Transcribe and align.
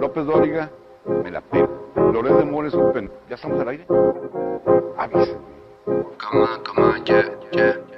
López 0.00 0.26
Dóriga, 0.26 0.70
me 1.24 1.30
la 1.30 1.40
pego. 1.40 1.68
Loret 2.12 2.36
de 2.36 2.44
Mores. 2.44 2.72
¿Ya 3.28 3.34
estamos 3.34 3.60
al 3.60 3.68
aire? 3.68 3.86
Avísenme. 4.96 5.48
Come 5.84 6.42
on, 6.42 6.62
come 6.64 6.82
on, 6.82 7.04
yeah, 7.04 7.24
yeah, 7.52 7.97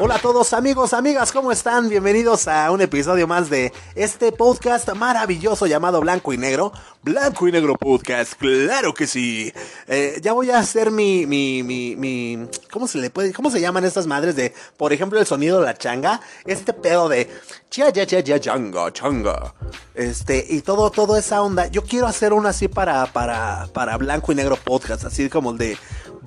Hola 0.00 0.14
a 0.14 0.18
todos 0.20 0.52
amigos, 0.52 0.92
amigas, 0.92 1.32
¿cómo 1.32 1.50
están? 1.50 1.88
Bienvenidos 1.88 2.46
a 2.46 2.70
un 2.70 2.80
episodio 2.80 3.26
más 3.26 3.50
de 3.50 3.72
este 3.96 4.30
podcast 4.30 4.88
maravilloso 4.94 5.66
llamado 5.66 6.00
Blanco 6.00 6.32
y 6.32 6.38
Negro. 6.38 6.72
Blanco 7.02 7.48
y 7.48 7.52
Negro 7.52 7.74
Podcast, 7.74 8.34
claro 8.34 8.94
que 8.94 9.08
sí. 9.08 9.52
Eh, 9.88 10.20
ya 10.22 10.34
voy 10.34 10.52
a 10.52 10.60
hacer 10.60 10.92
mi, 10.92 11.26
mi, 11.26 11.64
mi, 11.64 11.96
mi, 11.96 12.46
¿cómo 12.70 12.86
se 12.86 12.98
le 12.98 13.10
puede, 13.10 13.32
cómo 13.32 13.50
se 13.50 13.60
llaman 13.60 13.84
estas 13.84 14.06
madres 14.06 14.36
de, 14.36 14.54
por 14.76 14.92
ejemplo, 14.92 15.18
el 15.18 15.26
sonido 15.26 15.58
de 15.58 15.66
la 15.66 15.74
changa? 15.76 16.20
Este 16.44 16.72
pedo 16.72 17.08
de, 17.08 17.28
chia, 17.68 17.90
ya, 17.90 18.04
ya, 18.04 18.20
ya, 18.20 18.38
changa, 18.38 18.92
changa. 18.92 19.52
Este, 19.94 20.46
y 20.48 20.60
todo, 20.60 20.90
toda 20.90 21.18
esa 21.18 21.42
onda. 21.42 21.66
Yo 21.66 21.82
quiero 21.82 22.06
hacer 22.06 22.32
una 22.32 22.50
así 22.50 22.68
para, 22.68 23.06
para, 23.06 23.66
para 23.72 23.96
Blanco 23.96 24.30
y 24.30 24.36
Negro 24.36 24.56
Podcast, 24.56 25.04
así 25.04 25.28
como 25.28 25.50
el 25.50 25.58
de 25.58 25.78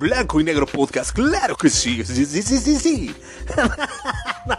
Blanco 0.02 0.40
y 0.40 0.44
Negro 0.44 0.66
Podcast, 0.66 1.12
claro 1.12 1.56
que 1.56 1.70
sí, 1.70 2.04
sí, 2.04 2.26
sí, 2.26 2.42
sí, 2.42 2.58
sí, 2.58 2.76
sí. 2.76 3.16
no, 4.46 4.56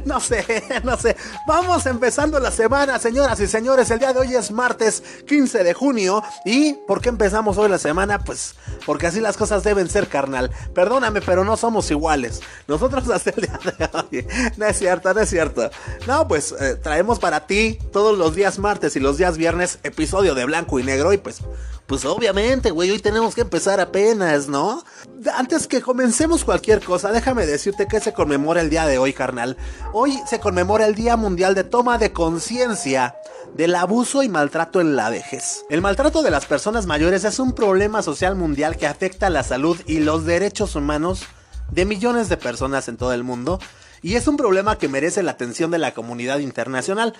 no 0.06 0.20
sé, 0.20 0.64
no 0.84 0.96
sé. 0.96 1.16
Vamos 1.46 1.84
empezando 1.84 2.40
la 2.40 2.50
semana, 2.50 2.98
señoras 2.98 3.38
y 3.40 3.46
señores. 3.46 3.90
El 3.90 3.98
día 3.98 4.14
de 4.14 4.20
hoy 4.20 4.34
es 4.34 4.50
martes 4.50 5.02
15 5.28 5.64
de 5.64 5.74
junio. 5.74 6.22
¿Y 6.46 6.72
por 6.86 7.02
qué 7.02 7.10
empezamos 7.10 7.58
hoy 7.58 7.68
la 7.68 7.78
semana? 7.78 8.20
Pues 8.20 8.54
porque 8.86 9.06
así 9.06 9.20
las 9.20 9.36
cosas 9.36 9.62
deben 9.62 9.90
ser, 9.90 10.08
carnal. 10.08 10.50
Perdóname, 10.74 11.20
pero 11.20 11.44
no 11.44 11.58
somos 11.58 11.90
iguales. 11.90 12.40
Nosotros 12.66 13.08
hasta 13.10 13.30
el 13.30 13.42
día 13.42 13.60
de 13.62 13.90
hoy. 13.92 14.26
No 14.56 14.64
es 14.64 14.78
cierto, 14.78 15.12
no 15.12 15.20
es 15.20 15.28
cierto. 15.28 15.70
No, 16.06 16.26
pues 16.26 16.54
eh, 16.58 16.76
traemos 16.82 17.18
para 17.18 17.46
ti 17.46 17.78
todos 17.92 18.16
los 18.16 18.34
días 18.34 18.58
martes 18.58 18.96
y 18.96 19.00
los 19.00 19.18
días 19.18 19.36
viernes 19.36 19.78
episodio 19.82 20.34
de 20.34 20.46
Blanco 20.46 20.80
y 20.80 20.84
Negro. 20.84 21.12
Y 21.12 21.18
pues 21.18 21.42
pues 21.86 22.04
obviamente, 22.04 22.70
güey, 22.70 22.90
hoy 22.90 22.98
tenemos 22.98 23.34
que 23.34 23.42
empezar 23.42 23.80
apenas, 23.80 24.48
¿no? 24.48 24.82
Antes 25.36 25.66
que 25.66 25.80
comencemos 25.80 26.44
cualquier 26.44 26.82
cosa, 26.82 27.12
déjame 27.12 27.46
decirte 27.46 27.86
que 27.86 28.00
se 28.00 28.12
conmemora 28.12 28.60
el 28.60 28.70
día 28.70 28.86
de 28.86 28.98
hoy, 28.98 29.12
carnal. 29.12 29.56
Hoy 29.92 30.20
se 30.28 30.40
conmemora 30.40 30.86
el 30.86 30.94
Día 30.94 31.16
Mundial 31.16 31.54
de 31.54 31.64
Toma 31.64 31.98
de 31.98 32.12
Conciencia 32.12 33.14
del 33.54 33.74
abuso 33.76 34.22
y 34.22 34.28
maltrato 34.28 34.80
en 34.80 34.96
la 34.96 35.10
vejez. 35.10 35.64
El 35.70 35.80
maltrato 35.80 36.22
de 36.22 36.30
las 36.30 36.46
personas 36.46 36.86
mayores 36.86 37.24
es 37.24 37.38
un 37.38 37.52
problema 37.52 38.02
social 38.02 38.34
mundial 38.34 38.76
que 38.76 38.86
afecta 38.86 39.30
la 39.30 39.44
salud 39.44 39.80
y 39.86 40.00
los 40.00 40.26
derechos 40.26 40.74
humanos 40.74 41.22
de 41.70 41.84
millones 41.84 42.28
de 42.28 42.36
personas 42.36 42.88
en 42.88 42.96
todo 42.96 43.12
el 43.12 43.24
mundo 43.24 43.60
y 44.02 44.14
es 44.14 44.28
un 44.28 44.36
problema 44.36 44.78
que 44.78 44.88
merece 44.88 45.22
la 45.22 45.32
atención 45.32 45.70
de 45.70 45.78
la 45.78 45.94
comunidad 45.94 46.38
internacional. 46.38 47.14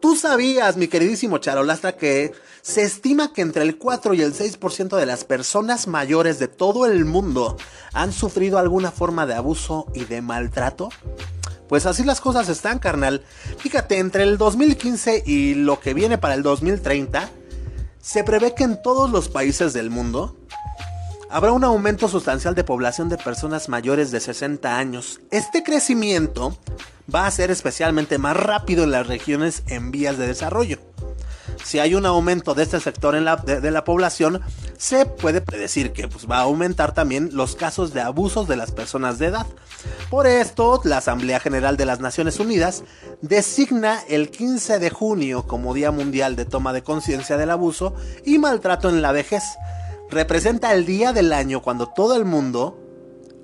Tú 0.00 0.16
sabías, 0.16 0.76
mi 0.76 0.88
queridísimo 0.88 1.38
Charolastra, 1.38 1.96
que 1.96 2.32
se 2.62 2.82
estima 2.82 3.32
que 3.32 3.42
entre 3.42 3.62
el 3.62 3.78
4 3.78 4.14
y 4.14 4.22
el 4.22 4.34
6% 4.34 4.96
de 4.96 5.06
las 5.06 5.24
personas 5.24 5.86
mayores 5.86 6.38
de 6.38 6.48
todo 6.48 6.86
el 6.86 7.04
mundo 7.04 7.56
han 7.92 8.12
sufrido 8.12 8.58
alguna 8.58 8.90
forma 8.90 9.26
de 9.26 9.34
abuso 9.34 9.86
y 9.94 10.04
de 10.04 10.22
maltrato. 10.22 10.88
Pues 11.68 11.86
así 11.86 12.04
las 12.04 12.20
cosas 12.20 12.48
están, 12.48 12.78
carnal. 12.78 13.24
Fíjate, 13.58 13.98
entre 13.98 14.22
el 14.22 14.38
2015 14.38 15.24
y 15.26 15.54
lo 15.54 15.80
que 15.80 15.94
viene 15.94 16.18
para 16.18 16.34
el 16.34 16.42
2030, 16.42 17.28
se 18.00 18.22
prevé 18.22 18.54
que 18.54 18.64
en 18.64 18.80
todos 18.82 19.10
los 19.10 19.28
países 19.28 19.72
del 19.72 19.90
mundo 19.90 20.36
habrá 21.30 21.52
un 21.52 21.64
aumento 21.64 22.08
sustancial 22.08 22.54
de 22.54 22.64
población 22.64 23.08
de 23.08 23.18
personas 23.18 23.68
mayores 23.68 24.10
de 24.10 24.20
60 24.20 24.78
años. 24.78 25.20
Este 25.30 25.62
crecimiento 25.62 26.56
va 27.12 27.26
a 27.26 27.30
ser 27.30 27.50
especialmente 27.50 28.18
más 28.18 28.36
rápido 28.36 28.84
en 28.84 28.90
las 28.90 29.06
regiones 29.06 29.62
en 29.68 29.90
vías 29.90 30.18
de 30.18 30.26
desarrollo. 30.26 30.78
Si 31.64 31.78
hay 31.78 31.94
un 31.94 32.06
aumento 32.06 32.54
de 32.54 32.62
este 32.62 32.80
sector 32.80 33.16
en 33.16 33.24
la, 33.24 33.36
de, 33.36 33.70
la 33.70 33.84
población, 33.84 34.40
se 34.76 35.06
puede 35.06 35.40
predecir 35.40 35.92
que 35.92 36.06
pues, 36.06 36.30
va 36.30 36.38
a 36.38 36.42
aumentar 36.42 36.92
también 36.92 37.30
los 37.32 37.56
casos 37.56 37.92
de 37.92 38.00
abusos 38.00 38.46
de 38.46 38.56
las 38.56 38.70
personas 38.70 39.18
de 39.18 39.26
edad. 39.26 39.46
Por 40.10 40.26
esto, 40.26 40.80
la 40.84 40.98
Asamblea 40.98 41.40
General 41.40 41.76
de 41.76 41.86
las 41.86 42.00
Naciones 42.00 42.38
Unidas 42.38 42.84
designa 43.20 44.00
el 44.08 44.30
15 44.30 44.78
de 44.78 44.90
junio 44.90 45.46
como 45.46 45.74
Día 45.74 45.90
Mundial 45.90 46.36
de 46.36 46.44
Toma 46.44 46.72
de 46.72 46.82
Conciencia 46.82 47.36
del 47.36 47.50
Abuso 47.50 47.94
y 48.24 48.38
Maltrato 48.38 48.88
en 48.88 49.02
la 49.02 49.12
Vejez 49.12 49.42
representa 50.10 50.72
el 50.74 50.86
día 50.86 51.12
del 51.12 51.32
año 51.32 51.62
cuando 51.62 51.88
todo 51.88 52.16
el 52.16 52.24
mundo 52.24 52.78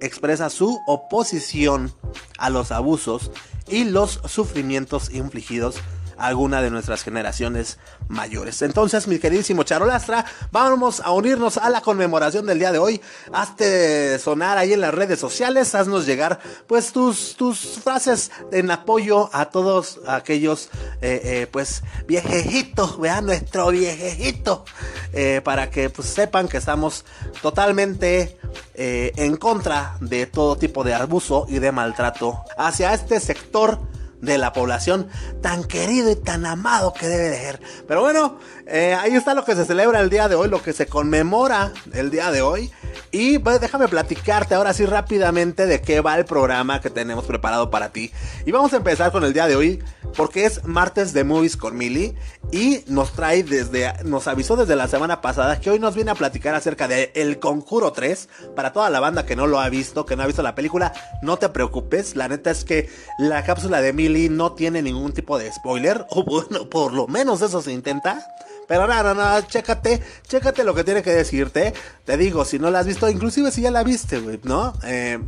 expresa 0.00 0.50
su 0.50 0.80
oposición 0.86 1.92
a 2.38 2.50
los 2.50 2.72
abusos 2.72 3.30
y 3.68 3.84
los 3.84 4.20
sufrimientos 4.26 5.10
infligidos 5.12 5.76
alguna 6.22 6.62
de 6.62 6.70
nuestras 6.70 7.02
generaciones 7.02 7.78
mayores. 8.08 8.62
Entonces, 8.62 9.08
mi 9.08 9.18
queridísimo 9.18 9.64
Charolastra, 9.64 10.24
vamos 10.50 11.00
a 11.00 11.10
unirnos 11.10 11.56
a 11.58 11.68
la 11.68 11.80
conmemoración 11.80 12.46
del 12.46 12.58
día 12.58 12.72
de 12.72 12.78
hoy. 12.78 13.00
Hazte 13.32 14.18
sonar 14.18 14.56
ahí 14.56 14.72
en 14.72 14.80
las 14.80 14.94
redes 14.94 15.18
sociales, 15.18 15.74
haznos 15.74 16.06
llegar 16.06 16.38
pues 16.66 16.92
tus, 16.92 17.36
tus 17.36 17.80
frases 17.82 18.30
en 18.52 18.70
apoyo 18.70 19.30
a 19.32 19.46
todos 19.46 20.00
aquellos 20.06 20.68
eh, 21.00 21.20
eh, 21.24 21.46
pues 21.50 21.82
viejejitos, 22.06 23.00
vean 23.00 23.26
nuestro 23.26 23.70
viejejito, 23.70 24.64
eh, 25.12 25.40
para 25.42 25.70
que 25.70 25.90
pues 25.90 26.08
sepan 26.08 26.48
que 26.48 26.58
estamos 26.58 27.04
totalmente 27.40 28.38
en 28.74 29.36
contra 29.36 29.96
de 30.00 30.26
todo 30.26 30.56
tipo 30.56 30.84
de 30.84 30.94
abuso 30.94 31.46
y 31.48 31.58
de 31.58 31.72
maltrato 31.72 32.44
hacia 32.56 32.92
este 32.92 33.20
sector 33.20 33.78
de 34.22 34.38
la 34.38 34.52
población 34.52 35.08
tan 35.42 35.64
querido 35.64 36.10
y 36.10 36.16
tan 36.16 36.46
amado 36.46 36.94
que 36.94 37.06
debe 37.06 37.28
de 37.28 37.38
ser. 37.38 37.60
Pero 37.86 38.00
bueno, 38.00 38.38
eh, 38.66 38.94
ahí 38.94 39.14
está 39.14 39.34
lo 39.34 39.44
que 39.44 39.54
se 39.54 39.64
celebra 39.64 40.00
el 40.00 40.10
día 40.10 40.28
de 40.28 40.34
hoy, 40.34 40.48
lo 40.48 40.62
que 40.62 40.72
se 40.72 40.86
conmemora 40.86 41.72
el 41.92 42.10
día 42.10 42.30
de 42.30 42.42
hoy. 42.42 42.70
Y 43.10 43.38
pues, 43.38 43.60
déjame 43.60 43.88
platicarte 43.88 44.54
ahora 44.54 44.72
sí 44.72 44.86
rápidamente 44.86 45.66
de 45.66 45.80
qué 45.80 46.00
va 46.00 46.16
el 46.16 46.24
programa 46.24 46.80
que 46.80 46.90
tenemos 46.90 47.24
preparado 47.24 47.70
para 47.70 47.90
ti. 47.90 48.12
Y 48.46 48.52
vamos 48.52 48.72
a 48.72 48.76
empezar 48.76 49.12
con 49.12 49.24
el 49.24 49.32
día 49.32 49.46
de 49.46 49.56
hoy, 49.56 49.82
porque 50.16 50.44
es 50.44 50.64
martes 50.64 51.12
de 51.12 51.24
Movies 51.24 51.56
con 51.56 51.76
Mili. 51.76 52.14
Y 52.50 52.84
nos 52.86 53.12
trae 53.12 53.42
desde, 53.42 53.92
nos 54.04 54.28
avisó 54.28 54.56
desde 54.56 54.76
la 54.76 54.88
semana 54.88 55.20
pasada 55.20 55.60
que 55.60 55.70
hoy 55.70 55.78
nos 55.78 55.94
viene 55.94 56.10
a 56.10 56.14
platicar 56.14 56.54
acerca 56.54 56.88
de 56.88 57.12
El 57.14 57.38
Conjuro 57.38 57.92
3. 57.92 58.28
Para 58.54 58.72
toda 58.72 58.90
la 58.90 59.00
banda 59.00 59.26
que 59.26 59.36
no 59.36 59.46
lo 59.46 59.60
ha 59.60 59.68
visto, 59.68 60.06
que 60.06 60.16
no 60.16 60.22
ha 60.22 60.26
visto 60.26 60.42
la 60.42 60.54
película, 60.54 60.92
no 61.22 61.36
te 61.38 61.48
preocupes. 61.48 62.16
La 62.16 62.28
neta 62.28 62.50
es 62.50 62.64
que 62.64 62.88
la 63.18 63.44
cápsula 63.44 63.80
de 63.80 63.92
Mili 63.92 64.28
no 64.28 64.52
tiene 64.52 64.82
ningún 64.82 65.12
tipo 65.12 65.38
de 65.38 65.52
spoiler. 65.52 66.06
O 66.10 66.24
bueno, 66.24 66.68
por 66.68 66.92
lo 66.92 67.06
menos 67.08 67.42
eso 67.42 67.60
se 67.62 67.72
intenta. 67.72 68.26
Pero 68.72 68.86
nada, 68.86 69.12
nada, 69.12 69.46
chécate, 69.46 70.00
chécate 70.26 70.64
lo 70.64 70.74
que 70.74 70.82
tiene 70.82 71.02
que 71.02 71.10
decirte. 71.10 71.74
Te 72.06 72.16
digo, 72.16 72.46
si 72.46 72.58
no 72.58 72.70
la 72.70 72.78
has 72.78 72.86
visto, 72.86 73.06
inclusive 73.10 73.50
si 73.50 73.60
ya 73.60 73.70
la 73.70 73.84
viste, 73.84 74.18
güey, 74.18 74.40
¿no? 74.44 74.72
Eh, 74.82 75.18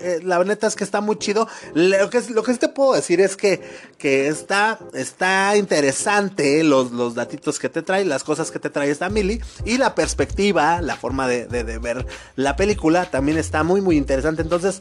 eh, 0.00 0.20
la 0.22 0.42
neta 0.42 0.68
es 0.68 0.74
que 0.74 0.82
está 0.82 1.02
muy 1.02 1.18
chido. 1.18 1.46
Lo 1.74 2.08
que, 2.08 2.22
lo 2.30 2.42
que 2.42 2.54
sí 2.54 2.58
te 2.58 2.70
puedo 2.70 2.94
decir 2.94 3.20
es 3.20 3.36
que, 3.36 3.60
que 3.98 4.26
está, 4.28 4.78
está 4.94 5.54
interesante 5.58 6.64
los, 6.64 6.92
los 6.92 7.14
datitos 7.14 7.58
que 7.58 7.68
te 7.68 7.82
trae, 7.82 8.06
las 8.06 8.24
cosas 8.24 8.50
que 8.50 8.58
te 8.58 8.70
trae 8.70 8.90
esta 8.90 9.10
Mili. 9.10 9.42
Y 9.66 9.76
la 9.76 9.94
perspectiva, 9.94 10.80
la 10.80 10.96
forma 10.96 11.28
de, 11.28 11.46
de, 11.46 11.64
de 11.64 11.76
ver 11.76 12.06
la 12.36 12.56
película 12.56 13.10
también 13.10 13.36
está 13.36 13.64
muy, 13.64 13.82
muy 13.82 13.98
interesante. 13.98 14.40
Entonces, 14.40 14.80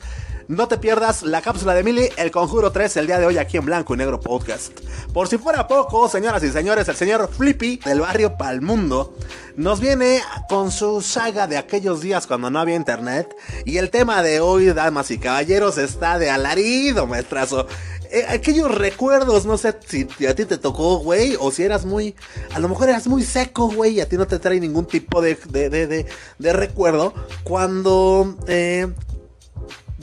no 0.52 0.68
te 0.68 0.78
pierdas 0.78 1.24
la 1.24 1.42
cápsula 1.42 1.74
de 1.74 1.82
Mili, 1.84 2.10
El 2.18 2.30
Conjuro 2.30 2.72
3, 2.72 2.98
el 2.98 3.08
día 3.08 3.20
de 3.20 3.26
hoy 3.26 3.38
aquí 3.38 3.58
en 3.58 3.66
Blanco 3.66 3.94
y 3.94 3.98
Negro 3.98 4.20
Podcast. 4.20 4.78
Por 5.14 5.28
si 5.28 5.38
fuera 5.38 5.68
poco, 5.68 6.10
señoras 6.10 6.44
y 6.44 6.52
señores, 6.52 6.90
el 6.90 6.96
señor 6.96 7.30
Flippy 7.30 7.81
del 7.86 8.02
barrio 8.02 8.38
Palmundo 8.38 9.16
nos 9.56 9.80
viene 9.80 10.22
con 10.50 10.72
su 10.72 11.02
saga 11.02 11.48
de 11.48 11.58
aquellos 11.58 12.02
días 12.02 12.26
cuando 12.28 12.50
no 12.50 12.60
había 12.60 12.76
internet. 12.76 13.36
Y 13.66 13.78
el 13.78 13.90
tema 13.90 14.24
de 14.24 14.40
hoy, 14.40 14.68
damas 14.68 15.12
y 15.12 15.18
caballeros, 15.18 15.78
está 15.78 16.18
de 16.20 16.30
alarido, 16.30 17.06
maestrazo. 17.08 17.68
eh, 18.12 18.26
aquellos 18.28 18.74
recuerdos, 18.74 19.46
no 19.46 19.58
sé 19.58 19.76
si 19.88 20.08
a 20.28 20.36
ti 20.36 20.46
te 20.46 20.58
tocó, 20.58 21.00
güey, 21.00 21.38
o 21.40 21.50
si 21.52 21.64
eras 21.64 21.86
muy, 21.86 22.16
a 22.54 22.60
lo 22.60 22.68
mejor 22.68 22.90
eras 22.90 23.08
muy 23.08 23.24
seco, 23.24 23.70
güey, 23.70 23.96
y 23.96 24.02
a 24.02 24.10
ti 24.10 24.18
no 24.18 24.28
te 24.28 24.38
trae 24.38 24.60
ningún 24.60 24.86
tipo 24.86 25.22
de, 25.22 25.38
de, 25.50 25.70
de, 25.70 26.06
de 26.38 26.54
recuerdo, 26.54 27.14
cuando 27.44 28.38
eh, 28.48 28.88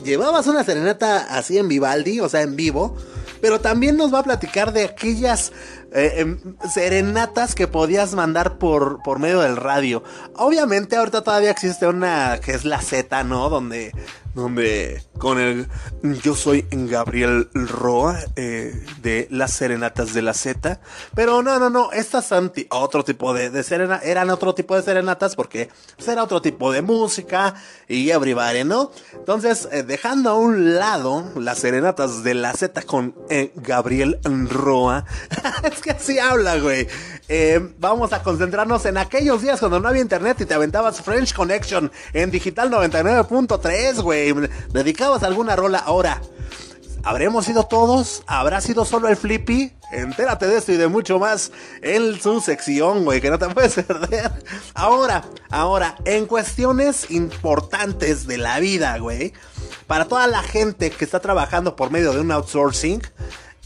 llevabas 0.02 0.46
una 0.46 0.64
serenata 0.64 1.36
así 1.36 1.58
en 1.58 1.68
Vivaldi, 1.68 2.20
o 2.20 2.28
sea, 2.30 2.40
en 2.40 2.56
vivo, 2.56 2.96
pero 3.42 3.60
también 3.60 3.96
nos 3.96 4.12
va 4.12 4.20
a 4.20 4.24
platicar 4.24 4.72
de 4.72 4.84
aquellas 4.84 5.52
eh, 5.92 6.20
em, 6.20 6.38
serenatas 6.68 7.54
que 7.54 7.66
podías 7.66 8.14
mandar 8.14 8.58
por, 8.58 9.02
por 9.02 9.18
medio 9.18 9.40
del 9.40 9.56
radio. 9.56 10.02
Obviamente 10.36 10.96
ahorita 10.96 11.22
todavía 11.22 11.50
existe 11.50 11.86
una 11.86 12.40
que 12.44 12.52
es 12.52 12.64
la 12.64 12.80
Z, 12.80 13.24
¿no? 13.24 13.48
Donde 13.48 13.92
donde 14.38 15.02
con 15.18 15.38
el 15.38 15.68
yo 16.22 16.34
soy 16.34 16.66
Gabriel 16.70 17.48
Roa 17.52 18.18
eh, 18.36 18.72
de 19.02 19.26
las 19.30 19.52
serenatas 19.52 20.14
de 20.14 20.22
la 20.22 20.32
Z, 20.32 20.80
pero 21.14 21.42
no, 21.42 21.58
no, 21.58 21.70
no, 21.70 21.92
estas 21.92 22.26
son 22.26 22.52
otro 22.70 23.04
tipo 23.04 23.34
de, 23.34 23.50
de 23.50 23.62
serena, 23.62 24.00
eran 24.02 24.30
otro 24.30 24.54
tipo 24.54 24.76
de 24.76 24.82
serenatas 24.82 25.36
porque 25.36 25.68
pues, 25.96 26.08
era 26.08 26.22
otro 26.22 26.40
tipo 26.40 26.72
de 26.72 26.82
música 26.82 27.54
y 27.88 28.10
everybody, 28.10 28.64
¿no? 28.64 28.92
Entonces, 29.12 29.68
eh, 29.72 29.82
dejando 29.82 30.30
a 30.30 30.34
un 30.38 30.76
lado 30.76 31.32
las 31.36 31.58
serenatas 31.58 32.22
de 32.22 32.34
la 32.34 32.52
Z 32.52 32.82
con 32.82 33.14
eh, 33.30 33.52
Gabriel 33.56 34.18
Roa, 34.48 35.04
es 35.70 35.80
que 35.80 35.90
así 35.90 36.18
habla, 36.18 36.58
güey. 36.58 36.86
Vamos 37.78 38.12
a 38.12 38.22
concentrarnos 38.22 38.86
en 38.86 38.96
aquellos 38.98 39.42
días 39.42 39.60
cuando 39.60 39.80
no 39.80 39.88
había 39.88 40.02
internet 40.02 40.40
y 40.40 40.46
te 40.46 40.54
aventabas 40.54 41.02
French 41.02 41.34
Connection 41.34 41.90
en 42.12 42.30
digital 42.30 42.70
99.3, 42.70 44.00
güey 44.00 44.34
dedicabas 44.72 45.22
alguna 45.22 45.56
rola 45.56 45.78
ahora. 45.78 46.20
¿Habremos 47.04 47.46
sido 47.46 47.64
todos? 47.64 48.22
¿Habrá 48.26 48.60
sido 48.60 48.84
solo 48.84 49.08
el 49.08 49.16
Flippy? 49.16 49.72
Entérate 49.92 50.46
de 50.46 50.58
esto 50.58 50.72
y 50.72 50.76
de 50.76 50.88
mucho 50.88 51.18
más 51.18 51.52
en 51.80 52.20
su 52.20 52.40
sección, 52.40 53.04
güey, 53.04 53.20
que 53.20 53.30
no 53.30 53.38
te 53.38 53.48
puedes 53.54 53.74
perder. 53.74 54.30
Ahora, 54.74 55.24
ahora, 55.50 55.96
en 56.04 56.26
cuestiones 56.26 57.10
importantes 57.10 58.26
de 58.26 58.36
la 58.36 58.58
vida, 58.58 58.98
güey, 58.98 59.32
para 59.86 60.06
toda 60.06 60.26
la 60.26 60.42
gente 60.42 60.90
que 60.90 61.04
está 61.04 61.20
trabajando 61.20 61.76
por 61.76 61.90
medio 61.90 62.12
de 62.12 62.20
un 62.20 62.32
outsourcing, 62.32 63.00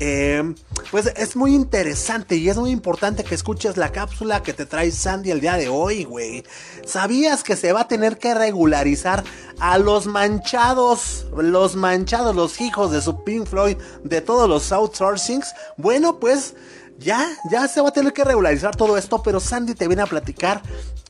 eh, 0.00 0.54
pues 0.90 1.06
es 1.16 1.36
muy 1.36 1.54
interesante 1.54 2.36
y 2.36 2.48
es 2.48 2.56
muy 2.56 2.70
importante 2.70 3.24
que 3.24 3.34
escuches 3.34 3.76
la 3.76 3.92
cápsula 3.92 4.42
que 4.42 4.52
te 4.52 4.66
trae 4.66 4.90
Sandy 4.90 5.30
el 5.30 5.40
día 5.40 5.56
de 5.56 5.68
hoy, 5.68 6.04
güey. 6.04 6.44
¿Sabías 6.84 7.44
que 7.44 7.56
se 7.56 7.72
va 7.72 7.82
a 7.82 7.88
tener 7.88 8.18
que 8.18 8.34
regularizar 8.34 9.22
a 9.60 9.78
los 9.78 10.06
manchados, 10.06 11.26
los 11.36 11.76
manchados, 11.76 12.34
los 12.34 12.60
hijos 12.60 12.90
de 12.90 13.00
su 13.00 13.22
Pink 13.22 13.46
Floyd, 13.46 13.76
de 14.02 14.20
todos 14.20 14.48
los 14.48 14.72
outsourcings? 14.72 15.54
Bueno, 15.76 16.18
pues 16.18 16.54
ya, 16.98 17.28
ya 17.50 17.68
se 17.68 17.80
va 17.80 17.90
a 17.90 17.92
tener 17.92 18.12
que 18.12 18.24
regularizar 18.24 18.76
todo 18.76 18.96
esto, 18.96 19.22
pero 19.22 19.40
Sandy 19.40 19.74
te 19.74 19.86
viene 19.88 20.02
a 20.02 20.06
platicar 20.06 20.62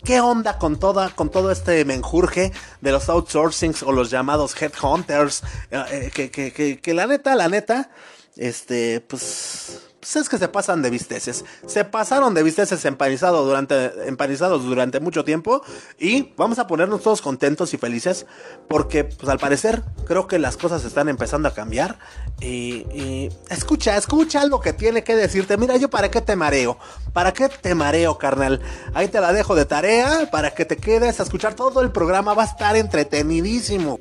qué 0.05 0.21
onda 0.21 0.59
con 0.59 0.79
toda, 0.79 1.11
con 1.11 1.31
todo 1.31 1.51
este 1.51 1.85
menjurje 1.85 2.53
de 2.81 2.93
los 2.93 3.09
outsourcings 3.09 3.83
o 3.83 3.93
los 3.93 4.11
llamados 4.11 4.61
headhunters, 4.61 5.43
eh, 5.71 5.85
eh, 5.91 6.11
que, 6.13 6.31
que, 6.31 6.53
que, 6.53 6.81
que 6.81 6.95
la 6.95 7.07
neta, 7.07 7.35
la 7.35 7.49
neta, 7.49 7.91
este, 8.37 9.01
pues, 9.01 9.83
pues, 10.01 10.17
es 10.17 10.29
que 10.29 10.39
se 10.39 10.49
pasan 10.49 10.83
de 10.83 10.91
visteces. 10.91 11.45
Se 11.67 11.85
pasaron 11.85 12.35
de 12.35 12.43
visteces 12.43 12.85
empanizados 12.85 13.47
durante, 13.47 14.09
empanizados 14.09 14.65
durante 14.65 15.01
mucho 15.01 15.25
tiempo 15.25 15.63
y 15.99 16.33
vamos 16.37 16.59
a 16.59 16.67
ponernos 16.67 17.03
todos 17.03 17.23
contentos 17.23 17.73
y 17.75 17.79
felices 17.79 18.27
porque, 18.69 19.05
pues 19.05 19.29
al 19.29 19.39
parecer, 19.39 19.83
creo 20.07 20.27
que 20.27 20.39
las 20.39 20.57
cosas 20.57 20.85
están 20.85 21.09
empezando 21.09 21.49
a 21.49 21.55
cambiar 21.55 21.99
y, 22.41 22.87
y 22.93 23.29
escucha, 23.51 23.97
escucha 23.97 24.45
lo 24.47 24.61
que 24.61 24.73
tiene 24.73 25.05
que 25.05 25.15
decirte. 25.15 25.57
Mira, 25.57 25.77
yo 25.77 25.89
para 25.91 26.11
qué 26.11 26.21
te 26.21 26.35
mareo, 26.35 26.79
para 27.13 27.33
qué 27.33 27.49
te 27.49 27.75
mareo, 27.75 28.19
carnal. 28.19 28.61
Ahí 28.95 29.09
te 29.09 29.21
la 29.21 29.33
dejo 29.33 29.55
de 29.55 29.67
tarea 29.67 30.31
para 30.31 30.53
que 30.53 30.65
te 30.65 30.79
quedes 30.79 31.21
a 31.21 31.23
escuchar 31.23 31.55
todo 31.55 31.81
el 31.83 31.93
programa. 31.93 32.35
Va 32.35 32.43
a 32.43 32.47
estar 32.47 32.77
entretenidísimo. 32.77 34.01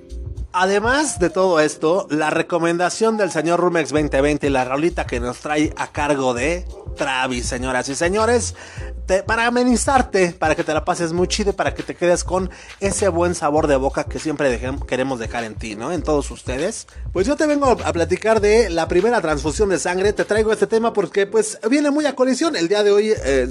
Además 0.53 1.17
de 1.19 1.29
todo 1.29 1.61
esto, 1.61 2.07
la 2.09 2.29
recomendación 2.29 3.15
del 3.15 3.31
señor 3.31 3.61
Rumex 3.61 3.91
2020 3.91 4.47
y 4.47 4.49
la 4.49 4.65
rolita 4.65 5.05
que 5.05 5.21
nos 5.21 5.39
trae 5.39 5.73
a 5.77 5.87
cargo 5.87 6.33
de 6.33 6.65
Travis, 6.97 7.45
señoras 7.45 7.87
y 7.87 7.95
señores, 7.95 8.53
para 9.25 9.47
amenizarte, 9.47 10.33
para 10.37 10.55
que 10.55 10.63
te 10.63 10.73
la 10.73 10.85
pases 10.85 11.13
muy 11.13 11.27
chido 11.27 11.51
y 11.51 11.53
para 11.53 11.73
que 11.73 11.83
te 11.83 11.95
quedes 11.95 12.23
con 12.23 12.49
ese 12.79 13.09
buen 13.09 13.35
sabor 13.35 13.67
de 13.67 13.75
boca 13.75 14.03
que 14.03 14.19
siempre 14.19 14.59
queremos 14.87 15.19
dejar 15.19 15.43
en 15.43 15.55
ti, 15.55 15.75
¿no? 15.75 15.91
En 15.91 16.01
todos 16.01 16.29
ustedes. 16.31 16.87
Pues 17.11 17.27
yo 17.27 17.35
te 17.35 17.45
vengo 17.45 17.67
a 17.67 17.93
platicar 17.93 18.39
de 18.41 18.69
la 18.69 18.87
primera 18.87 19.21
transfusión 19.21 19.69
de 19.69 19.79
sangre. 19.79 20.13
Te 20.13 20.25
traigo 20.25 20.51
este 20.51 20.67
tema 20.67 20.93
porque 20.93 21.27
pues 21.27 21.59
viene 21.69 21.91
muy 21.91 22.05
a 22.05 22.15
colisión. 22.15 22.55
El 22.55 22.67
día 22.67 22.83
de 22.83 22.91
hoy 22.91 23.11
eh, 23.11 23.47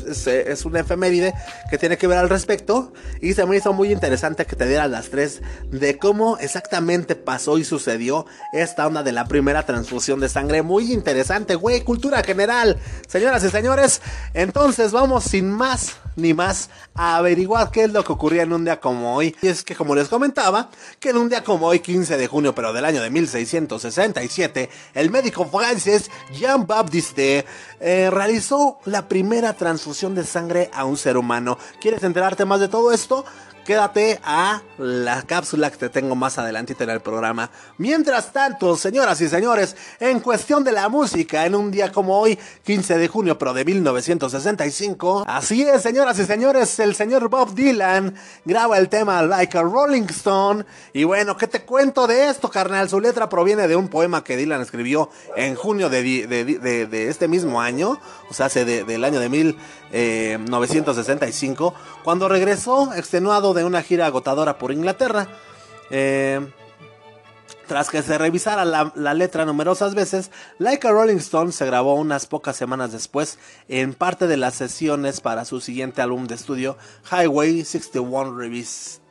es, 0.47 0.65
una 0.65 0.81
efeméride 0.81 1.35
que 1.71 1.79
tiene 1.79 1.99
que 1.99 2.07
ver 2.07 2.19
al 2.19 2.29
respecto 2.29 2.93
y 3.21 3.35
se 3.35 3.45
me 3.45 3.57
hizo 3.57 3.73
muy 3.73 3.93
interesante 3.93 4.47
que 4.47 4.57
te 4.57 4.67
dieras 4.67 4.91
las 4.91 5.11
tres 5.11 5.43
de 5.71 5.99
cómo 5.99 6.39
exactamente 6.39 6.90
pasó 7.25 7.59
y 7.59 7.65
sucedió 7.65 8.27
esta 8.53 8.87
onda 8.87 9.03
de 9.03 9.13
la 9.13 9.27
primera 9.27 9.65
transfusión 9.65 10.21
de 10.21 10.29
sangre. 10.29 10.63
Muy 10.63 10.93
interesante, 10.93 11.55
güey, 11.55 11.83
cultura 11.83 12.23
general. 12.23 12.79
Señoras 13.07 13.45
y 13.45 13.51
señores, 13.51 14.03
entonces 14.35 14.93
vamos 14.93 15.25
sin 15.25 15.51
más 15.51 15.97
ni 16.17 16.35
más 16.35 16.71
a 16.95 17.17
averiguar 17.17 17.71
qué 17.71 17.85
es 17.85 17.93
lo 17.93 18.05
que 18.05 18.13
ocurría 18.13 18.43
en 18.43 18.53
un 18.53 18.65
día 18.65 18.81
como 18.81 19.15
hoy. 19.15 19.35
Y 19.43 19.49
es 19.49 19.63
que 19.63 19.75
como 19.75 19.95
les 19.95 20.09
comentaba, 20.09 20.71
que 20.99 21.11
en 21.11 21.17
un 21.17 21.29
día 21.29 21.43
como 21.43 21.67
hoy, 21.67 21.81
15 21.81 22.17
de 22.17 22.27
junio, 22.27 22.55
pero 22.55 22.73
del 22.73 22.85
año 22.85 23.03
de 23.03 23.11
1667, 23.11 24.71
el 24.95 25.11
médico 25.11 25.47
francés 25.47 26.11
Jean 26.33 26.67
Baptiste 26.67 27.45
eh, 27.81 28.11
realizó 28.11 28.79
la 28.85 29.09
primera 29.09 29.55
transfusión 29.55 30.15
de 30.15 30.25
sangre 30.25 30.71
a 30.73 30.85
un 30.85 30.97
ser 30.97 31.17
humano. 31.17 31.59
¿Quieres 31.81 32.03
enterarte 32.03 32.45
más 32.45 32.61
de 32.61 32.69
todo 32.69 32.93
esto? 32.93 33.25
Quédate 33.65 34.21
a 34.25 34.63
la 34.79 35.23
cápsula 35.23 35.71
que 35.71 35.77
te 35.77 35.89
tengo 35.89 36.15
más 36.15 36.39
adelante 36.39 36.75
en 36.79 36.91
el 36.91 37.01
programa. 37.01 37.51
Mientras 37.79 38.33
tanto, 38.33 38.77
señoras 38.77 39.21
y 39.21 39.29
señores, 39.29 39.77
en 39.99 40.21
cuestión 40.21 40.65
de 40.65 40.73
la 40.73 40.89
música, 40.89 41.47
en 41.47 41.55
un 41.55 41.71
día 41.71 41.93
como 41.93 42.19
hoy, 42.19 42.39
15 42.65 42.99
de 42.99 43.09
junio, 43.09 43.39
pero 43.39 43.53
de 43.53 43.65
1965, 43.65 45.25
así 45.27 45.63
es, 45.63 45.83
señoras 45.83 46.19
y 46.19 46.25
señores, 46.25 46.79
el 46.79 46.95
señor 46.95 47.29
Bob 47.29 47.55
Dylan 47.55 48.15
graba 48.45 48.79
el 48.79 48.89
tema 48.89 49.23
Like 49.23 49.59
a 49.59 49.63
Rolling 49.63 50.07
Stone. 50.11 50.65
Y 50.93 51.05
bueno, 51.05 51.37
¿qué 51.37 51.47
te 51.47 51.63
cuento 51.63 52.07
de 52.07 52.29
esto, 52.29 52.51
carnal? 52.51 52.89
Su 52.89 53.01
letra 53.01 53.29
proviene 53.29 53.69
de 53.69 53.77
un 53.77 53.89
poema 53.89 54.25
que 54.25 54.37
Dylan 54.37 54.61
escribió 54.61 55.11
en 55.37 55.55
junio 55.55 55.89
de, 55.89 56.03
de, 56.27 57.09
este 57.09 57.29
mismo 57.29 57.61
año, 57.61 58.01
o 58.29 58.35
sea, 58.35 58.47
hace 58.47 58.65
del 58.65 59.05
año 59.05 59.21
de 59.21 59.29
1965, 59.93 61.75
cuando 62.05 62.29
regresó 62.29 62.95
extenuado 62.95 63.55
de 63.55 63.65
una 63.65 63.83
gira 63.83 64.07
agotadora 64.07 64.59
por 64.59 64.73
Inglaterra. 64.73 65.29
Eh, 65.91 66.41
tras 67.71 67.89
que 67.89 68.03
se 68.03 68.19
revisara 68.19 68.65
la, 68.65 69.15
letra 69.15 69.45
numerosas 69.45 69.95
veces, 69.95 70.33
Like 70.59 70.89
a 70.89 70.91
Rolling 70.91 71.19
Stone 71.19 71.53
se 71.53 71.65
grabó 71.67 71.95
unas 71.95 72.27
pocas 72.27 72.57
semanas 72.57 72.91
después 72.91 73.39
en 73.69 73.95
parte 73.95 74.27
de 74.27 74.37
las 74.37 74.55
sesiones 74.55 75.21
para 75.21 75.45
su 75.45 75.61
siguiente 75.61 76.03
álbum 76.03 76.27
de 76.27 76.35
estudio, 76.35 76.77
Highway 77.13 77.65
61 77.65 78.37
Revist. 78.37 79.03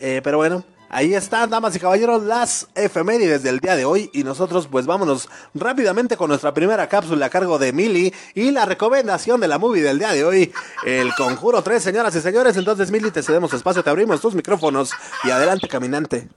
Eh, 0.00 0.20
pero 0.24 0.36
bueno, 0.36 0.64
Ahí 0.88 1.14
están, 1.14 1.50
damas 1.50 1.74
y 1.74 1.80
caballeros, 1.80 2.22
las 2.22 2.68
efemérides 2.74 3.42
del 3.42 3.58
día 3.58 3.74
de 3.74 3.84
hoy. 3.84 4.08
Y 4.12 4.22
nosotros, 4.22 4.68
pues 4.70 4.86
vámonos 4.86 5.28
rápidamente 5.54 6.16
con 6.16 6.28
nuestra 6.28 6.54
primera 6.54 6.88
cápsula 6.88 7.26
a 7.26 7.30
cargo 7.30 7.58
de 7.58 7.72
Mili 7.72 8.14
y 8.34 8.52
la 8.52 8.64
recomendación 8.64 9.40
de 9.40 9.48
la 9.48 9.58
movie 9.58 9.82
del 9.82 9.98
día 9.98 10.12
de 10.12 10.24
hoy, 10.24 10.52
El 10.84 11.12
Conjuro 11.14 11.62
3, 11.62 11.82
señoras 11.82 12.14
y 12.14 12.20
señores. 12.20 12.56
Entonces, 12.56 12.90
Mili, 12.90 13.10
te 13.10 13.22
cedemos 13.22 13.52
espacio, 13.52 13.82
te 13.82 13.90
abrimos 13.90 14.20
tus 14.20 14.34
micrófonos 14.34 14.92
y 15.24 15.30
adelante, 15.30 15.66
caminante. 15.68 16.28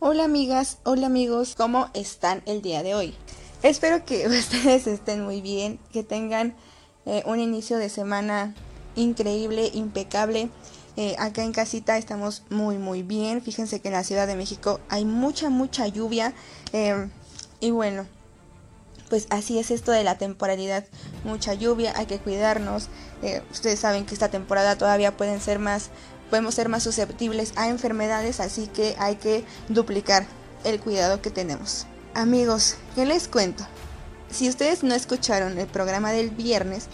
Hola 0.00 0.24
amigas, 0.24 0.78
hola 0.84 1.06
amigos, 1.06 1.54
¿cómo 1.56 1.90
están 1.94 2.42
el 2.46 2.62
día 2.62 2.82
de 2.82 2.94
hoy? 2.94 3.14
Espero 3.64 4.04
que 4.04 4.28
ustedes 4.28 4.86
estén 4.86 5.24
muy 5.24 5.40
bien, 5.40 5.80
que 5.90 6.04
tengan 6.04 6.54
eh, 7.06 7.22
un 7.24 7.40
inicio 7.40 7.78
de 7.78 7.88
semana 7.88 8.54
increíble, 8.94 9.70
impecable. 9.72 10.50
Eh, 10.98 11.16
acá 11.18 11.42
en 11.42 11.52
casita 11.52 11.96
estamos 11.96 12.42
muy 12.50 12.76
muy 12.76 13.02
bien. 13.02 13.40
Fíjense 13.40 13.80
que 13.80 13.88
en 13.88 13.94
la 13.94 14.04
Ciudad 14.04 14.26
de 14.26 14.36
México 14.36 14.80
hay 14.90 15.06
mucha 15.06 15.48
mucha 15.48 15.86
lluvia. 15.86 16.34
Em, 16.74 17.10
y 17.58 17.70
bueno, 17.70 18.06
pues 19.08 19.26
así 19.30 19.58
es 19.58 19.70
esto 19.70 19.92
de 19.92 20.04
la 20.04 20.18
temporalidad. 20.18 20.84
Mucha 21.24 21.54
lluvia, 21.54 21.94
hay 21.96 22.04
que 22.04 22.18
cuidarnos. 22.18 22.90
Eh, 23.22 23.40
ustedes 23.50 23.78
saben 23.80 24.04
que 24.04 24.12
esta 24.12 24.28
temporada 24.28 24.76
todavía 24.76 25.16
pueden 25.16 25.40
ser 25.40 25.58
más, 25.58 25.88
podemos 26.28 26.54
ser 26.54 26.68
más 26.68 26.82
susceptibles 26.82 27.54
a 27.56 27.70
enfermedades, 27.70 28.40
así 28.40 28.66
que 28.66 28.94
hay 28.98 29.16
que 29.16 29.42
duplicar 29.70 30.26
el 30.64 30.80
cuidado 30.80 31.22
que 31.22 31.30
tenemos. 31.30 31.86
Amigos, 32.16 32.76
¿qué 32.94 33.06
les 33.06 33.26
cuento? 33.26 33.66
Si 34.30 34.48
ustedes 34.48 34.84
no 34.84 34.94
escucharon 34.94 35.58
el 35.58 35.66
programa 35.66 36.12
del 36.12 36.30
viernes, 36.30 36.86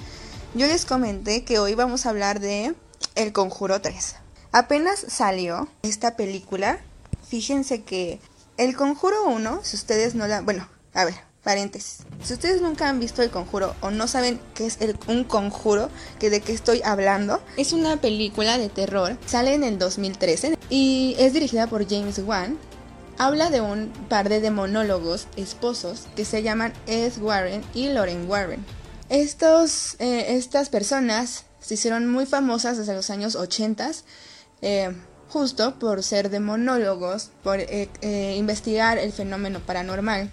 yo 0.54 0.66
les 0.66 0.86
comenté 0.86 1.44
que 1.44 1.58
hoy 1.58 1.74
vamos 1.74 2.06
a 2.06 2.08
hablar 2.08 2.40
de 2.40 2.74
El 3.16 3.32
Conjuro 3.34 3.82
3. 3.82 4.16
Apenas 4.50 5.04
salió 5.08 5.68
esta 5.82 6.16
película, 6.16 6.80
fíjense 7.28 7.82
que 7.82 8.18
El 8.56 8.74
Conjuro 8.74 9.24
1, 9.24 9.60
si 9.62 9.76
ustedes 9.76 10.14
no 10.14 10.26
la... 10.26 10.40
Bueno, 10.40 10.66
a 10.94 11.04
ver, 11.04 11.16
paréntesis. 11.44 11.98
Si 12.24 12.32
ustedes 12.32 12.62
nunca 12.62 12.88
han 12.88 12.98
visto 12.98 13.22
El 13.22 13.30
Conjuro 13.30 13.74
o 13.82 13.90
no 13.90 14.08
saben 14.08 14.40
qué 14.54 14.64
es 14.64 14.78
un 15.06 15.24
conjuro, 15.24 15.90
que 16.18 16.30
de 16.30 16.40
qué 16.40 16.54
estoy 16.54 16.80
hablando, 16.82 17.42
es 17.58 17.74
una 17.74 17.98
película 17.98 18.56
de 18.56 18.70
terror, 18.70 19.18
sale 19.26 19.52
en 19.52 19.64
el 19.64 19.78
2013 19.78 20.56
y 20.70 21.14
es 21.18 21.34
dirigida 21.34 21.66
por 21.66 21.86
James 21.86 22.18
Wan. 22.20 22.58
Habla 23.22 23.50
de 23.50 23.60
un 23.60 23.92
par 24.08 24.30
de 24.30 24.40
demonólogos 24.40 25.28
esposos 25.36 26.08
que 26.16 26.24
se 26.24 26.42
llaman 26.42 26.72
Ed 26.86 27.12
Warren 27.20 27.62
y 27.74 27.88
Lauren 27.90 28.26
Warren. 28.26 28.64
Estos, 29.10 29.96
eh, 29.98 30.38
estas 30.38 30.70
personas 30.70 31.44
se 31.60 31.74
hicieron 31.74 32.10
muy 32.10 32.24
famosas 32.24 32.78
desde 32.78 32.94
los 32.94 33.10
años 33.10 33.36
80, 33.36 33.90
eh, 34.62 34.96
justo 35.28 35.78
por 35.78 36.02
ser 36.02 36.30
demonólogos, 36.30 37.30
por 37.42 37.60
eh, 37.60 38.36
investigar 38.38 38.96
el 38.96 39.12
fenómeno 39.12 39.60
paranormal. 39.60 40.30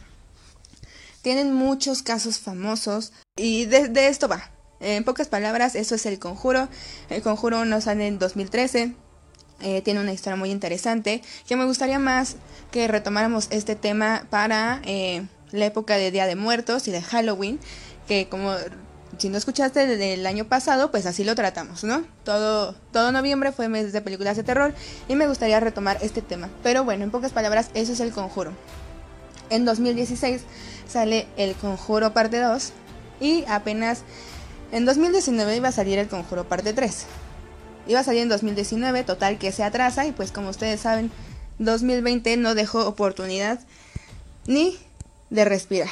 Tienen 1.21 1.53
muchos 1.53 2.03
casos 2.03 2.39
famosos 2.39 3.11
y 3.35 3.65
de, 3.65 3.89
de 3.89 4.07
esto 4.07 4.29
va. 4.29 4.49
En 4.79 5.03
pocas 5.03 5.27
palabras, 5.27 5.75
eso 5.75 5.95
es 5.95 6.05
el 6.05 6.19
conjuro. 6.19 6.69
El 7.09 7.21
conjuro 7.21 7.65
nos 7.65 7.83
sale 7.83 8.07
en 8.07 8.17
2013. 8.17 8.95
Eh, 9.61 9.81
tiene 9.81 10.01
una 10.01 10.13
historia 10.13 10.35
muy 10.35 10.51
interesante 10.51 11.23
que 11.47 11.55
me 11.55 11.65
gustaría 11.65 11.97
más 11.97 12.35
que 12.71 12.87
retomáramos 12.87 13.47
este 13.49 13.75
tema 13.75 14.27
para 14.29 14.81
eh, 14.85 15.25
la 15.51 15.65
época 15.65 15.97
de 15.97 16.11
Día 16.11 16.27
de 16.27 16.35
Muertos 16.35 16.87
y 16.87 16.91
de 16.91 17.01
Halloween, 17.01 17.59
que 18.07 18.29
como 18.29 18.53
si 19.17 19.29
no 19.29 19.37
escuchaste 19.37 19.87
desde 19.87 20.13
el 20.13 20.27
año 20.27 20.45
pasado, 20.45 20.91
pues 20.91 21.05
así 21.05 21.23
lo 21.23 21.33
tratamos, 21.33 21.83
¿no? 21.83 22.03
Todo, 22.23 22.75
todo 22.91 23.11
noviembre 23.11 23.51
fue 23.51 23.67
mes 23.67 23.93
de 23.93 24.01
películas 24.01 24.37
de 24.37 24.43
terror 24.43 24.75
y 25.07 25.15
me 25.15 25.27
gustaría 25.27 25.59
retomar 25.59 25.97
este 26.01 26.21
tema. 26.21 26.49
Pero 26.61 26.83
bueno, 26.83 27.03
en 27.03 27.11
pocas 27.11 27.31
palabras, 27.31 27.71
eso 27.73 27.93
es 27.93 27.99
el 27.99 28.11
conjuro. 28.11 28.51
En 29.49 29.65
2016 29.65 30.41
sale 30.87 31.27
El 31.37 31.55
Conjuro 31.55 32.13
parte 32.13 32.39
2 32.39 32.71
y 33.19 33.45
apenas 33.47 34.03
en 34.71 34.85
2019 34.85 35.55
iba 35.55 35.69
a 35.69 35.71
salir 35.71 35.97
El 35.99 36.07
Conjuro 36.07 36.43
parte 36.43 36.73
3. 36.73 37.05
Iba 37.87 38.01
a 38.01 38.03
salir 38.03 38.21
en 38.21 38.29
2019, 38.29 39.03
total 39.03 39.37
que 39.37 39.51
se 39.51 39.63
atrasa 39.63 40.05
y 40.05 40.11
pues 40.11 40.31
como 40.31 40.49
ustedes 40.49 40.81
saben, 40.81 41.11
2020 41.59 42.37
no 42.37 42.55
dejó 42.55 42.85
oportunidad 42.87 43.59
ni 44.45 44.77
de 45.29 45.45
respirar. 45.45 45.89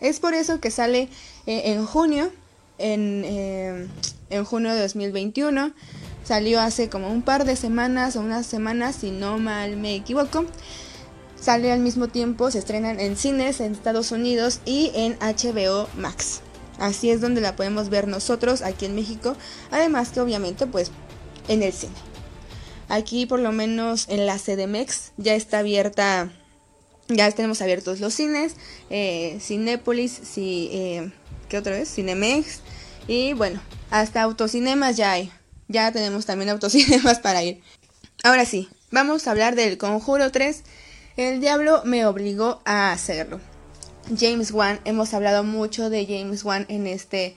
Es 0.00 0.20
por 0.20 0.34
eso 0.34 0.60
que 0.60 0.70
sale 0.70 1.08
eh, 1.46 1.62
en 1.72 1.86
junio, 1.86 2.30
en, 2.78 3.22
eh, 3.24 3.88
en 4.30 4.44
junio 4.44 4.72
de 4.72 4.80
2021. 4.80 5.72
Salió 6.24 6.60
hace 6.60 6.88
como 6.88 7.10
un 7.10 7.22
par 7.22 7.44
de 7.44 7.56
semanas 7.56 8.16
o 8.16 8.20
unas 8.20 8.46
semanas, 8.46 8.96
si 8.96 9.10
no 9.10 9.38
mal 9.38 9.76
me 9.76 9.94
equivoco. 9.94 10.46
Sale 11.38 11.70
al 11.70 11.80
mismo 11.80 12.08
tiempo, 12.08 12.50
se 12.50 12.58
estrenan 12.58 12.98
en 13.00 13.16
cines 13.16 13.60
en 13.60 13.72
Estados 13.72 14.12
Unidos 14.12 14.60
y 14.64 14.90
en 14.94 15.18
HBO 15.18 15.88
Max. 15.98 16.40
Así 16.78 17.10
es 17.10 17.20
donde 17.20 17.40
la 17.40 17.54
podemos 17.54 17.88
ver 17.88 18.08
nosotros 18.08 18.62
aquí 18.62 18.86
en 18.86 18.94
México. 18.94 19.36
Además 19.70 20.08
que 20.08 20.20
obviamente 20.20 20.66
pues 20.66 20.90
en 21.48 21.62
el 21.62 21.72
cine. 21.72 21.94
Aquí 22.88 23.26
por 23.26 23.40
lo 23.40 23.52
menos 23.52 24.06
en 24.08 24.26
la 24.26 24.38
CDMX 24.38 25.12
ya 25.16 25.34
está 25.34 25.60
abierta, 25.60 26.30
ya 27.08 27.30
tenemos 27.30 27.62
abiertos 27.62 28.00
los 28.00 28.14
cines, 28.14 28.56
eh, 28.90 29.38
Cinépolis, 29.40 30.12
si, 30.12 30.68
eh, 30.72 31.10
¿qué 31.48 31.58
otra 31.58 31.72
vez? 31.72 31.92
Cinemex 31.94 32.60
y 33.06 33.32
bueno, 33.34 33.60
hasta 33.90 34.22
autocinemas 34.22 34.96
ya 34.96 35.12
hay. 35.12 35.30
Ya 35.68 35.92
tenemos 35.92 36.26
también 36.26 36.50
autocinemas 36.50 37.18
para 37.22 37.42
ir. 37.42 37.60
Ahora 38.22 38.44
sí, 38.44 38.68
vamos 38.90 39.26
a 39.26 39.30
hablar 39.30 39.54
del 39.54 39.78
Conjuro 39.78 40.30
3. 40.30 40.62
El 41.16 41.40
diablo 41.40 41.82
me 41.84 42.06
obligó 42.06 42.60
a 42.64 42.92
hacerlo. 42.92 43.40
James 44.18 44.50
Wan, 44.50 44.80
hemos 44.84 45.14
hablado 45.14 45.44
mucho 45.44 45.88
de 45.88 46.06
James 46.06 46.44
Wan 46.44 46.66
en 46.68 46.86
este 46.86 47.36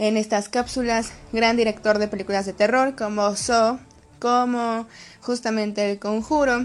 en 0.00 0.16
estas 0.16 0.48
cápsulas, 0.48 1.12
gran 1.30 1.58
director 1.58 1.98
de 1.98 2.08
películas 2.08 2.46
de 2.46 2.54
terror 2.54 2.96
como 2.96 3.36
So, 3.36 3.78
como 4.18 4.86
justamente 5.20 5.90
El 5.90 5.98
Conjuro. 5.98 6.64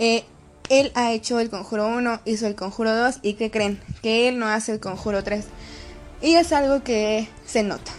Eh, 0.00 0.24
él 0.70 0.90
ha 0.96 1.12
hecho 1.12 1.38
El 1.38 1.50
Conjuro 1.50 1.86
1, 1.86 2.22
hizo 2.24 2.48
El 2.48 2.56
Conjuro 2.56 2.96
2 2.96 3.20
y 3.22 3.34
¿qué 3.34 3.52
creen? 3.52 3.80
Que 4.02 4.28
él 4.28 4.40
no 4.40 4.48
hace 4.48 4.72
El 4.72 4.80
Conjuro 4.80 5.22
3. 5.22 5.44
Y 6.20 6.34
es 6.34 6.52
algo 6.52 6.82
que 6.82 7.28
se 7.46 7.62
nota. 7.62 7.92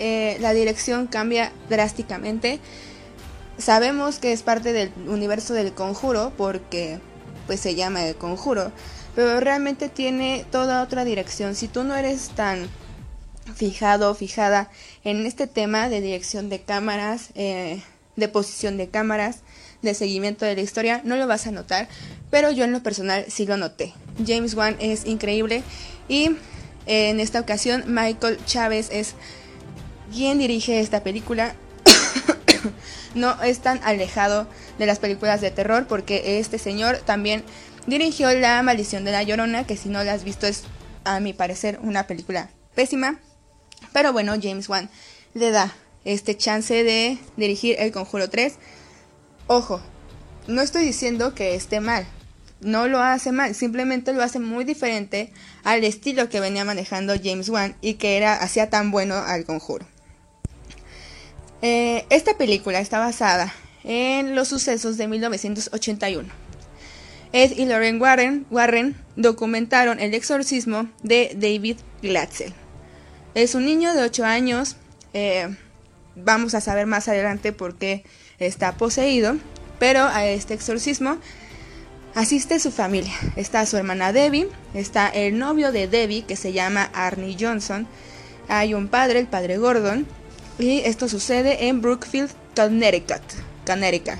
Eh, 0.00 0.36
la 0.40 0.52
dirección 0.52 1.06
cambia 1.06 1.52
drásticamente. 1.70 2.58
Sabemos 3.58 4.18
que 4.18 4.32
es 4.32 4.42
parte 4.42 4.72
del 4.72 4.92
universo 5.06 5.54
del 5.54 5.72
conjuro 5.72 6.32
porque 6.36 6.98
pues 7.46 7.60
se 7.60 7.76
llama 7.76 8.04
el 8.04 8.16
conjuro, 8.16 8.72
pero 9.14 9.38
realmente 9.38 9.88
tiene 9.88 10.44
toda 10.50 10.82
otra 10.82 11.04
dirección. 11.04 11.54
Si 11.54 11.68
tú 11.68 11.84
no 11.84 11.94
eres 11.94 12.30
tan 12.30 12.68
fijado 13.54 14.14
fijada 14.14 14.70
en 15.04 15.26
este 15.26 15.46
tema 15.46 15.88
de 15.88 16.00
dirección 16.00 16.48
de 16.48 16.60
cámaras, 16.60 17.30
eh, 17.34 17.82
de 18.16 18.28
posición 18.28 18.76
de 18.76 18.88
cámaras, 18.88 19.40
de 19.82 19.94
seguimiento 19.94 20.44
de 20.44 20.56
la 20.56 20.60
historia, 20.60 21.00
no 21.04 21.16
lo 21.16 21.26
vas 21.26 21.46
a 21.46 21.52
notar, 21.52 21.88
pero 22.30 22.50
yo 22.50 22.64
en 22.64 22.72
lo 22.72 22.82
personal 22.82 23.24
sí 23.28 23.46
lo 23.46 23.56
noté. 23.56 23.94
James 24.26 24.54
Wan 24.54 24.76
es 24.80 25.06
increíble 25.06 25.62
y 26.08 26.36
eh, 26.86 27.10
en 27.10 27.20
esta 27.20 27.40
ocasión 27.40 27.84
Michael 27.86 28.38
Chávez 28.44 28.88
es 28.90 29.14
quien 30.12 30.38
dirige 30.38 30.80
esta 30.80 31.02
película. 31.02 31.54
no 33.14 33.40
es 33.42 33.60
tan 33.60 33.80
alejado 33.84 34.48
de 34.78 34.86
las 34.86 34.98
películas 34.98 35.40
de 35.40 35.50
terror 35.50 35.86
porque 35.86 36.38
este 36.38 36.58
señor 36.58 36.98
también 36.98 37.44
dirigió 37.86 38.32
La 38.32 38.62
maldición 38.62 39.04
de 39.04 39.12
la 39.12 39.22
llorona, 39.22 39.64
que 39.64 39.76
si 39.76 39.88
no 39.88 40.02
la 40.04 40.12
has 40.12 40.24
visto 40.24 40.46
es 40.46 40.64
a 41.04 41.20
mi 41.20 41.32
parecer 41.32 41.78
una 41.82 42.06
película 42.06 42.50
pésima. 42.74 43.18
Pero 43.92 44.12
bueno, 44.12 44.34
James 44.40 44.68
Wan 44.68 44.90
le 45.34 45.50
da 45.50 45.74
este 46.04 46.36
chance 46.36 46.84
de 46.84 47.18
dirigir 47.36 47.76
El 47.78 47.92
Conjuro 47.92 48.28
3. 48.30 48.54
Ojo, 49.46 49.80
no 50.46 50.62
estoy 50.62 50.84
diciendo 50.84 51.34
que 51.34 51.54
esté 51.54 51.80
mal. 51.80 52.06
No 52.60 52.88
lo 52.88 53.00
hace 53.00 53.30
mal, 53.30 53.54
simplemente 53.54 54.12
lo 54.12 54.22
hace 54.22 54.40
muy 54.40 54.64
diferente 54.64 55.32
al 55.62 55.84
estilo 55.84 56.28
que 56.28 56.40
venía 56.40 56.64
manejando 56.64 57.14
James 57.22 57.48
Wan 57.48 57.76
y 57.80 57.94
que 57.94 58.16
era 58.16 58.34
hacía 58.34 58.68
tan 58.68 58.90
bueno 58.90 59.14
al 59.14 59.44
conjuro. 59.44 59.86
Eh, 61.62 62.04
esta 62.10 62.36
película 62.36 62.80
está 62.80 62.98
basada 62.98 63.52
en 63.84 64.34
los 64.34 64.48
sucesos 64.48 64.96
de 64.96 65.06
1981. 65.06 66.28
Ed 67.32 67.52
y 67.56 67.66
Lauren 67.66 68.00
Warren, 68.00 68.46
Warren 68.50 68.96
documentaron 69.16 70.00
el 70.00 70.14
exorcismo 70.14 70.88
de 71.02 71.32
David 71.36 71.76
Glatzel. 72.02 72.54
Es 73.38 73.54
un 73.54 73.64
niño 73.66 73.94
de 73.94 74.02
8 74.02 74.24
años. 74.24 74.74
eh, 75.14 75.54
vamos 76.16 76.56
a 76.56 76.60
saber 76.60 76.86
más 76.86 77.06
adelante 77.06 77.52
por 77.52 77.76
qué 77.76 78.02
está 78.40 78.72
poseído. 78.72 79.36
Pero 79.78 80.02
a 80.02 80.26
este 80.26 80.54
exorcismo 80.54 81.18
asiste 82.16 82.58
su 82.58 82.72
familia. 82.72 83.14
Está 83.36 83.64
su 83.64 83.76
hermana 83.76 84.12
Debbie, 84.12 84.48
está 84.74 85.06
el 85.06 85.38
novio 85.38 85.70
de 85.70 85.86
Debbie 85.86 86.24
que 86.24 86.34
se 86.34 86.52
llama 86.52 86.90
Arnie 86.92 87.36
Johnson. 87.38 87.86
Hay 88.48 88.74
un 88.74 88.88
padre, 88.88 89.20
el 89.20 89.28
padre 89.28 89.56
Gordon. 89.56 90.04
Y 90.58 90.80
esto 90.80 91.08
sucede 91.08 91.68
en 91.68 91.80
Brookfield, 91.80 92.32
Connecticut. 92.56 93.22
Connecticut. 93.64 94.18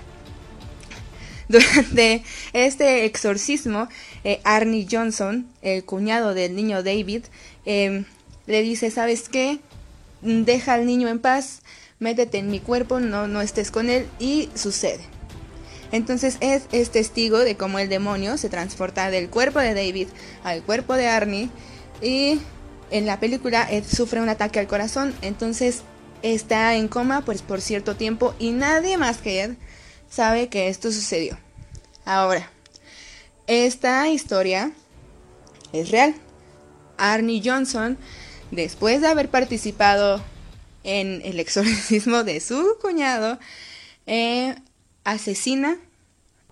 Durante 1.48 2.22
este 2.52 3.04
exorcismo, 3.04 3.88
eh, 4.22 4.40
Arnie 4.44 4.86
Johnson, 4.88 5.48
el 5.60 5.84
cuñado 5.84 6.34
del 6.34 6.54
niño 6.54 6.84
David, 6.84 7.24
eh, 7.66 8.04
le 8.48 8.62
dice, 8.62 8.90
¿sabes 8.90 9.28
qué? 9.28 9.60
Deja 10.22 10.74
al 10.74 10.86
niño 10.86 11.08
en 11.08 11.20
paz, 11.20 11.60
métete 12.00 12.38
en 12.38 12.50
mi 12.50 12.58
cuerpo, 12.58 12.98
no, 12.98 13.28
no 13.28 13.40
estés 13.40 13.70
con 13.70 13.90
él, 13.90 14.08
y 14.18 14.48
sucede. 14.54 15.04
Entonces 15.92 16.38
Ed 16.40 16.62
es 16.72 16.90
testigo 16.90 17.38
de 17.38 17.56
cómo 17.56 17.78
el 17.78 17.88
demonio 17.88 18.36
se 18.36 18.48
transporta 18.48 19.10
del 19.10 19.30
cuerpo 19.30 19.60
de 19.60 19.74
David 19.74 20.08
al 20.42 20.62
cuerpo 20.62 20.94
de 20.94 21.06
Arnie, 21.06 21.50
y 22.02 22.40
en 22.90 23.06
la 23.06 23.20
película 23.20 23.68
Ed 23.70 23.84
sufre 23.84 24.20
un 24.20 24.28
ataque 24.28 24.58
al 24.58 24.66
corazón, 24.66 25.14
entonces 25.22 25.82
está 26.22 26.74
en 26.74 26.88
coma 26.88 27.20
pues, 27.20 27.42
por 27.42 27.60
cierto 27.60 27.96
tiempo, 27.96 28.34
y 28.38 28.50
nadie 28.50 28.96
más 28.96 29.18
que 29.18 29.42
Ed 29.42 29.56
sabe 30.10 30.48
que 30.48 30.68
esto 30.68 30.90
sucedió. 30.90 31.38
Ahora, 32.04 32.50
esta 33.46 34.08
historia 34.08 34.72
es 35.72 35.90
real. 35.90 36.14
Arnie 36.96 37.42
Johnson, 37.44 37.96
después 38.50 39.00
de 39.00 39.08
haber 39.08 39.28
participado 39.28 40.22
en 40.84 41.20
el 41.24 41.40
exorcismo 41.40 42.24
de 42.24 42.40
su 42.40 42.76
cuñado, 42.80 43.38
eh, 44.06 44.56
asesina 45.04 45.76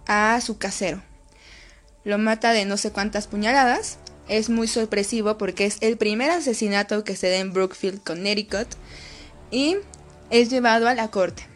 a 0.07 0.41
su 0.41 0.59
casero. 0.59 1.03
Lo 2.05 2.19
mata 2.19 2.53
de 2.53 2.65
no 2.65 2.76
sé 2.76 2.93
cuántas 2.93 3.26
puñaladas. 3.26 3.99
Es 4.29 4.49
muy 4.49 4.69
sorpresivo 4.69 5.38
porque 5.38 5.67
es 5.67 5.79
el 5.81 5.97
primer 5.97 6.31
asesinato 6.31 7.05
que 7.05 7.17
se 7.17 7.31
da 7.31 7.37
en 7.37 7.53
Brookfield, 7.53 8.03
Connecticut. 8.03 8.69
Y 9.50 9.76
es 10.31 10.50
llevado 10.50 10.88
a 10.88 10.95
la 10.95 11.09
corte. 11.09 11.47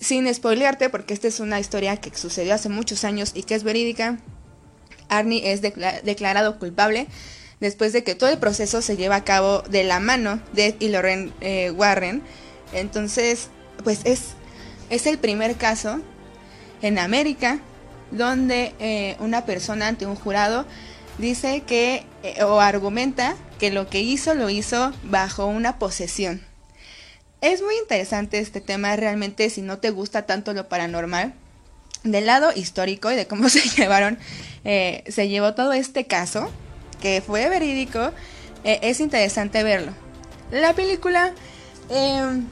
Sin 0.00 0.32
spoilearte, 0.32 0.90
porque 0.90 1.14
esta 1.14 1.28
es 1.28 1.40
una 1.40 1.60
historia 1.60 1.96
que 1.96 2.14
sucedió 2.16 2.54
hace 2.54 2.68
muchos 2.68 3.04
años 3.04 3.32
y 3.34 3.42
que 3.42 3.54
es 3.54 3.64
verídica, 3.64 4.18
Arnie 5.08 5.52
es 5.52 5.60
declarado 5.60 6.58
culpable 6.58 7.06
después 7.60 7.92
de 7.92 8.04
que 8.04 8.14
todo 8.14 8.30
el 8.30 8.38
proceso 8.38 8.82
se 8.82 8.96
lleva 8.96 9.16
a 9.16 9.24
cabo 9.24 9.62
de 9.62 9.84
la 9.84 10.00
mano 10.00 10.40
de 10.52 10.76
y 10.78 10.88
Lorraine 10.88 11.32
eh, 11.40 11.70
Warren. 11.70 12.22
Entonces, 12.72 13.48
pues 13.82 14.00
es, 14.04 14.34
es 14.90 15.06
el 15.06 15.18
primer 15.18 15.56
caso 15.56 16.00
en 16.82 16.98
América 16.98 17.60
donde 18.10 18.74
eh, 18.78 19.16
una 19.18 19.44
persona 19.44 19.88
ante 19.88 20.06
un 20.06 20.14
jurado 20.14 20.66
dice 21.18 21.62
que 21.62 22.04
eh, 22.22 22.42
o 22.44 22.60
argumenta 22.60 23.36
que 23.58 23.70
lo 23.70 23.88
que 23.88 24.00
hizo 24.00 24.34
lo 24.34 24.50
hizo 24.50 24.92
bajo 25.04 25.46
una 25.46 25.78
posesión. 25.78 26.42
Es 27.40 27.62
muy 27.62 27.76
interesante 27.76 28.38
este 28.38 28.60
tema 28.60 28.96
realmente 28.96 29.50
si 29.50 29.62
no 29.62 29.78
te 29.78 29.90
gusta 29.90 30.26
tanto 30.26 30.52
lo 30.52 30.68
paranormal. 30.68 31.34
Del 32.02 32.26
lado 32.26 32.50
histórico 32.54 33.10
y 33.10 33.16
de 33.16 33.26
cómo 33.26 33.48
se 33.48 33.60
llevaron, 33.70 34.18
se 34.64 35.28
llevó 35.28 35.54
todo 35.54 35.72
este 35.72 36.06
caso, 36.06 36.50
que 37.00 37.22
fue 37.24 37.48
verídico, 37.48 38.12
es 38.64 39.00
interesante 39.00 39.62
verlo. 39.62 39.92
La 40.50 40.72
película 40.72 41.32
em, 41.90 42.46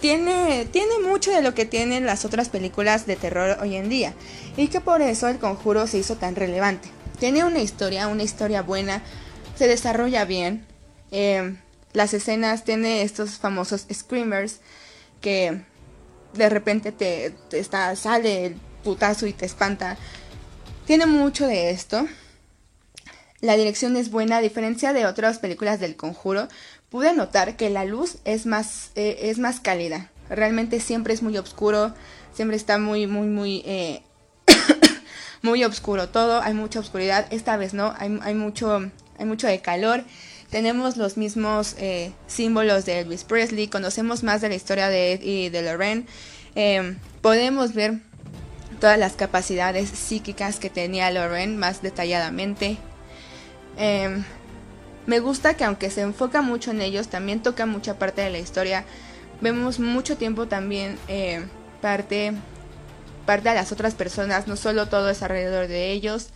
tiene, 0.00 0.66
tiene 0.70 0.98
mucho 1.06 1.30
de 1.30 1.42
lo 1.42 1.54
que 1.54 1.66
tienen 1.66 2.06
las 2.06 2.24
otras 2.24 2.48
películas 2.48 3.06
de 3.06 3.16
terror 3.16 3.58
hoy 3.60 3.76
en 3.76 3.88
día 3.88 4.14
y 4.56 4.68
que 4.68 4.80
por 4.80 5.02
eso 5.02 5.28
el 5.28 5.38
conjuro 5.38 5.86
se 5.86 5.98
hizo 5.98 6.16
tan 6.16 6.36
relevante. 6.36 6.88
Tiene 7.18 7.44
una 7.44 7.60
historia, 7.60 8.08
una 8.08 8.22
historia 8.22 8.62
buena, 8.62 9.02
se 9.56 9.68
desarrolla 9.68 10.24
bien. 10.24 10.66
Eh, 11.10 11.56
las 11.92 12.14
escenas 12.14 12.64
tiene 12.64 13.02
estos 13.02 13.38
famosos 13.38 13.86
screamers 13.92 14.60
que 15.20 15.62
de 16.34 16.48
repente 16.48 16.92
te, 16.92 17.34
está, 17.52 17.94
sale 17.96 18.46
el 18.46 18.54
putazo 18.82 19.26
y 19.26 19.32
te 19.32 19.46
espanta. 19.46 19.96
Tiene 20.86 21.06
mucho 21.06 21.46
de 21.46 21.70
esto. 21.70 22.06
La 23.42 23.56
dirección 23.56 23.96
es 23.96 24.10
buena, 24.10 24.38
a 24.38 24.40
diferencia 24.40 24.94
de 24.94 25.04
otras 25.04 25.38
películas 25.38 25.80
del 25.80 25.96
conjuro. 25.96 26.48
Pude 26.88 27.12
notar 27.12 27.56
que 27.56 27.68
la 27.70 27.84
luz 27.84 28.16
es 28.24 28.46
más, 28.46 28.92
eh, 28.94 29.18
es 29.22 29.38
más 29.38 29.60
cálida. 29.60 30.10
Realmente 30.30 30.80
siempre 30.80 31.12
es 31.12 31.22
muy 31.22 31.36
oscuro, 31.36 31.92
siempre 32.32 32.56
está 32.56 32.78
muy, 32.78 33.06
muy, 33.06 33.26
muy 33.26 33.62
eh, 33.66 34.02
muy 35.42 35.64
oscuro 35.64 36.08
todo, 36.08 36.40
hay 36.40 36.54
mucha 36.54 36.78
oscuridad, 36.80 37.26
esta 37.30 37.56
vez 37.56 37.74
no, 37.74 37.92
hay, 37.98 38.34
mucho, 38.34 38.90
hay 39.18 39.26
mucho 39.26 39.48
de 39.48 39.60
calor, 39.60 40.04
tenemos 40.50 40.96
los 40.96 41.16
mismos 41.16 41.74
eh, 41.78 42.12
símbolos 42.28 42.84
de 42.84 43.00
Elvis 43.00 43.24
Presley, 43.24 43.66
conocemos 43.66 44.22
más 44.22 44.40
de 44.40 44.50
la 44.50 44.54
historia 44.54 44.88
de 44.88 45.14
Ed 45.14 45.22
y 45.22 45.48
de 45.48 45.62
Lorraine, 45.62 46.06
em, 46.54 46.96
podemos 47.20 47.74
ver 47.74 47.98
todas 48.80 48.98
las 48.98 49.14
capacidades 49.14 49.88
psíquicas 49.88 50.60
que 50.60 50.70
tenía 50.70 51.10
Lorraine 51.10 51.56
más 51.56 51.82
detalladamente. 51.82 52.78
Em, 53.76 54.24
me 55.06 55.20
gusta 55.20 55.54
que 55.54 55.64
aunque 55.64 55.90
se 55.90 56.02
enfoca 56.02 56.42
mucho 56.42 56.70
en 56.70 56.80
ellos, 56.80 57.08
también 57.08 57.42
toca 57.42 57.66
mucha 57.66 57.98
parte 57.98 58.22
de 58.22 58.30
la 58.30 58.38
historia. 58.38 58.84
Vemos 59.40 59.78
mucho 59.80 60.16
tiempo 60.16 60.46
también 60.46 60.98
eh, 61.08 61.44
parte 61.80 62.32
parte 63.26 63.48
a 63.48 63.54
las 63.54 63.72
otras 63.72 63.94
personas, 63.94 64.46
no 64.46 64.56
solo 64.56 64.88
todo 64.88 65.10
es 65.10 65.22
alrededor 65.22 65.68
de 65.68 65.92
ellos. 65.92 66.28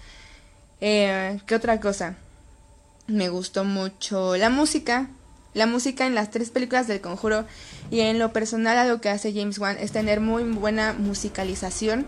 Eh, 0.80 1.38
¿Qué 1.46 1.54
otra 1.54 1.80
cosa? 1.80 2.16
Me 3.06 3.28
gustó 3.28 3.64
mucho 3.64 4.36
la 4.36 4.50
música. 4.50 5.08
La 5.54 5.66
música 5.66 6.06
en 6.06 6.14
las 6.14 6.30
tres 6.30 6.50
películas 6.50 6.86
del 6.86 7.00
conjuro 7.00 7.46
y 7.90 8.00
en 8.00 8.18
lo 8.18 8.32
personal 8.32 8.76
a 8.76 8.84
lo 8.84 9.00
que 9.00 9.08
hace 9.08 9.32
James 9.32 9.58
Wan 9.58 9.78
es 9.80 9.90
tener 9.90 10.20
muy 10.20 10.44
buena 10.44 10.92
musicalización. 10.92 12.04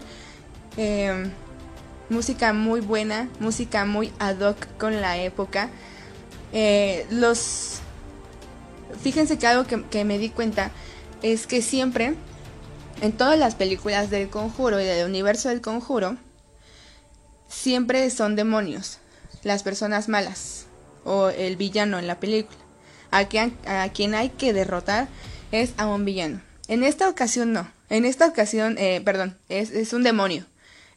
Eh, 0.77 1.31
música 2.09 2.53
muy 2.53 2.81
buena, 2.81 3.29
música 3.41 3.85
muy 3.85 4.13
ad 4.19 4.41
hoc 4.41 4.67
con 4.79 5.01
la 5.01 5.19
época. 5.19 5.71
Eh, 6.53 7.07
los... 7.11 7.81
Fíjense 9.03 9.39
que 9.39 9.47
algo 9.47 9.65
que, 9.67 9.83
que 9.85 10.05
me 10.05 10.19
di 10.19 10.31
cuenta 10.31 10.71
es 11.23 11.47
que 11.47 11.63
siempre 11.63 12.15
en 13.01 13.13
todas 13.13 13.39
las 13.39 13.55
películas 13.55 14.11
del 14.11 14.29
conjuro 14.29 14.81
y 14.81 14.85
del 14.85 15.07
universo 15.07 15.49
del 15.49 15.61
conjuro, 15.61 16.17
siempre 17.49 18.09
son 18.11 18.37
demonios, 18.37 18.99
las 19.43 19.63
personas 19.63 20.09
malas 20.09 20.67
o 21.05 21.29
el 21.29 21.57
villano 21.57 21.99
en 21.99 22.07
la 22.07 22.21
película. 22.21 22.59
A 23.11 23.25
quien, 23.25 23.57
a 23.67 23.89
quien 23.89 24.15
hay 24.15 24.29
que 24.29 24.53
derrotar 24.53 25.09
es 25.51 25.73
a 25.79 25.87
un 25.87 26.05
villano. 26.05 26.43
En 26.69 26.85
esta 26.85 27.09
ocasión 27.09 27.53
no. 27.53 27.71
En 27.89 28.05
esta 28.05 28.27
ocasión, 28.27 28.77
eh, 28.79 29.01
perdón, 29.03 29.39
es, 29.49 29.93
un 29.95 30.03
demonio. 30.03 30.45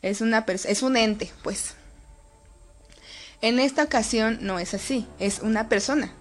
Es, 0.01 0.21
una 0.21 0.45
es 0.47 0.81
un 0.81 0.97
ente, 0.97 1.31
pues. 1.43 1.75
En 3.41 3.59
esta 3.59 3.83
ocasión 3.83 4.39
no 4.41 4.59
es 4.59 4.73
así. 4.73 5.07
Es 5.19 5.39
una 5.39 5.69
persona. 5.69 6.11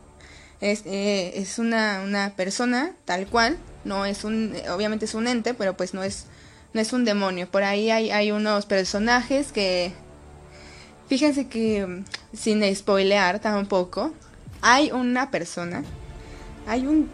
Es, 0.60 0.82
eh, 0.84 1.32
es 1.36 1.58
una, 1.58 2.02
una 2.04 2.34
persona 2.36 2.92
tal 3.04 3.26
cual 3.26 3.58
no 3.84 4.04
es 4.04 4.24
un, 4.24 4.54
obviamente 4.70 5.06
es 5.06 5.14
un 5.14 5.26
ente, 5.26 5.54
pero 5.54 5.76
pues 5.76 5.94
no 5.94 6.02
es, 6.02 6.26
no 6.72 6.80
es 6.80 6.92
un 6.92 7.04
demonio. 7.04 7.50
Por 7.50 7.62
ahí 7.62 7.90
hay, 7.90 8.10
hay 8.10 8.30
unos 8.30 8.66
personajes 8.66 9.52
que, 9.52 9.92
fíjense 11.08 11.48
que, 11.48 12.02
sin 12.34 12.74
spoilear 12.74 13.40
tampoco, 13.40 14.12
hay 14.60 14.92
una 14.92 15.30
persona, 15.30 15.82
hay 16.66 16.86
un, 16.86 17.08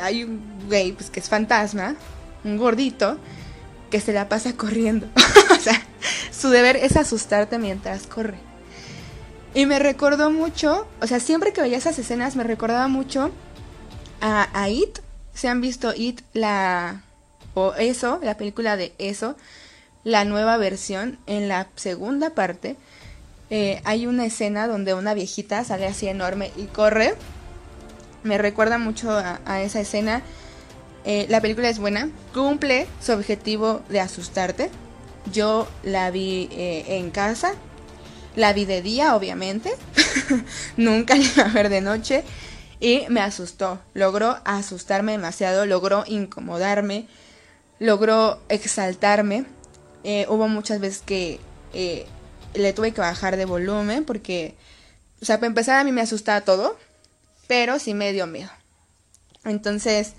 hay 0.00 0.24
un 0.24 0.40
güey, 0.68 0.92
pues 0.92 1.10
que 1.10 1.20
es 1.20 1.28
fantasma, 1.28 1.96
un 2.44 2.56
gordito, 2.56 3.18
que 3.94 4.00
se 4.00 4.12
la 4.12 4.28
pasa 4.28 4.56
corriendo. 4.56 5.06
o 5.52 5.60
sea, 5.60 5.80
su 6.36 6.48
deber 6.48 6.74
es 6.74 6.96
asustarte 6.96 7.60
mientras 7.60 8.08
corre. 8.08 8.38
Y 9.54 9.66
me 9.66 9.78
recordó 9.78 10.32
mucho, 10.32 10.88
o 11.00 11.06
sea, 11.06 11.20
siempre 11.20 11.52
que 11.52 11.60
veía 11.60 11.76
esas 11.76 11.96
escenas 12.00 12.34
me 12.34 12.42
recordaba 12.42 12.88
mucho 12.88 13.30
a, 14.20 14.68
It, 14.68 14.98
se 15.32 15.46
han 15.46 15.60
visto 15.60 15.92
It, 15.94 16.22
la. 16.32 17.02
o 17.54 17.74
Eso, 17.74 18.18
la 18.20 18.36
película 18.36 18.76
de 18.76 18.94
Eso, 18.98 19.36
la 20.02 20.24
nueva 20.24 20.56
versión, 20.56 21.20
en 21.28 21.46
la 21.46 21.68
segunda 21.76 22.30
parte, 22.30 22.74
eh, 23.50 23.80
hay 23.84 24.08
una 24.08 24.26
escena 24.26 24.66
donde 24.66 24.94
una 24.94 25.14
viejita 25.14 25.62
sale 25.62 25.86
así 25.86 26.08
enorme 26.08 26.50
y 26.56 26.64
corre. 26.64 27.14
Me 28.24 28.38
recuerda 28.38 28.76
mucho 28.76 29.12
a, 29.12 29.60
esa 29.62 29.78
escena. 29.78 30.22
Eh, 31.04 31.26
la 31.28 31.42
película 31.42 31.68
es 31.68 31.78
buena, 31.78 32.08
cumple 32.32 32.86
su 33.00 33.12
objetivo 33.12 33.82
de 33.90 34.00
asustarte. 34.00 34.70
Yo 35.32 35.68
la 35.82 36.10
vi 36.10 36.48
eh, 36.52 36.84
en 36.98 37.10
casa, 37.10 37.54
la 38.36 38.52
vi 38.54 38.64
de 38.64 38.80
día, 38.80 39.14
obviamente. 39.14 39.74
Nunca 40.78 41.14
la 41.14 41.22
iba 41.22 41.44
a 41.44 41.48
ver 41.48 41.68
de 41.68 41.82
noche 41.82 42.24
y 42.80 43.04
me 43.08 43.20
asustó. 43.20 43.80
Logró 43.92 44.38
asustarme 44.44 45.12
demasiado, 45.12 45.66
logró 45.66 46.04
incomodarme, 46.06 47.06
logró 47.78 48.40
exaltarme. 48.48 49.44
Eh, 50.04 50.26
hubo 50.28 50.48
muchas 50.48 50.80
veces 50.80 51.02
que 51.04 51.38
le 52.54 52.72
tuve 52.72 52.92
que 52.92 53.00
bajar 53.00 53.36
de 53.36 53.44
volumen 53.44 54.04
porque, 54.04 54.54
o 55.20 55.24
sea, 55.24 55.36
para 55.36 55.48
empezar 55.48 55.80
a 55.80 55.84
mí 55.84 55.92
me 55.92 56.00
asustaba 56.00 56.42
todo, 56.42 56.78
pero 57.46 57.78
sí 57.78 57.92
me 57.92 58.12
dio 58.12 58.26
miedo. 58.26 58.50
Entonces, 59.44 60.14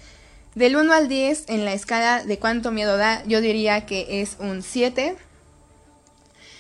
del 0.56 0.76
1 0.76 0.92
al 0.94 1.08
10 1.08 1.46
en 1.48 1.66
la 1.66 1.74
escala 1.74 2.24
de 2.24 2.40
cuánto 2.40 2.72
miedo 2.72 2.98
da, 2.98 3.24
yo 3.26 3.42
diría 3.42 3.86
que 3.86 4.22
es 4.22 4.38
un 4.40 4.64
7. 4.64 5.16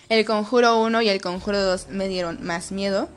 El 0.10 0.26
conjuro 0.26 0.82
1 0.82 1.02
y 1.02 1.10
el 1.10 1.22
conjuro 1.22 1.62
2 1.62 1.88
me 1.90 2.08
dieron 2.08 2.44
más 2.44 2.72
miedo 2.72 3.10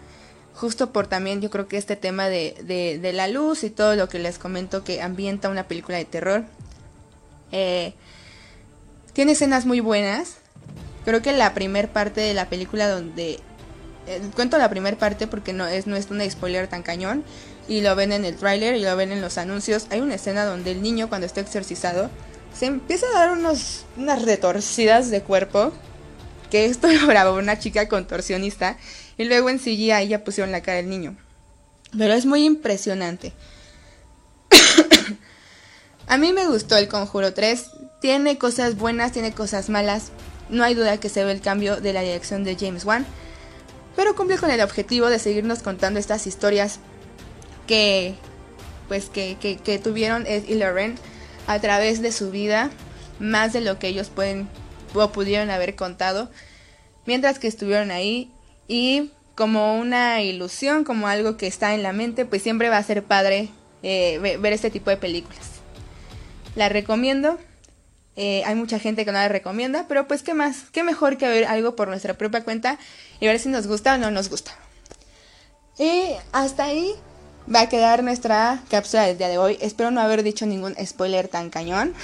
justo 0.58 0.92
por 0.92 1.06
también 1.06 1.40
yo 1.40 1.50
creo 1.50 1.68
que 1.68 1.76
este 1.76 1.94
tema 1.94 2.28
de, 2.28 2.98
de, 3.00 3.12
la 3.12 3.28
luz 3.28 3.62
y 3.62 3.70
todo 3.70 3.94
lo 3.94 4.08
que 4.08 4.18
les 4.18 4.38
comento 4.38 4.82
que 4.82 5.00
ambienta 5.00 5.48
una 5.48 5.68
película 5.68 5.98
de 5.98 6.04
terror. 6.04 6.44
Eh, 7.52 7.94
tiene 9.12 9.32
escenas 9.32 9.66
muy 9.66 9.78
buenas. 9.78 10.38
Creo 11.04 11.22
que 11.22 11.32
la 11.32 11.54
primer 11.54 11.88
parte 11.88 12.20
de 12.20 12.34
la 12.34 12.48
película 12.48 12.88
donde... 12.88 13.38
Eh, 14.08 14.20
cuento 14.34 14.58
la 14.58 14.68
primera 14.68 14.96
parte 14.96 15.28
porque 15.28 15.52
no 15.52 15.66
es, 15.66 15.86
no 15.86 15.94
es 15.94 16.10
un 16.10 16.28
spoiler 16.28 16.66
tan 16.66 16.82
cañón. 16.82 17.22
Y 17.68 17.82
lo 17.82 17.94
ven 17.94 18.12
en 18.12 18.24
el 18.24 18.36
tráiler 18.36 18.76
y 18.76 18.82
lo 18.82 18.96
ven 18.96 19.12
en 19.12 19.20
los 19.20 19.38
anuncios. 19.38 19.86
Hay 19.90 20.00
una 20.00 20.14
escena 20.14 20.44
donde 20.44 20.72
el 20.72 20.82
niño 20.82 21.08
cuando 21.08 21.26
está 21.26 21.42
exorcizado 21.42 22.10
se 22.58 22.66
empieza 22.66 23.06
a 23.06 23.18
dar 23.18 23.30
unos, 23.30 23.84
unas 23.96 24.22
retorcidas 24.22 25.10
de 25.10 25.22
cuerpo. 25.22 25.72
Que 26.50 26.64
esto 26.64 26.88
lo 26.92 27.06
grabó 27.06 27.36
una 27.36 27.58
chica 27.58 27.88
contorsionista 27.88 28.78
y 29.18 29.24
luego 29.24 29.50
en 29.50 29.58
CGI 29.58 30.08
ya 30.08 30.24
pusieron 30.24 30.50
la 30.50 30.62
cara 30.62 30.78
del 30.78 30.88
niño. 30.88 31.16
Pero 31.96 32.14
es 32.14 32.26
muy 32.26 32.44
impresionante. 32.44 33.32
A 36.06 36.16
mí 36.16 36.32
me 36.32 36.46
gustó 36.46 36.76
el 36.76 36.88
Conjuro 36.88 37.34
3. 37.34 37.66
Tiene 38.00 38.38
cosas 38.38 38.76
buenas, 38.76 39.12
tiene 39.12 39.32
cosas 39.32 39.68
malas. 39.68 40.10
No 40.48 40.64
hay 40.64 40.74
duda 40.74 40.98
que 40.98 41.08
se 41.08 41.24
ve 41.24 41.32
el 41.32 41.40
cambio 41.40 41.76
de 41.76 41.92
la 41.92 42.00
dirección 42.00 42.44
de 42.44 42.56
James 42.56 42.84
Wan. 42.84 43.04
Pero 43.96 44.14
cumple 44.14 44.38
con 44.38 44.50
el 44.50 44.60
objetivo 44.60 45.08
de 45.08 45.18
seguirnos 45.18 45.62
contando 45.62 45.98
estas 45.98 46.26
historias 46.26 46.78
que, 47.68 48.14
pues 48.88 49.08
que, 49.10 49.36
que, 49.36 49.78
tuvieron 49.78 50.26
Ed 50.26 50.48
y 50.48 50.54
Lorraine 50.54 50.96
a 51.46 51.60
través 51.60 52.02
de 52.02 52.10
su 52.10 52.32
vida, 52.32 52.70
más 53.20 53.52
de 53.52 53.60
lo 53.60 53.78
que 53.78 53.86
ellos 53.86 54.08
pueden 54.08 54.48
o 54.94 55.12
pudieron 55.12 55.50
haber 55.50 55.76
contado 55.76 56.30
mientras 57.08 57.38
que 57.38 57.46
estuvieron 57.46 57.90
ahí 57.90 58.30
y 58.68 59.10
como 59.34 59.78
una 59.78 60.20
ilusión, 60.20 60.84
como 60.84 61.08
algo 61.08 61.38
que 61.38 61.46
está 61.46 61.74
en 61.74 61.82
la 61.82 61.94
mente, 61.94 62.26
pues 62.26 62.42
siempre 62.42 62.68
va 62.68 62.76
a 62.76 62.82
ser 62.82 63.02
padre 63.02 63.48
eh, 63.82 64.18
ver 64.18 64.52
este 64.52 64.70
tipo 64.70 64.90
de 64.90 64.98
películas. 64.98 65.60
La 66.54 66.68
recomiendo. 66.68 67.38
Eh, 68.16 68.42
hay 68.44 68.56
mucha 68.56 68.78
gente 68.78 69.04
que 69.04 69.12
no 69.12 69.18
la 69.18 69.28
recomienda, 69.28 69.86
pero 69.88 70.08
pues 70.08 70.22
qué 70.22 70.34
más, 70.34 70.64
qué 70.72 70.82
mejor 70.82 71.16
que 71.16 71.28
ver 71.28 71.44
algo 71.46 71.76
por 71.76 71.88
nuestra 71.88 72.14
propia 72.14 72.42
cuenta 72.42 72.78
y 73.20 73.26
ver 73.26 73.38
si 73.38 73.48
nos 73.48 73.68
gusta 73.68 73.94
o 73.94 73.98
no 73.98 74.10
nos 74.10 74.28
gusta. 74.28 74.50
Y 75.78 76.10
hasta 76.32 76.64
ahí 76.64 76.94
va 77.52 77.62
a 77.62 77.68
quedar 77.68 78.02
nuestra 78.02 78.62
cápsula 78.70 79.04
del 79.04 79.18
día 79.18 79.28
de 79.28 79.38
hoy. 79.38 79.58
Espero 79.60 79.90
no 79.90 80.00
haber 80.00 80.22
dicho 80.22 80.46
ningún 80.46 80.74
spoiler 80.84 81.28
tan 81.28 81.50
cañón. 81.50 81.94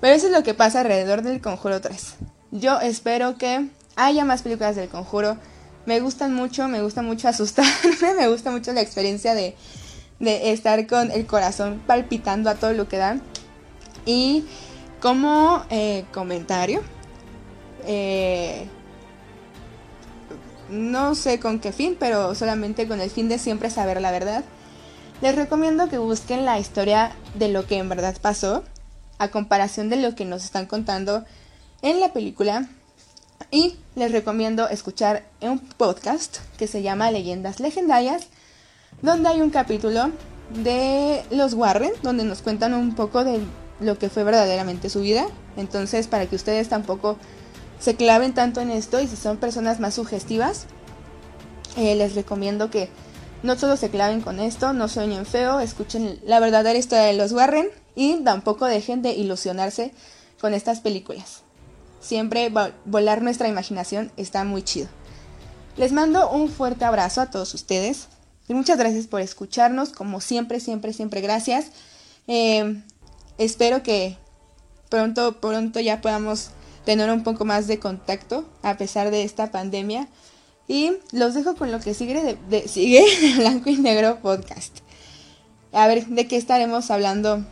Pero 0.00 0.14
eso 0.14 0.26
es 0.26 0.32
lo 0.32 0.42
que 0.42 0.54
pasa 0.54 0.80
alrededor 0.80 1.22
del 1.22 1.40
Conjuro 1.40 1.80
3. 1.80 2.14
Yo 2.52 2.80
espero 2.80 3.36
que 3.36 3.68
haya 3.96 4.24
más 4.24 4.42
películas 4.42 4.76
del 4.76 4.88
Conjuro. 4.88 5.36
Me 5.86 6.00
gustan 6.00 6.34
mucho, 6.34 6.68
me 6.68 6.82
gusta 6.82 7.02
mucho 7.02 7.28
asustarme, 7.28 8.14
me 8.18 8.28
gusta 8.28 8.50
mucho 8.50 8.72
la 8.72 8.80
experiencia 8.80 9.34
de, 9.34 9.56
de 10.18 10.52
estar 10.52 10.86
con 10.86 11.10
el 11.10 11.26
corazón 11.26 11.82
palpitando 11.86 12.48
a 12.50 12.54
todo 12.54 12.72
lo 12.72 12.88
que 12.88 12.96
dan. 12.96 13.22
Y 14.06 14.44
como 15.00 15.64
eh, 15.70 16.04
comentario, 16.12 16.82
eh, 17.86 18.66
no 20.70 21.14
sé 21.14 21.40
con 21.40 21.60
qué 21.60 21.72
fin, 21.72 21.96
pero 21.98 22.34
solamente 22.34 22.86
con 22.88 23.00
el 23.00 23.10
fin 23.10 23.28
de 23.28 23.38
siempre 23.38 23.70
saber 23.70 24.00
la 24.00 24.10
verdad, 24.10 24.44
les 25.20 25.34
recomiendo 25.34 25.88
que 25.88 25.98
busquen 25.98 26.44
la 26.44 26.58
historia 26.58 27.12
de 27.34 27.48
lo 27.48 27.66
que 27.66 27.76
en 27.78 27.88
verdad 27.88 28.16
pasó, 28.20 28.64
a 29.18 29.28
comparación 29.28 29.90
de 29.90 29.96
lo 29.96 30.14
que 30.14 30.24
nos 30.24 30.44
están 30.44 30.66
contando 30.66 31.24
en 31.82 32.00
la 32.00 32.12
película. 32.12 32.68
Y 33.50 33.76
les 33.96 34.12
recomiendo 34.12 34.68
escuchar 34.68 35.24
un 35.40 35.58
podcast 35.58 36.38
que 36.56 36.66
se 36.66 36.82
llama 36.82 37.10
Leyendas 37.10 37.60
Legendarias, 37.60 38.28
donde 39.02 39.28
hay 39.28 39.40
un 39.40 39.50
capítulo 39.50 40.10
de 40.62 41.22
los 41.30 41.54
Warren, 41.54 41.92
donde 42.02 42.24
nos 42.24 42.42
cuentan 42.42 42.74
un 42.74 42.94
poco 42.94 43.24
de 43.24 43.40
lo 43.80 43.98
que 43.98 44.08
fue 44.08 44.24
verdaderamente 44.24 44.90
su 44.90 45.00
vida. 45.00 45.26
Entonces, 45.56 46.06
para 46.06 46.26
que 46.26 46.36
ustedes 46.36 46.68
tampoco 46.68 47.16
se 47.80 47.96
claven 47.96 48.34
tanto 48.34 48.60
en 48.60 48.70
esto 48.70 49.00
y 49.00 49.08
si 49.08 49.16
son 49.16 49.38
personas 49.38 49.80
más 49.80 49.94
sugestivas, 49.94 50.66
eh, 51.76 51.94
les 51.96 52.14
recomiendo 52.14 52.70
que 52.70 52.88
no 53.42 53.58
solo 53.58 53.76
se 53.76 53.90
claven 53.90 54.20
con 54.20 54.38
esto, 54.38 54.72
no 54.74 54.86
sueñen 54.86 55.24
feo, 55.24 55.60
escuchen 55.60 56.20
la 56.24 56.40
verdadera 56.40 56.78
historia 56.78 57.04
de 57.04 57.14
los 57.14 57.32
Warren 57.32 57.68
y 57.96 58.16
tampoco 58.22 58.66
dejen 58.66 59.00
de 59.02 59.12
ilusionarse 59.12 59.92
con 60.40 60.52
estas 60.52 60.80
películas. 60.80 61.42
Siempre 62.00 62.52
volar 62.84 63.22
nuestra 63.22 63.48
imaginación 63.48 64.12
está 64.16 64.44
muy 64.44 64.62
chido. 64.62 64.88
Les 65.76 65.92
mando 65.92 66.30
un 66.30 66.50
fuerte 66.50 66.84
abrazo 66.84 67.22
a 67.22 67.30
todos 67.30 67.54
ustedes 67.54 68.08
y 68.48 68.54
muchas 68.54 68.78
gracias 68.78 69.06
por 69.06 69.22
escucharnos, 69.22 69.90
como 69.90 70.20
siempre, 70.20 70.60
siempre, 70.60 70.92
siempre 70.92 71.22
gracias. 71.22 71.66
Eh, 72.26 72.82
espero 73.38 73.82
que 73.82 74.18
pronto, 74.90 75.40
pronto 75.40 75.80
ya 75.80 76.00
podamos 76.00 76.50
tener 76.84 77.10
un 77.10 77.22
poco 77.22 77.44
más 77.44 77.66
de 77.66 77.78
contacto 77.78 78.44
a 78.62 78.76
pesar 78.76 79.10
de 79.10 79.22
esta 79.22 79.50
pandemia. 79.50 80.08
Y 80.68 80.92
los 81.12 81.34
dejo 81.34 81.56
con 81.56 81.72
lo 81.72 81.80
que 81.80 81.94
sigue 81.94 82.38
de, 82.48 82.68
sigue 82.68 83.04
Blanco 83.36 83.70
y 83.70 83.76
Negro 83.76 84.20
Podcast. 84.20 84.78
A 85.72 85.86
ver 85.86 86.06
de 86.06 86.26
qué 86.28 86.36
estaremos 86.36 86.90
hablando 86.90 87.44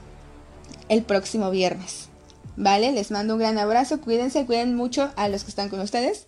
el 0.89 1.03
próximo 1.03 1.51
viernes. 1.51 2.09
Vale, 2.57 2.93
les 2.93 3.11
mando 3.11 3.35
un 3.35 3.41
gran 3.41 3.59
abrazo, 3.59 4.01
cuídense, 4.01 4.45
cuiden 4.47 4.75
mucho 4.75 5.11
a 5.17 5.29
los 5.29 5.45
que 5.45 5.51
están 5.51 5.69
con 5.69 5.81
ustedes. 5.81 6.27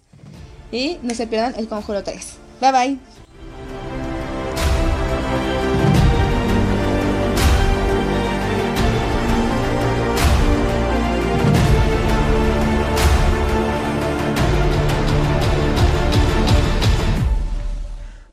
Y 0.73 0.99
no 1.03 1.15
se 1.15 1.27
pierdan 1.27 1.55
el 1.57 1.69
Conjuro 1.69 2.05
3. 2.05 2.25
Bye 2.61 2.73
bye. 2.73 3.20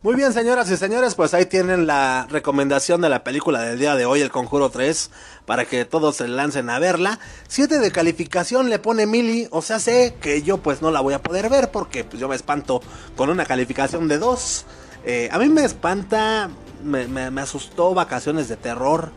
Muy 0.08 0.16
bien, 0.16 0.32
señoras 0.32 0.72
y 0.72 0.78
señores, 0.78 1.16
pues 1.16 1.34
ahí 1.34 1.46
tienen 1.48 1.86
la 1.86 2.28
recomendación 2.30 3.02
de 3.02 3.10
la 3.10 3.26
película 3.26 3.60
del 3.60 3.78
día 3.78 3.94
de 3.96 4.06
hoy, 4.06 4.22
El 4.22 4.32
Conjuro 4.32 4.70
3, 4.70 5.12
para 5.46 5.66
que 5.66 5.84
todos 5.84 6.16
se 6.16 6.30
lancen 6.30 6.70
a 6.70 6.80
verla. 6.80 7.20
7 7.50 7.80
de 7.80 7.92
calificación 7.92 8.70
le 8.70 8.80
pone 8.80 9.06
Mili, 9.06 9.50
o 9.52 9.62
sea, 9.62 9.80
sé 9.80 10.16
que 10.22 10.44
yo 10.44 10.60
pues 10.60 10.82
no 10.82 10.92
la 10.92 11.02
voy 11.02 11.14
a 11.14 11.22
poder 11.22 11.50
ver 11.50 11.72
porque 11.72 12.06
pues, 12.06 12.22
yo 12.22 12.30
me 12.30 12.38
espanto 12.38 12.82
con 13.18 13.30
una 13.30 13.44
calificación 13.44 14.08
de 14.08 14.18
2. 14.18 14.66
Eh, 15.04 15.30
a 15.30 15.38
mí 15.40 15.50
me 15.50 15.66
espanta, 15.66 16.50
me, 16.82 17.10
me, 17.10 17.42
asustó 17.42 17.94
Vacaciones 17.94 18.48
de 18.48 18.56
Terror, 18.56 19.12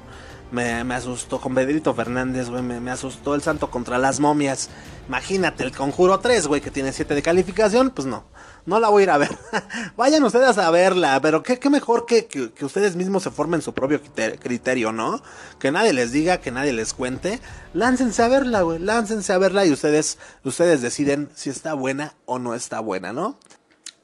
me, 0.51 0.83
me 0.83 0.97
asustó 0.97 1.41
con 1.41 1.55
Pedrito 1.55 1.95
Fernández, 1.95 2.51
güey, 2.51 2.63
me, 2.63 2.81
me 2.81 2.91
asustó 2.91 3.37
El 3.37 3.43
Santo 3.43 3.71
contra 3.71 3.97
las 3.97 4.19
Momias. 4.19 4.71
Imagínate, 5.07 5.63
El 5.63 5.71
Conjuro 5.71 6.19
3, 6.19 6.49
güey, 6.49 6.61
que 6.61 6.73
tiene 6.73 6.93
7 6.93 7.15
de 7.15 7.23
calificación, 7.23 7.91
pues 7.91 8.09
no 8.09 8.25
no 8.67 8.81
la 8.81 8.89
voy 8.89 9.03
a 9.03 9.05
ir 9.05 9.11
a 9.11 9.19
ver. 9.19 9.37
Vayan 9.97 10.25
ustedes 10.25 10.59
a 10.59 10.71
verla, 10.71 11.21
pero 11.21 11.43
qué, 11.43 11.59
mejor 11.71 12.07
que, 12.07 12.27
que, 12.27 12.65
ustedes 12.65 12.97
mismos 12.97 13.23
se 13.23 13.31
formen 13.31 13.63
su 13.63 13.75
propio 13.75 14.01
criterio, 14.41 14.93
¿no? 14.93 15.23
Que 15.59 15.71
nadie 15.71 15.93
les 15.93 16.13
diga, 16.13 16.39
que 16.39 16.51
nadie 16.51 16.73
les 16.73 16.95
cuente. 16.95 17.41
Láncense 17.75 18.23
a 18.23 18.29
verla, 18.29 18.63
güey, 18.63 18.79
láncense 18.79 19.33
a 19.33 19.39
verla 19.39 19.65
y 19.67 19.73
ustedes, 19.73 20.19
ustedes 20.45 20.83
deciden 20.83 21.31
si 21.35 21.51
está 21.51 21.75
buena 21.75 22.15
o 22.27 22.39
no 22.39 22.55
está 22.55 22.81
buena, 22.81 23.13
¿no? 23.13 23.39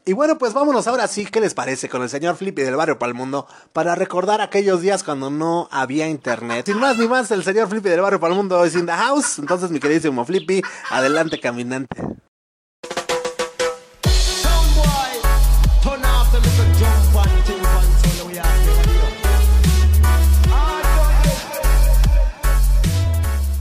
Y 0.08 0.12
bueno, 0.12 0.38
pues 0.38 0.54
vámonos 0.54 0.86
ahora 0.86 1.08
sí, 1.08 1.26
¿qué 1.26 1.40
les 1.40 1.52
parece? 1.52 1.88
Con 1.88 2.00
el 2.00 2.08
señor 2.08 2.36
Flippy 2.36 2.62
del 2.62 2.76
barrio 2.76 2.96
Palmundo 2.96 3.48
para 3.72 3.96
recordar 3.96 4.40
aquellos 4.40 4.80
días 4.80 5.02
cuando 5.02 5.30
no 5.30 5.68
había 5.72 6.08
internet. 6.08 6.66
Sin 6.66 6.78
más 6.78 6.96
ni 6.96 7.08
más, 7.08 7.28
el 7.32 7.42
señor 7.42 7.68
Flippy 7.68 7.88
del 7.88 8.02
barrio 8.02 8.20
Palmundo 8.20 8.64
es 8.64 8.76
in 8.76 8.86
the 8.86 8.92
house. 8.92 9.40
Entonces, 9.40 9.72
mi 9.72 9.80
queridísimo 9.80 10.24
Flippy, 10.24 10.62
adelante 10.90 11.40
caminante. 11.40 12.04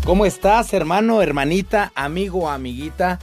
¿Cómo 0.06 0.28
estás, 0.28 0.72
hermano, 0.76 1.24
hermanita, 1.24 1.92
amigo, 1.96 2.48
amiguita? 2.48 3.18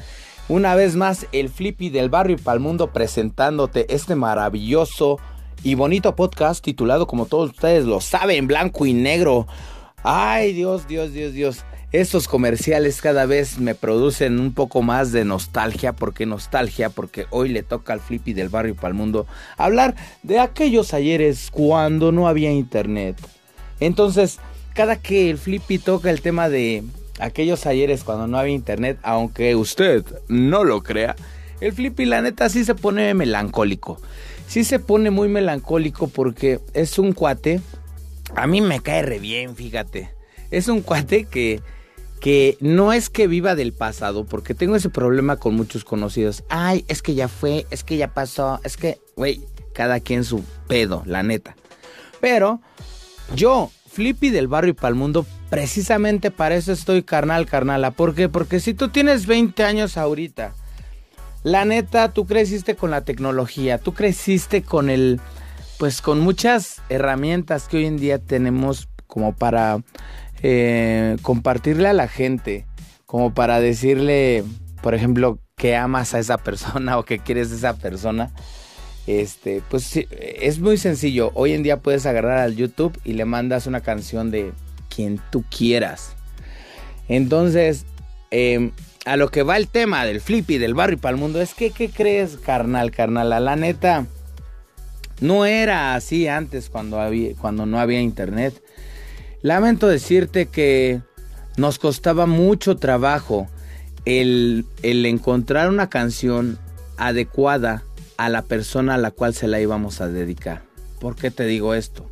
Una 0.48 0.74
vez 0.74 0.96
más, 0.96 1.28
el 1.30 1.48
Flippy 1.48 1.90
del 1.90 2.10
Barrio 2.10 2.34
y 2.36 2.42
Palmundo 2.42 2.92
presentándote 2.92 3.94
este 3.94 4.16
maravilloso 4.16 5.20
y 5.62 5.76
bonito 5.76 6.16
podcast 6.16 6.64
titulado, 6.64 7.06
como 7.06 7.26
todos 7.26 7.50
ustedes 7.50 7.84
lo 7.84 8.00
saben, 8.00 8.48
blanco 8.48 8.84
y 8.84 8.94
negro. 8.94 9.46
Ay, 10.02 10.54
Dios, 10.54 10.88
Dios, 10.88 11.12
Dios, 11.12 11.32
Dios. 11.32 11.64
Estos 11.92 12.26
comerciales 12.26 13.00
cada 13.00 13.26
vez 13.26 13.60
me 13.60 13.76
producen 13.76 14.40
un 14.40 14.52
poco 14.52 14.82
más 14.82 15.12
de 15.12 15.24
nostalgia. 15.24 15.92
¿Por 15.92 16.12
qué 16.12 16.26
nostalgia? 16.26 16.90
Porque 16.90 17.26
hoy 17.30 17.50
le 17.50 17.62
toca 17.62 17.92
al 17.92 18.00
Flippy 18.00 18.32
del 18.32 18.48
Barrio 18.48 18.74
y 18.74 18.76
Palmundo 18.76 19.28
hablar 19.56 19.94
de 20.24 20.40
aquellos 20.40 20.94
ayeres 20.94 21.48
cuando 21.52 22.10
no 22.10 22.26
había 22.26 22.50
internet. 22.50 23.16
Entonces, 23.78 24.40
cada 24.74 24.96
que 24.96 25.30
el 25.30 25.38
Flippy 25.38 25.78
toca 25.78 26.10
el 26.10 26.20
tema 26.20 26.48
de 26.48 26.84
aquellos 27.18 27.66
ayeres 27.66 28.04
cuando 28.04 28.26
no 28.26 28.38
había 28.38 28.54
internet, 28.54 28.98
aunque 29.02 29.54
usted 29.54 30.04
no 30.28 30.64
lo 30.64 30.82
crea, 30.82 31.16
el 31.60 31.72
Flippy 31.72 32.04
la 32.04 32.22
neta 32.22 32.48
sí 32.48 32.64
se 32.64 32.74
pone 32.74 33.14
melancólico. 33.14 34.00
Sí 34.46 34.64
se 34.64 34.78
pone 34.78 35.10
muy 35.10 35.28
melancólico 35.28 36.08
porque 36.08 36.60
es 36.74 36.98
un 36.98 37.12
cuate, 37.12 37.60
a 38.34 38.46
mí 38.46 38.60
me 38.60 38.80
cae 38.80 39.02
re 39.02 39.18
bien, 39.18 39.56
fíjate. 39.56 40.10
Es 40.50 40.68
un 40.68 40.82
cuate 40.82 41.24
que 41.24 41.62
que 42.22 42.56
no 42.60 42.92
es 42.92 43.10
que 43.10 43.26
viva 43.26 43.56
del 43.56 43.72
pasado, 43.72 44.24
porque 44.24 44.54
tengo 44.54 44.76
ese 44.76 44.90
problema 44.90 45.38
con 45.38 45.56
muchos 45.56 45.84
conocidos. 45.84 46.44
Ay, 46.48 46.84
es 46.86 47.02
que 47.02 47.16
ya 47.16 47.26
fue, 47.26 47.66
es 47.72 47.82
que 47.82 47.96
ya 47.96 48.14
pasó, 48.14 48.60
es 48.62 48.76
que, 48.76 49.00
güey, 49.16 49.44
cada 49.74 49.98
quien 49.98 50.22
su 50.22 50.44
pedo, 50.68 51.02
la 51.04 51.24
neta. 51.24 51.56
Pero 52.20 52.60
yo 53.34 53.72
Flippy 53.92 54.30
del 54.30 54.48
barrio 54.48 54.70
y 54.70 54.74
para 54.74 54.94
mundo, 54.94 55.26
precisamente 55.50 56.30
para 56.30 56.54
eso 56.54 56.72
estoy 56.72 57.02
carnal, 57.02 57.46
carnala. 57.46 57.90
¿Por 57.90 58.14
qué? 58.14 58.30
Porque 58.30 58.58
si 58.58 58.72
tú 58.72 58.88
tienes 58.88 59.26
20 59.26 59.62
años 59.64 59.98
ahorita, 59.98 60.54
la 61.42 61.64
neta, 61.66 62.12
tú 62.12 62.24
creciste 62.24 62.74
con 62.74 62.90
la 62.90 63.04
tecnología, 63.04 63.76
tú 63.76 63.92
creciste 63.92 64.62
con 64.62 64.88
el, 64.88 65.20
pues 65.78 66.00
con 66.00 66.20
muchas 66.20 66.80
herramientas 66.88 67.68
que 67.68 67.78
hoy 67.78 67.86
en 67.86 67.98
día 67.98 68.18
tenemos 68.18 68.88
como 69.06 69.34
para 69.34 69.82
eh, 70.42 71.16
compartirle 71.20 71.88
a 71.88 71.92
la 71.92 72.08
gente, 72.08 72.64
como 73.04 73.34
para 73.34 73.60
decirle, 73.60 74.42
por 74.80 74.94
ejemplo, 74.94 75.38
que 75.56 75.76
amas 75.76 76.14
a 76.14 76.18
esa 76.18 76.38
persona 76.38 76.96
o 76.98 77.04
que 77.04 77.18
quieres 77.18 77.52
a 77.52 77.56
esa 77.56 77.76
persona. 77.76 78.32
Este, 79.06 79.62
pues 79.68 79.98
es 80.10 80.58
muy 80.60 80.76
sencillo. 80.76 81.32
Hoy 81.34 81.52
en 81.52 81.62
día 81.62 81.80
puedes 81.80 82.06
agarrar 82.06 82.38
al 82.38 82.56
YouTube 82.56 82.98
y 83.04 83.14
le 83.14 83.24
mandas 83.24 83.66
una 83.66 83.80
canción 83.80 84.30
de 84.30 84.52
quien 84.94 85.20
tú 85.30 85.44
quieras. 85.50 86.14
Entonces, 87.08 87.84
em, 88.30 88.70
a 89.04 89.16
lo 89.16 89.30
que 89.30 89.42
va 89.42 89.56
el 89.56 89.68
tema 89.68 90.04
del 90.04 90.20
flippy 90.20 90.58
del 90.58 90.74
barrio 90.74 90.98
para 90.98 91.14
el 91.14 91.20
mundo 91.20 91.40
es 91.40 91.54
que, 91.54 91.70
¿qué 91.70 91.88
crees, 91.90 92.36
carnal, 92.36 92.92
carnal? 92.92 93.32
A 93.32 93.40
la 93.40 93.56
neta, 93.56 94.06
no 95.20 95.46
era 95.46 95.94
así 95.94 96.28
antes 96.28 96.70
cuando, 96.70 97.00
había, 97.00 97.34
cuando 97.34 97.66
no 97.66 97.80
había 97.80 98.00
internet. 98.00 98.62
Lamento 99.42 99.88
decirte 99.88 100.46
que 100.46 101.00
nos 101.56 101.78
costaba 101.78 102.26
mucho 102.26 102.76
trabajo 102.76 103.48
el, 104.04 104.64
el 104.82 105.04
encontrar 105.06 105.68
una 105.68 105.90
canción 105.90 106.58
adecuada 106.96 107.82
a 108.16 108.28
la 108.28 108.42
persona 108.42 108.94
a 108.94 108.98
la 108.98 109.10
cual 109.10 109.34
se 109.34 109.48
la 109.48 109.60
íbamos 109.60 110.00
a 110.00 110.08
dedicar. 110.08 110.62
¿Por 111.00 111.16
qué 111.16 111.30
te 111.30 111.44
digo 111.44 111.74
esto? 111.74 112.10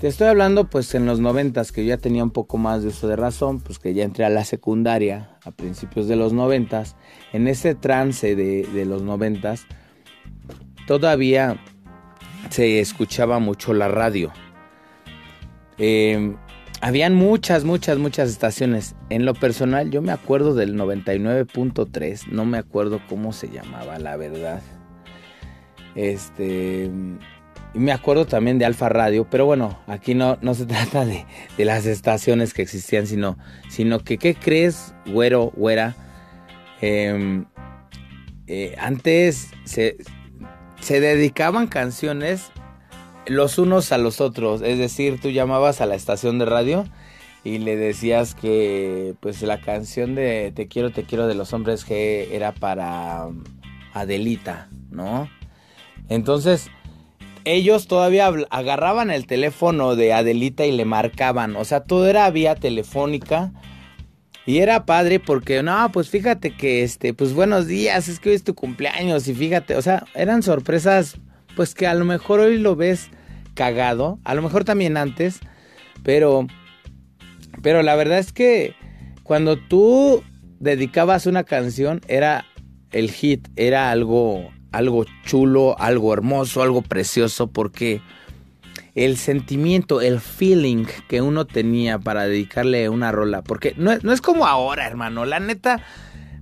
Te 0.00 0.08
estoy 0.08 0.26
hablando 0.26 0.64
pues 0.68 0.94
en 0.94 1.06
los 1.06 1.20
noventas 1.20 1.72
que 1.72 1.84
yo 1.84 1.90
ya 1.90 1.96
tenía 1.96 2.24
un 2.24 2.30
poco 2.30 2.58
más 2.58 2.82
de 2.82 2.88
uso 2.88 3.08
de 3.08 3.16
razón, 3.16 3.60
pues 3.60 3.78
que 3.78 3.94
ya 3.94 4.04
entré 4.04 4.24
a 4.24 4.28
la 4.28 4.44
secundaria 4.44 5.38
a 5.44 5.50
principios 5.50 6.08
de 6.08 6.16
los 6.16 6.32
noventas. 6.32 6.96
En 7.32 7.48
ese 7.48 7.74
trance 7.74 8.36
de, 8.36 8.84
los 8.84 9.02
noventas 9.02 9.66
todavía 10.86 11.58
se 12.50 12.80
escuchaba 12.80 13.38
mucho 13.38 13.72
la 13.72 13.88
radio. 13.88 14.32
Eh, 15.78 16.36
habían 16.82 17.14
muchas, 17.14 17.64
muchas, 17.64 17.96
muchas 17.96 18.28
estaciones. 18.28 18.96
En 19.08 19.24
lo 19.24 19.32
personal, 19.32 19.90
yo 19.90 20.02
me 20.02 20.12
acuerdo 20.12 20.54
del 20.54 20.76
99.3. 20.76 22.26
No 22.26 22.44
me 22.44 22.58
acuerdo 22.58 23.00
cómo 23.08 23.32
se 23.32 23.48
llamaba, 23.48 23.98
la 23.98 24.18
verdad. 24.18 24.60
Este. 25.94 26.90
Me 27.74 27.90
acuerdo 27.90 28.24
también 28.24 28.58
de 28.58 28.64
Alfa 28.64 28.88
Radio, 28.88 29.26
pero 29.28 29.46
bueno, 29.46 29.80
aquí 29.88 30.14
no, 30.14 30.38
no 30.42 30.54
se 30.54 30.66
trata 30.66 31.04
de, 31.04 31.26
las 31.58 31.86
estaciones 31.86 32.54
que 32.54 32.62
existían, 32.62 33.06
sino, 33.06 33.36
sino 33.68 33.98
que, 33.98 34.16
¿qué 34.16 34.34
crees, 34.34 34.94
güero, 35.06 35.52
güera? 35.56 35.96
Em, 36.80 37.46
eh, 38.46 38.76
antes 38.78 39.50
se, 39.64 39.96
se 40.80 41.00
dedicaban 41.00 41.66
canciones 41.66 42.52
los 43.26 43.58
unos 43.58 43.92
a 43.92 43.98
los 43.98 44.20
otros. 44.20 44.62
Es 44.62 44.78
decir, 44.78 45.20
tú 45.20 45.30
llamabas 45.30 45.80
a 45.80 45.86
la 45.86 45.94
estación 45.94 46.38
de 46.38 46.46
radio 46.46 46.84
y 47.42 47.58
le 47.58 47.76
decías 47.76 48.34
que 48.34 49.14
pues 49.20 49.42
la 49.42 49.60
canción 49.60 50.14
de 50.14 50.52
Te 50.54 50.66
quiero, 50.66 50.90
te 50.90 51.04
quiero 51.04 51.26
de 51.26 51.34
los 51.34 51.52
hombres 51.52 51.86
G 51.86 52.28
era 52.30 52.52
para 52.52 53.28
Adelita, 53.92 54.68
¿no? 54.90 55.28
Entonces, 56.08 56.70
ellos 57.44 57.86
todavía 57.86 58.30
agarraban 58.50 59.10
el 59.10 59.26
teléfono 59.26 59.96
de 59.96 60.12
Adelita 60.12 60.66
y 60.66 60.72
le 60.72 60.84
marcaban. 60.84 61.56
O 61.56 61.64
sea, 61.64 61.80
todo 61.80 62.08
era 62.08 62.30
vía 62.30 62.54
telefónica. 62.54 63.52
Y 64.46 64.58
era 64.58 64.84
padre 64.84 65.20
porque, 65.20 65.62
no, 65.62 65.90
pues 65.90 66.10
fíjate 66.10 66.54
que, 66.54 66.82
este, 66.82 67.14
pues 67.14 67.32
buenos 67.32 67.66
días, 67.66 68.08
es 68.08 68.20
que 68.20 68.28
hoy 68.28 68.34
es 68.34 68.44
tu 68.44 68.54
cumpleaños 68.54 69.26
y 69.26 69.34
fíjate, 69.34 69.74
o 69.74 69.80
sea, 69.80 70.04
eran 70.14 70.42
sorpresas 70.42 71.18
pues 71.56 71.74
que 71.74 71.86
a 71.86 71.94
lo 71.94 72.04
mejor 72.04 72.40
hoy 72.40 72.58
lo 72.58 72.76
ves 72.76 73.08
cagado, 73.54 74.18
a 74.24 74.34
lo 74.34 74.42
mejor 74.42 74.64
también 74.64 74.96
antes, 74.96 75.40
pero, 76.02 76.46
pero 77.62 77.82
la 77.82 77.94
verdad 77.94 78.18
es 78.18 78.32
que 78.32 78.74
cuando 79.22 79.56
tú 79.56 80.22
dedicabas 80.60 81.26
una 81.26 81.44
canción 81.44 82.00
era 82.08 82.44
el 82.90 83.10
hit, 83.10 83.48
era 83.56 83.90
algo, 83.90 84.50
algo 84.76 85.04
chulo, 85.24 85.76
algo 85.78 86.12
hermoso, 86.12 86.62
algo 86.62 86.82
precioso, 86.82 87.46
porque 87.48 88.00
el 88.94 89.16
sentimiento, 89.16 90.00
el 90.00 90.20
feeling 90.20 90.86
que 91.08 91.20
uno 91.20 91.46
tenía 91.46 91.98
para 91.98 92.24
dedicarle 92.24 92.88
una 92.88 93.12
rola, 93.12 93.42
porque 93.42 93.74
no, 93.76 93.96
no 94.02 94.12
es 94.12 94.20
como 94.20 94.46
ahora, 94.46 94.86
hermano, 94.86 95.24
la 95.24 95.40
neta 95.40 95.82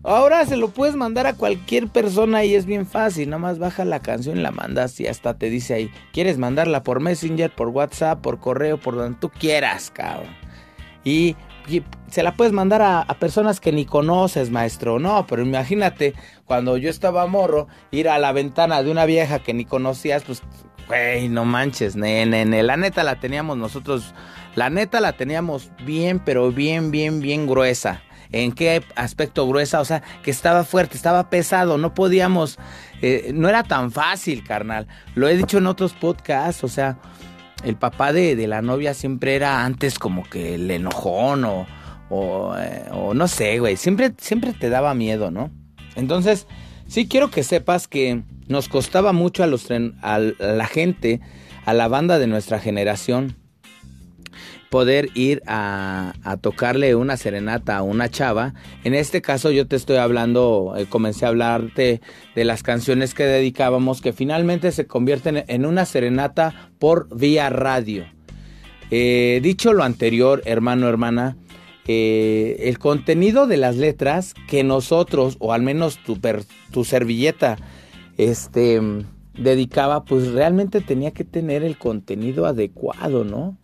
Ahora 0.05 0.45
se 0.47 0.57
lo 0.57 0.69
puedes 0.71 0.97
mandar 0.97 1.29
a 1.29 1.35
cualquier 1.35 1.87
persona 1.87 2.45
y 2.45 2.57
es 2.57 2.67
bien 2.67 2.87
fácil. 2.87 3.31
Nada 3.31 3.39
más 3.39 3.61
baja 3.61 3.85
la 3.85 4.01
canción, 4.01 4.43
la 4.43 4.51
mandas 4.51 4.99
y 4.99 5.07
hasta 5.07 5.39
te 5.39 5.49
dice 5.49 5.75
ahí. 5.75 5.93
¿Quieres 6.13 6.39
mandarla 6.39 6.83
por 6.83 6.99
Messenger, 6.99 7.55
por 7.55 7.69
WhatsApp, 7.69 8.21
por 8.21 8.41
correo, 8.41 8.79
por 8.79 8.97
donde 8.97 9.19
tú 9.21 9.31
quieras, 9.31 9.93
cabrón? 9.93 10.35
Y, 11.05 11.37
se 12.09 12.23
la 12.23 12.35
puedes 12.35 12.53
mandar 12.53 12.83
a, 12.83 13.07
personas 13.19 13.61
que 13.61 13.73
ni 13.73 13.85
conoces, 13.85 14.51
maestro. 14.51 14.99
No, 14.99 15.27
pero 15.27 15.43
imagínate, 15.43 16.15
cuando 16.45 16.77
yo 16.77 16.91
estaba 16.91 17.27
morro, 17.27 17.69
ir 17.91 18.09
a 18.09 18.19
la 18.19 18.33
ventana 18.33 18.83
de 18.83 18.91
una 18.91 19.07
vieja 19.07 19.39
que 19.39 19.55
ni 19.55 19.65
conocías, 19.65 20.25
pues, 20.25 20.43
güey, 20.89 21.29
no 21.29 21.45
manches, 21.45 21.97
nene, 21.97 22.63
La 22.63 22.77
neta 22.77 23.05
la 23.05 23.21
teníamos 23.21 23.57
nosotros, 23.57 24.15
la 24.55 24.71
neta 24.71 25.01
la 25.01 25.13
teníamos 25.13 25.71
bien, 25.85 26.19
pero 26.19 26.51
bien, 26.53 26.91
bien, 26.91 27.21
bien 27.21 27.47
gruesa 27.47 28.03
en 28.33 28.53
qué 28.53 28.83
aspecto 28.97 29.47
gruesa, 29.47 29.81
o 29.81 29.85
sea, 29.85 30.03
que 30.23 30.31
estaba 30.31 30.65
fuerte, 30.65 30.97
estaba 30.97 31.29
pesado, 31.29 31.79
no 31.79 31.95
podíamos, 31.95 32.59
eh, 33.03 33.31
no 33.35 33.49
era 33.49 33.63
tan 33.63 33.93
fácil, 33.93 34.43
carnal. 34.43 34.89
Lo 35.15 35.29
he 35.29 35.37
dicho 35.37 35.59
en 35.59 35.67
otros 35.67 35.93
podcasts, 35.93 36.65
o 36.65 36.69
sea, 36.69 36.99
el 37.65 37.77
papá 37.77 38.13
de, 38.13 38.47
la 38.47 38.63
novia 38.63 38.95
siempre 38.95 39.35
era 39.35 39.65
antes 39.65 39.99
como 39.99 40.25
que 40.25 40.55
el 40.55 40.71
enojón 40.71 41.45
o, 41.45 41.67
o, 42.11 42.55
eh, 42.59 42.85
no 43.15 43.29
sé, 43.29 43.59
güey, 43.59 43.77
siempre, 43.77 44.13
siempre 44.19 44.53
te 44.53 44.69
daba 44.69 44.95
miedo, 44.95 45.31
¿no? 45.31 45.51
Entonces, 45.95 46.47
sí 46.87 47.09
quiero 47.09 47.31
que 47.31 47.43
sepas 47.43 47.89
que 47.89 48.23
nos 48.49 48.69
costaba 48.69 49.13
mucho 49.13 49.43
a, 49.43 49.47
los, 49.47 49.69
a 49.71 50.19
la 50.19 50.67
gente, 50.67 51.21
a 51.65 51.73
la 51.73 51.89
banda 51.89 52.19
de 52.19 52.27
nuestra 52.27 52.59
generación, 52.59 53.37
poder 54.73 55.11
ir 55.13 55.43
a, 55.47 56.15
tocarle 56.41 56.95
una 56.95 57.19
serenata 57.19 57.77
a 57.77 57.83
una 57.83 58.09
chava. 58.09 58.55
En 58.85 58.95
este 58.95 59.21
caso 59.21 59.51
yo 59.51 59.67
te 59.67 59.77
estoy 59.77 59.99
hablando, 59.99 60.73
eh, 60.79 60.87
comencé 60.87 61.27
a 61.27 61.29
hablarte 61.29 62.01
de 62.35 62.45
las 62.47 62.63
canciones 62.63 63.13
que 63.13 63.25
dedicábamos 63.25 64.01
que 64.01 64.15
finalmente 64.15 64.73
se 64.73 64.87
convierten 64.87 65.45
en 65.47 65.67
una 65.67 65.85
serenata 65.85 66.71
por 66.79 67.15
vía 67.15 67.51
radio. 67.51 68.07
Eh, 68.91 69.41
dicho 69.43 69.75
lo 69.75 69.85
anterior, 69.85 70.41
hermano, 70.47 70.89
hermana, 70.89 71.37
eh, 71.87 72.57
el 72.61 72.79
contenido 72.79 73.47
de 73.47 73.59
las 73.59 73.77
letras 73.77 74.33
que 74.49 74.65
nosotros, 74.65 75.37
o 75.39 75.53
al 75.53 75.61
menos 75.61 75.99
tu, 75.99 76.19
tu 76.71 76.85
servilleta, 76.85 77.59
este, 78.17 78.81
dedicaba, 79.35 80.07
pues 80.07 80.33
realmente 80.33 80.81
tenía 80.81 81.11
que 81.11 81.25
tener 81.25 81.63
el 81.63 81.77
contenido 81.77 82.47
adecuado, 82.47 83.23
¿no? 83.23 83.59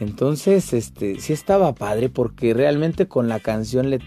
Entonces, 0.00 0.72
este, 0.72 1.18
sí 1.18 1.32
estaba 1.32 1.74
padre 1.74 2.08
porque 2.08 2.54
realmente 2.54 3.08
con 3.08 3.28
la 3.28 3.40
canción 3.40 3.90
le, 3.90 3.98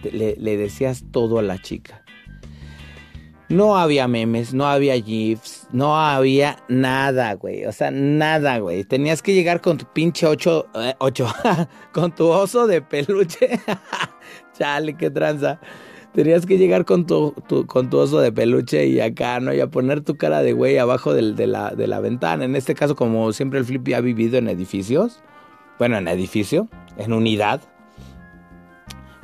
decías 0.58 1.04
todo 1.12 1.40
a 1.40 1.42
la 1.42 1.62
chica. 1.62 2.04
No 3.50 3.76
había 3.78 4.08
memes, 4.08 4.54
no 4.54 4.66
había 4.66 4.96
GIFs, 4.96 5.68
no 5.74 6.00
había 6.00 6.64
nada, 6.70 7.34
güey. 7.34 7.66
O 7.66 7.74
sea, 7.74 7.92
nada, 7.92 8.60
güey. 8.60 8.86
Tenías 8.86 9.22
que 9.22 9.34
llegar 9.34 9.60
con 9.60 9.78
tu 9.78 9.86
pinche 9.92 10.26
ocho, 10.26 10.68
eh, 10.76 10.96
ocho, 11.00 11.28
con 11.92 12.16
tu 12.16 12.28
oso 12.28 12.66
de 12.66 12.82
peluche. 12.82 13.60
Chale, 14.58 14.96
qué 14.96 15.10
tranza. 15.10 15.60
Tenías 16.14 16.46
que 16.46 16.58
llegar 16.58 16.86
con 16.86 17.06
tu, 17.06 17.34
con 17.68 17.90
tu 17.90 17.98
oso 17.98 18.22
de 18.22 18.32
peluche 18.32 18.86
y 18.88 19.02
acá, 19.02 19.42
¿no? 19.42 19.54
Y 19.54 19.60
a 19.60 19.68
poner 19.68 20.00
tu 20.00 20.16
cara 20.16 20.42
de 20.42 20.54
güey 20.54 20.78
abajo 20.78 21.14
de, 21.14 21.48
la, 21.48 21.72
de 21.72 21.88
la 21.88 22.00
ventana. 22.00 22.46
En 22.46 22.56
este 22.56 22.74
caso, 22.74 22.96
como 22.96 23.34
siempre 23.34 23.60
el 23.60 23.66
Flippy 23.66 23.94
ha 23.94 24.02
vivido 24.02 24.38
en 24.38 24.48
edificios 24.48 25.22
bueno, 25.82 25.98
en 25.98 26.08
edificio, 26.08 26.68
en 26.96 27.12
unidad, 27.12 27.60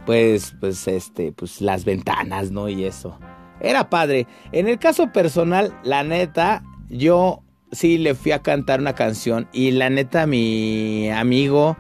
pues, 0.08 0.56
pues, 0.60 0.88
este, 0.88 1.32
pues 1.32 1.62
las 1.62 1.86
ventanas, 1.86 2.50
¿no? 2.50 2.68
Y 2.68 2.84
eso. 2.84 3.20
Era 3.60 3.92
padre. 3.92 4.26
En 4.52 4.68
el 4.68 4.80
caso 4.80 5.12
personal, 5.12 5.80
la 5.84 6.02
neta, 6.02 6.64
yo 6.90 7.44
sí 7.72 8.00
le 8.00 8.16
fui 8.16 8.32
a 8.32 8.42
cantar 8.42 8.80
una 8.80 8.96
canción 8.96 9.48
y 9.54 9.70
la 9.70 9.92
neta, 9.92 10.26
mi 10.26 11.12
amigo 11.12 11.78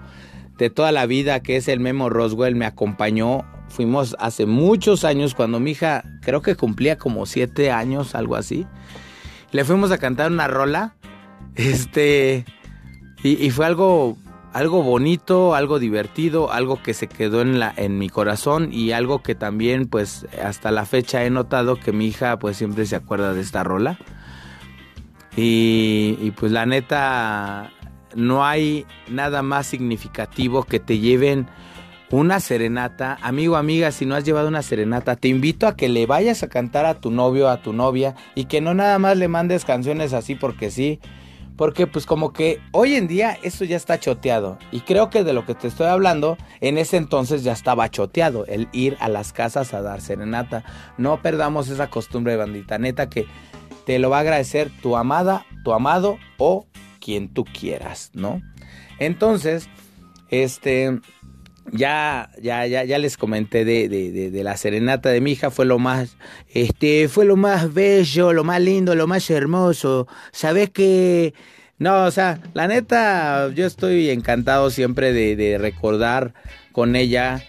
de 0.60 0.70
toda 0.70 0.92
la 0.92 1.08
vida, 1.08 1.40
que 1.40 1.56
es 1.56 1.68
el 1.70 1.80
Memo 1.80 2.12
Roswell, 2.12 2.54
me 2.54 2.68
acompañó. 2.68 3.46
Fuimos 3.70 4.16
hace 4.20 4.46
muchos 4.46 5.06
años 5.06 5.34
cuando 5.34 5.60
mi 5.60 5.72
hija, 5.72 6.04
creo 6.22 6.44
que 6.44 6.54
cumplía 6.54 7.00
como 7.00 7.26
siete 7.26 7.72
años, 7.72 8.14
algo 8.14 8.36
así. 8.36 8.68
Le 9.50 9.66
fuimos 9.66 9.90
a 9.92 9.98
cantar 9.98 10.32
una 10.32 10.48
rola. 10.48 10.94
Este. 11.56 12.46
Y, 13.24 13.44
y 13.44 13.50
fue 13.50 13.66
algo 13.66 14.16
algo 14.54 14.84
bonito, 14.84 15.56
algo 15.56 15.80
divertido, 15.80 16.52
algo 16.52 16.82
que 16.82 16.94
se 16.94 17.08
quedó 17.08 17.42
en, 17.42 17.60
la, 17.60 17.74
en 17.76 17.98
mi 17.98 18.10
corazón 18.10 18.70
y 18.72 18.92
algo 18.92 19.22
que 19.22 19.36
también 19.36 19.88
pues 19.88 20.28
hasta 20.44 20.72
la 20.72 20.86
fecha 20.86 21.24
he 21.26 21.30
notado 21.30 21.80
que 21.80 21.92
mi 21.92 22.08
hija 22.08 22.40
pues 22.40 22.58
siempre 22.58 22.86
se 22.86 22.96
acuerda 22.96 23.34
de 23.34 23.42
esta 23.42 23.64
rola. 23.64 24.00
Y, 25.36 26.18
y 26.20 26.32
pues 26.32 26.52
la 26.52 26.66
neta 26.66 27.72
no 28.16 28.46
hay 28.46 28.86
nada 29.08 29.44
más 29.44 29.68
significativo 29.68 30.64
que 30.64 30.80
te 30.80 30.98
lleven 30.98 31.48
una 32.10 32.40
serenata. 32.40 33.18
Amigo, 33.22 33.58
amiga, 33.58 33.92
si 33.92 34.06
no 34.06 34.16
has 34.16 34.24
llevado 34.24 34.48
una 34.48 34.62
serenata, 34.62 35.16
te 35.16 35.28
invito 35.28 35.68
a 35.68 35.76
que 35.76 35.90
le 35.90 36.06
vayas 36.06 36.44
a 36.44 36.50
cantar 36.50 36.86
a 36.86 37.00
tu 37.00 37.12
novio, 37.12 37.50
a 37.50 37.62
tu 37.62 37.74
novia, 37.74 38.16
y 38.36 38.46
que 38.46 38.62
no 38.62 38.74
nada 38.74 38.98
más 39.00 39.18
le 39.18 39.28
mandes 39.28 39.66
canciones 39.66 40.14
así 40.14 40.36
porque 40.36 40.72
sí. 40.72 41.00
Porque 41.58 41.88
pues 41.88 42.06
como 42.06 42.32
que 42.32 42.62
hoy 42.72 42.96
en 42.96 43.08
día 43.08 43.38
eso 43.42 43.66
ya 43.66 43.76
está 43.76 44.00
choteado. 44.00 44.58
Y 44.72 44.82
creo 44.82 45.10
que 45.10 45.24
de 45.24 45.34
lo 45.34 45.46
que 45.46 45.56
te 45.56 45.68
estoy 45.68 45.88
hablando, 45.88 46.38
en 46.62 46.78
ese 46.78 46.98
entonces 46.98 47.44
ya 47.44 47.52
estaba 47.52 47.90
choteado. 47.90 48.46
El 48.46 48.70
ir 48.72 48.96
a 49.00 49.10
las 49.10 49.34
casas 49.34 49.74
a 49.74 49.82
dar 49.82 50.00
serenata. 50.00 50.64
No 50.98 51.22
perdamos 51.22 51.70
esa 51.70 51.90
costumbre, 51.90 52.38
bandita. 52.38 52.78
Neta 52.78 53.10
que 53.10 53.26
te 53.86 54.00
lo 54.00 54.10
va 54.10 54.18
a 54.18 54.22
agradecer 54.22 54.70
tu 54.82 54.96
amada, 54.96 55.46
tu 55.64 55.74
amado 55.74 56.18
o 56.38 56.68
quien 57.00 57.34
tú 57.34 57.44
quieras, 57.46 58.12
¿no? 58.14 58.42
Entonces, 59.00 59.70
este, 60.30 61.00
ya, 61.72 62.32
ya, 62.42 62.66
ya, 62.66 62.84
ya 62.84 62.98
les 62.98 63.18
comenté 63.18 63.66
de, 63.66 63.90
de, 63.90 64.32
de, 64.32 64.44
la 64.44 64.58
serenata 64.58 65.10
de 65.10 65.22
mi 65.22 65.32
hija, 65.32 65.52
fue 65.52 65.66
lo 65.66 65.80
más, 65.80 66.18
este, 66.54 67.08
fue 67.08 67.26
lo 67.26 67.36
más 67.36 67.74
bello, 67.74 68.34
lo 68.34 68.44
más 68.44 68.62
lindo, 68.62 68.96
lo 68.96 69.08
más 69.08 69.30
hermoso. 69.30 70.08
Sabes 70.32 70.70
que, 70.70 71.34
no, 71.78 72.06
o 72.06 72.12
sea, 72.12 72.40
la 72.54 72.68
neta, 72.68 73.50
yo 73.54 73.66
estoy 73.66 74.10
encantado 74.10 74.70
siempre 74.70 75.14
de, 75.14 75.36
de 75.36 75.58
recordar 75.58 76.34
con 76.72 76.96
ella, 76.96 77.44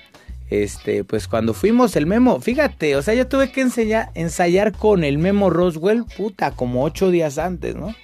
este, 0.51 1.05
pues 1.05 1.29
cuando 1.29 1.55
fuimos 1.55 1.95
el 1.97 2.07
memo, 2.07 2.41
fíjate, 2.41 2.97
o 2.97 3.03
sea, 3.03 3.15
yo 3.15 3.29
tuve 3.29 3.53
que 3.53 3.61
enseñar, 3.61 4.11
ensayar 4.15 4.73
con 4.73 5.05
el 5.05 5.19
memo 5.19 5.51
Roswell, 5.51 6.05
puta, 6.17 6.53
como 6.53 6.85
ocho 6.85 7.11
días 7.11 7.39
antes, 7.39 7.77
¿no? 7.77 7.95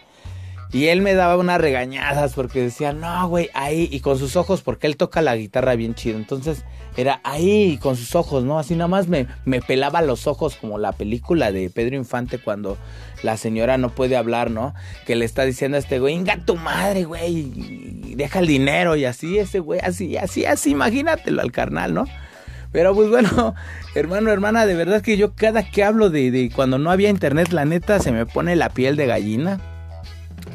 Y 0.75 0.89
él 0.89 1.03
me 1.03 1.15
daba 1.15 1.37
unas 1.37 1.61
regañadas 1.61 2.33
porque 2.33 2.61
decía, 2.61 2.93
no, 2.93 3.29
güey, 3.29 3.49
ahí, 3.55 3.89
y 3.93 4.01
con 4.01 4.19
sus 4.19 4.35
ojos, 4.35 4.61
porque 4.61 4.89
él 4.89 4.97
toca 4.97 5.23
la 5.23 5.37
guitarra 5.37 5.77
bien 5.77 5.95
chido. 5.95 6.19
Entonces 6.19 6.65
era 6.97 7.21
ahí, 7.23 7.79
con 7.81 7.95
sus 7.95 8.17
ojos, 8.17 8.43
¿no? 8.43 8.59
Así 8.59 8.75
nada 8.75 8.89
más 8.89 9.07
me, 9.07 9.29
me 9.45 9.61
pelaba 9.61 10.03
los 10.03 10.27
ojos 10.27 10.57
como 10.57 10.77
la 10.77 10.91
película 10.91 11.53
de 11.53 11.71
Pedro 11.71 11.95
Infante 11.95 12.39
cuando 12.39 12.77
la 13.23 13.37
señora 13.37 13.79
no 13.79 13.91
puede 13.91 14.17
hablar, 14.17 14.51
¿no? 14.51 14.75
Que 15.07 15.15
le 15.15 15.25
está 15.25 15.45
diciendo 15.45 15.77
a 15.77 15.79
este 15.79 16.01
güey, 16.01 16.17
inga 16.17 16.39
tu 16.45 16.57
madre, 16.57 17.05
güey, 17.05 17.53
deja 18.17 18.41
el 18.41 18.49
dinero 18.49 18.97
y 18.97 19.05
así, 19.05 19.39
ese 19.39 19.61
güey, 19.61 19.79
así, 19.79 20.17
así, 20.17 20.45
así, 20.45 20.73
imagínatelo 20.73 21.41
al 21.41 21.53
carnal, 21.53 21.95
¿no? 21.95 22.07
Pero 22.73 22.97
pues 22.97 23.09
bueno, 23.09 23.55
hermano, 23.95 24.33
hermana, 24.33 24.67
de 24.67 24.75
verdad 24.75 25.03
que 25.03 25.17
yo 25.17 25.37
cada 25.37 25.71
que 25.71 25.85
hablo 25.85 26.11
de, 26.11 26.33
de 26.33 26.51
cuando 26.51 26.79
no 26.79 26.91
había 26.91 27.11
internet, 27.11 27.53
la 27.53 27.65
neta, 27.65 28.01
se 28.01 28.11
me 28.11 28.27
pone 28.27 28.57
la 28.57 28.71
piel 28.71 28.97
de 28.97 29.07
gallina 29.07 29.61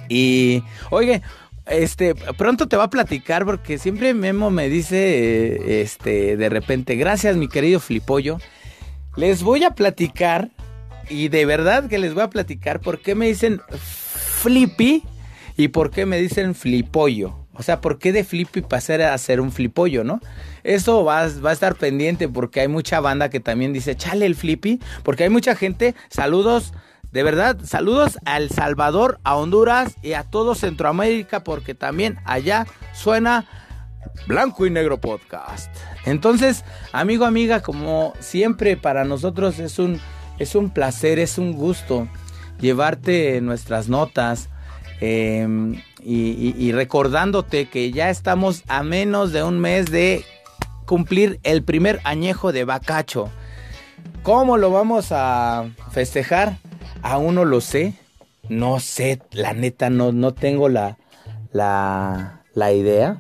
y, 0.10 0.64
oye, 0.90 1.22
este, 1.68 2.16
pronto 2.16 2.68
te 2.68 2.76
va 2.76 2.86
a 2.86 2.90
platicar 2.90 3.46
porque 3.46 3.78
siempre 3.78 4.14
Memo 4.14 4.50
me 4.50 4.70
dice, 4.70 5.82
este, 5.82 6.36
de 6.36 6.50
repente, 6.50 6.96
gracias 6.96 7.38
mi 7.38 7.48
querido 7.48 7.80
Flipollo. 7.80 8.40
Les 9.16 9.44
voy 9.44 9.64
a 9.64 9.72
platicar, 9.72 10.50
y 11.10 11.30
de 11.30 11.46
verdad 11.46 11.88
que 11.88 12.00
les 12.00 12.14
voy 12.14 12.24
a 12.24 12.30
platicar 12.30 12.80
por 12.82 13.00
qué 13.00 13.16
me 13.16 13.28
dicen 13.28 13.62
Flippy 13.70 15.04
y 15.58 15.70
por 15.70 15.92
qué 15.92 16.06
me 16.06 16.18
dicen 16.20 16.56
Flipollo. 16.56 17.36
O 17.54 17.64
sea, 17.64 17.82
¿por 17.82 18.00
qué 18.00 18.14
de 18.14 18.24
Flippy 18.24 18.62
pasar 18.62 19.02
a 19.02 19.18
ser 19.18 19.42
un 19.42 19.52
flipollo, 19.52 20.06
no? 20.06 20.22
Eso 20.64 21.04
va, 21.04 21.28
va, 21.44 21.50
a 21.50 21.54
estar 21.54 21.76
pendiente 21.76 22.30
porque 22.30 22.62
hay 22.62 22.70
mucha 22.70 23.02
banda 23.02 23.30
que 23.30 23.42
también 23.42 23.74
dice, 23.74 23.98
chale 23.98 24.26
el 24.26 24.36
Flippy, 24.36 24.80
porque 25.04 25.24
hay 25.24 25.30
mucha 25.30 25.56
gente, 25.56 25.94
saludos 26.10 26.72
de 27.12 27.24
verdad, 27.24 27.58
saludos 27.64 28.20
a 28.26 28.38
El 28.38 28.50
Salvador, 28.50 29.20
a 29.24 29.36
Honduras 29.36 29.96
y 30.04 30.14
a 30.14 30.24
todo 30.24 30.54
Centroamérica 30.54 31.44
porque 31.44 31.74
también 31.74 32.20
allá 32.24 32.68
suena 32.94 33.46
Blanco 34.28 34.68
y 34.68 34.70
Negro 34.70 35.02
Podcast. 35.02 35.74
Entonces, 36.06 36.64
amigo, 36.92 37.26
amiga, 37.26 37.62
como 37.62 38.14
siempre 38.20 38.78
para 38.78 39.06
nosotros 39.06 39.58
es 39.58 39.80
un, 39.80 40.00
es 40.38 40.54
un 40.54 40.70
placer, 40.70 41.18
es 41.18 41.40
un 41.40 41.54
gusto 41.54 42.08
llevarte 42.60 43.42
nuestras 43.42 43.90
notas 43.90 44.50
em, 45.02 45.82
y, 46.04 46.54
y 46.58 46.72
recordándote 46.74 47.70
que 47.70 47.92
ya 47.92 48.12
estamos 48.12 48.64
a 48.68 48.84
menos 48.84 49.32
de 49.32 49.42
un 49.42 49.60
mes 49.60 49.90
de 49.90 50.24
cumplir 50.86 51.40
el 51.42 51.64
primer 51.64 52.02
añejo 52.04 52.52
de 52.52 52.66
Bacacho. 52.66 53.30
¿Cómo 54.22 54.58
lo 54.58 54.70
vamos 54.70 55.08
a 55.12 55.66
festejar? 55.92 56.58
Aún 57.02 57.36
no 57.36 57.46
lo 57.46 57.62
sé. 57.62 57.94
No 58.48 58.80
sé, 58.80 59.22
la 59.32 59.54
neta, 59.54 59.90
no, 59.90 60.12
no 60.12 60.34
tengo 60.34 60.70
la, 60.70 60.98
la, 61.52 62.44
la 62.54 62.74
idea. 62.74 63.18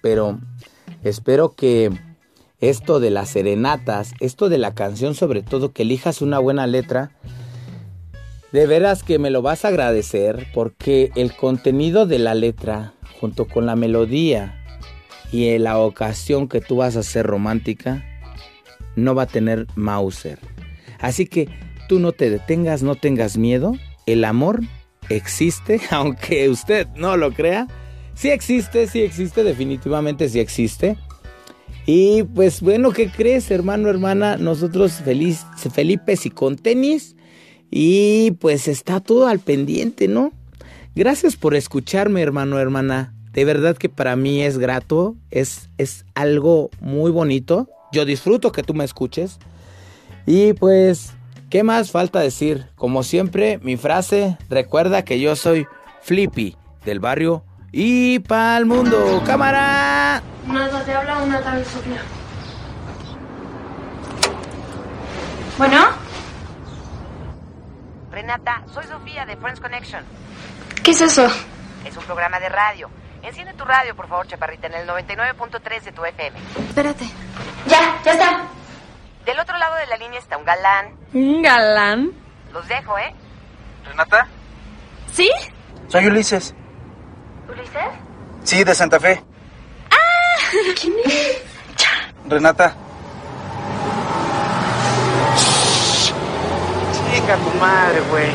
Pero 0.00 0.38
espero 1.02 1.54
que 1.54 1.90
esto 2.60 3.00
de 3.00 3.10
las 3.10 3.30
serenatas, 3.30 4.12
esto 4.20 4.48
de 4.48 4.58
la 4.58 4.74
canción, 4.74 5.14
sobre 5.14 5.42
todo 5.42 5.72
que 5.72 5.82
elijas 5.82 6.22
una 6.22 6.38
buena 6.38 6.66
letra, 6.66 7.10
de 8.52 8.66
veras 8.66 9.02
que 9.02 9.18
me 9.18 9.30
lo 9.30 9.42
vas 9.42 9.64
a 9.64 9.68
agradecer 9.68 10.46
porque 10.52 11.12
el 11.14 11.34
contenido 11.34 12.06
de 12.06 12.18
la 12.18 12.34
letra, 12.34 12.94
junto 13.20 13.46
con 13.46 13.66
la 13.66 13.76
melodía 13.76 14.62
y 15.32 15.56
la 15.58 15.78
ocasión 15.78 16.48
que 16.48 16.60
tú 16.60 16.76
vas 16.76 16.96
a 16.96 17.02
ser 17.02 17.26
romántica, 17.26 18.04
no 18.96 19.14
va 19.14 19.22
a 19.22 19.26
tener 19.26 19.66
Mauser. 19.76 20.38
Así 20.98 21.26
que 21.26 21.48
tú 21.90 21.98
no 21.98 22.12
te 22.12 22.30
detengas, 22.30 22.84
no 22.84 22.94
tengas 22.94 23.36
miedo. 23.36 23.72
El 24.06 24.24
amor 24.24 24.60
existe, 25.08 25.80
aunque 25.90 26.48
usted 26.48 26.86
no 26.94 27.16
lo 27.16 27.32
crea. 27.32 27.66
Sí 28.14 28.30
existe, 28.30 28.86
sí 28.86 29.00
existe, 29.00 29.42
definitivamente 29.42 30.28
sí 30.28 30.38
existe. 30.38 30.96
Y 31.86 32.22
pues 32.22 32.60
bueno, 32.60 32.92
¿qué 32.92 33.10
crees, 33.10 33.50
hermano, 33.50 33.88
hermana? 33.88 34.36
Nosotros 34.36 34.92
feliz, 35.04 35.44
Felipe 35.74 36.14
y 36.22 36.30
con 36.30 36.54
tenis. 36.54 37.16
Y 37.72 38.30
pues 38.38 38.68
está 38.68 39.00
todo 39.00 39.26
al 39.26 39.40
pendiente, 39.40 40.06
¿no? 40.06 40.32
Gracias 40.94 41.34
por 41.34 41.56
escucharme, 41.56 42.22
hermano, 42.22 42.60
hermana. 42.60 43.16
De 43.32 43.44
verdad 43.44 43.76
que 43.76 43.88
para 43.88 44.14
mí 44.14 44.42
es 44.42 44.58
grato, 44.58 45.16
es, 45.32 45.70
es 45.76 46.04
algo 46.14 46.70
muy 46.80 47.10
bonito. 47.10 47.68
Yo 47.90 48.04
disfruto 48.04 48.52
que 48.52 48.62
tú 48.62 48.74
me 48.74 48.84
escuches. 48.84 49.40
Y 50.24 50.52
pues 50.52 51.14
¿Qué 51.50 51.64
más 51.64 51.90
falta 51.90 52.20
decir? 52.20 52.68
Como 52.76 53.02
siempre, 53.02 53.58
mi 53.58 53.76
frase, 53.76 54.38
recuerda 54.48 55.04
que 55.04 55.18
yo 55.18 55.34
soy 55.34 55.66
Flippy 56.00 56.56
del 56.84 57.00
barrio 57.00 57.44
y 57.72 58.20
pa'l 58.20 58.66
mundo. 58.66 59.20
¡Cámara! 59.26 60.22
Nada, 60.46 60.84
te 60.84 60.92
habla 60.94 61.18
una 61.18 61.40
tal 61.42 61.64
Sofía. 61.64 62.02
¿Bueno? 65.58 65.88
Renata, 68.12 68.62
soy 68.72 68.84
Sofía 68.84 69.26
de 69.26 69.36
Friends 69.36 69.58
Connection. 69.58 70.04
¿Qué 70.84 70.92
es 70.92 71.00
eso? 71.00 71.26
Es 71.84 71.96
un 71.96 72.04
programa 72.04 72.38
de 72.38 72.48
radio. 72.48 72.88
Enciende 73.24 73.54
tu 73.54 73.64
radio, 73.64 73.96
por 73.96 74.06
favor, 74.06 74.28
chaparrita, 74.28 74.68
en 74.68 74.74
el 74.74 74.88
99.3 74.88 75.82
de 75.82 75.90
tu 75.90 76.04
FM. 76.04 76.38
Espérate. 76.68 77.06
Ya, 77.66 78.00
ya 78.04 78.12
está. 78.12 78.59
Del 79.30 79.38
otro 79.38 79.56
lado 79.58 79.76
de 79.76 79.86
la 79.86 79.96
línea 79.96 80.18
está 80.18 80.36
un 80.36 80.44
galán. 80.44 80.92
¿Un 81.14 81.40
galán? 81.40 82.10
Los 82.52 82.66
dejo, 82.66 82.98
¿eh? 82.98 83.14
¿Renata? 83.84 84.26
¿Sí? 85.12 85.30
Soy 85.86 86.08
Ulises. 86.08 86.52
¿Ulises? 87.48 87.92
Sí, 88.42 88.64
de 88.64 88.74
Santa 88.74 88.98
Fe. 88.98 89.22
¡Ah! 89.88 89.96
¿Quién 90.80 90.94
es? 91.04 91.42
Renata. 92.28 92.74
Chica 97.14 97.36
tu 97.36 97.58
madre, 97.60 98.00
güey. 98.10 98.32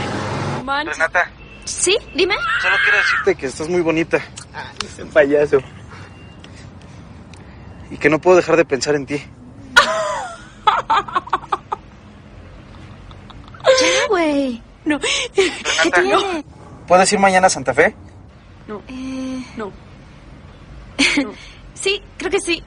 Renata. 0.86 1.30
¿Sí? 1.66 1.98
Dime. 2.14 2.36
Solo 2.62 2.78
quiero 2.84 2.98
decirte 3.00 3.36
que 3.36 3.48
estás 3.48 3.68
muy 3.68 3.82
bonita. 3.82 4.22
Ah, 4.54 4.72
es 4.82 4.98
un 5.00 5.10
payaso. 5.10 5.60
Y 7.92 7.98
que 7.98 8.10
no 8.10 8.20
puedo 8.20 8.38
dejar 8.38 8.56
de 8.56 8.64
pensar 8.64 8.96
en 8.96 9.06
ti. 9.06 9.22
Ya, 13.66 14.08
güey. 14.10 14.62
No. 14.86 15.00
¿Qué 15.34 15.92
tiene? 15.92 16.46
¿Puedes 16.88 17.12
ir 17.12 17.20
mañana 17.20 17.48
a 17.48 17.50
Santa 17.50 17.74
Fe? 17.74 17.96
No. 18.68 18.82
Eh... 18.88 19.44
No. 19.58 19.72
sí, 21.74 22.02
creo 22.18 22.32
que 22.32 22.40
sí. 22.40 22.64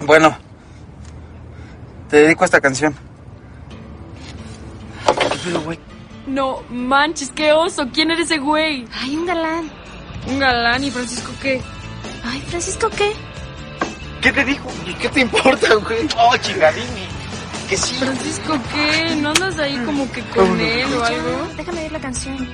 Bueno. 0.00 0.36
Te 2.08 2.18
dedico 2.18 2.44
esta 2.44 2.60
canción. 2.60 2.94
No 6.26 6.62
manches, 6.68 7.30
qué 7.30 7.52
oso. 7.52 7.88
¿Quién 7.92 8.10
eres 8.10 8.26
ese 8.26 8.38
güey? 8.38 8.86
Ay, 8.92 9.16
un 9.16 9.26
galán. 9.26 9.70
Un 10.28 10.38
galán 10.38 10.84
y 10.84 10.90
Francisco 10.90 11.32
qué? 11.40 11.60
Ay, 12.24 12.40
Francisco, 12.42 12.88
¿qué? 12.90 13.12
¿Qué 14.22 14.32
te 14.32 14.44
dijo? 14.44 14.68
¿Y 14.86 14.94
qué 14.94 15.08
te 15.08 15.20
importa, 15.20 15.74
güey? 15.74 16.08
Oh, 16.16 16.36
chingadini. 16.36 17.06
Que 17.68 17.76
sí. 17.76 17.94
Francisco 17.96 18.58
qué? 18.72 19.16
¿No 19.16 19.30
andas 19.30 19.58
ahí 19.58 19.76
como 19.84 20.10
que 20.12 20.22
con 20.28 20.60
él 20.60 20.94
o 20.94 21.04
algo? 21.04 21.48
Déjame 21.56 21.82
oír 21.82 21.92
la 21.92 22.00
canción. 22.00 22.48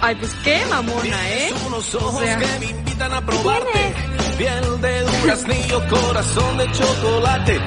Ay, 0.00 0.14
pues 0.16 0.32
qué 0.44 0.62
mamona, 0.70 1.30
¿eh? 1.30 1.52
O 1.72 1.82
sea, 2.20 2.38
¿Quién 2.38 2.42
es? 2.42 4.36
piel 4.36 4.80
de 4.80 5.00
duraznillo, 5.00 5.88
corazón 5.88 6.58
de 6.58 6.70
chocolate, 6.72 7.60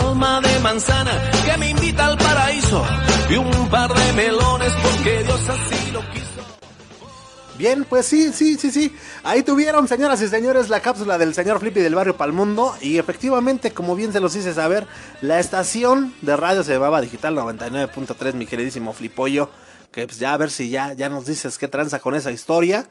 alma 0.00 0.40
de 0.40 0.58
manzana 0.60 1.30
que 1.44 1.56
me 1.58 1.70
invita 1.70 2.06
al 2.06 2.18
paraíso 2.18 2.84
y 3.30 3.36
un 3.36 3.68
par 3.68 3.92
de 3.92 4.12
melones 4.12 4.72
porque 4.82 5.22
Dios 5.24 5.48
así 5.48 5.90
lo 5.92 6.00
quiso. 6.10 6.19
Bien, 7.60 7.84
pues 7.84 8.06
sí, 8.06 8.32
sí, 8.32 8.56
sí, 8.56 8.70
sí. 8.70 8.96
Ahí 9.22 9.42
tuvieron, 9.42 9.86
señoras 9.86 10.22
y 10.22 10.28
señores, 10.28 10.70
la 10.70 10.80
cápsula 10.80 11.18
del 11.18 11.34
señor 11.34 11.60
Flippy 11.60 11.80
del 11.80 11.94
barrio 11.94 12.16
Palmundo. 12.16 12.74
Y 12.80 12.96
efectivamente, 12.96 13.72
como 13.72 13.94
bien 13.94 14.14
se 14.14 14.20
los 14.20 14.34
hice 14.34 14.54
saber, 14.54 14.86
la 15.20 15.38
estación 15.38 16.14
de 16.22 16.38
radio 16.38 16.64
se 16.64 16.72
llamaba 16.72 17.02
Digital 17.02 17.36
99.3, 17.36 18.32
mi 18.32 18.46
queridísimo 18.46 18.94
Flipollo. 18.94 19.50
Que 19.92 20.06
pues 20.06 20.18
ya 20.18 20.32
a 20.32 20.38
ver 20.38 20.50
si 20.50 20.70
ya, 20.70 20.94
ya 20.94 21.10
nos 21.10 21.26
dices 21.26 21.58
qué 21.58 21.68
tranza 21.68 21.98
con 21.98 22.14
esa 22.14 22.30
historia. 22.30 22.88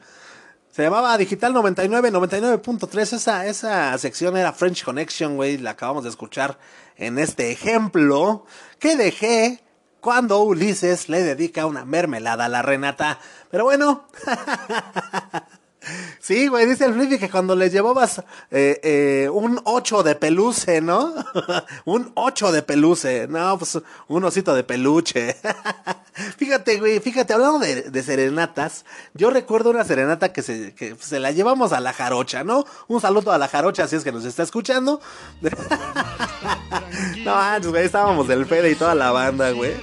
Se 0.70 0.84
llamaba 0.84 1.18
Digital 1.18 1.52
99, 1.52 2.12
99.3. 2.12 3.12
Esa, 3.16 3.46
esa 3.46 3.98
sección 3.98 4.36
era 4.36 4.52
French 4.52 4.84
Connection, 4.84 5.34
güey. 5.34 5.58
La 5.58 5.70
acabamos 5.70 6.04
de 6.04 6.10
escuchar 6.10 6.60
en 6.96 7.18
este 7.18 7.50
ejemplo. 7.50 8.46
Que 8.78 8.94
dejé 8.94 9.64
cuando 10.00 10.42
Ulises 10.42 11.08
le 11.08 11.22
dedica 11.22 11.66
una 11.66 11.84
mermelada 11.84 12.46
a 12.46 12.48
la 12.48 12.62
Renata. 12.62 13.18
Pero 13.50 13.64
bueno. 13.64 14.04
Sí, 16.18 16.48
güey, 16.48 16.66
dice 16.66 16.84
el 16.84 16.92
Flippy 16.92 17.18
que 17.18 17.30
cuando 17.30 17.56
le 17.56 17.70
llevabas 17.70 18.22
eh, 18.50 18.80
eh, 18.82 19.28
un 19.32 19.60
8 19.64 20.02
de 20.02 20.14
peluche, 20.14 20.80
¿no? 20.80 21.14
un 21.86 22.12
8 22.14 22.52
de 22.52 22.62
peluche. 22.62 23.26
No, 23.28 23.56
pues 23.58 23.78
un 24.08 24.24
osito 24.24 24.54
de 24.54 24.62
peluche. 24.62 25.36
fíjate, 26.36 26.78
güey, 26.78 27.00
fíjate, 27.00 27.32
hablando 27.32 27.60
de, 27.60 28.02
serenatas, 28.02 28.84
yo 29.14 29.30
recuerdo 29.30 29.70
una 29.70 29.84
serenata 29.84 30.32
que 30.32 30.42
se, 30.42 30.74
que 30.74 30.96
se 31.00 31.18
la 31.18 31.30
llevamos 31.30 31.72
a 31.72 31.80
la 31.80 31.92
jarocha, 31.92 32.44
¿no? 32.44 32.66
Un 32.88 33.00
saludo 33.00 33.32
a 33.32 33.38
la 33.38 33.48
jarocha, 33.48 33.88
si 33.88 33.96
es 33.96 34.04
que 34.04 34.12
nos 34.12 34.24
está 34.24 34.42
escuchando. 34.42 35.00
no, 37.24 37.34
antes, 37.34 37.70
güey, 37.70 37.84
estábamos 37.86 38.28
del 38.28 38.44
Fede 38.44 38.70
y 38.70 38.74
toda 38.74 38.94
la 38.94 39.12
banda, 39.12 39.50
güey 39.52 39.74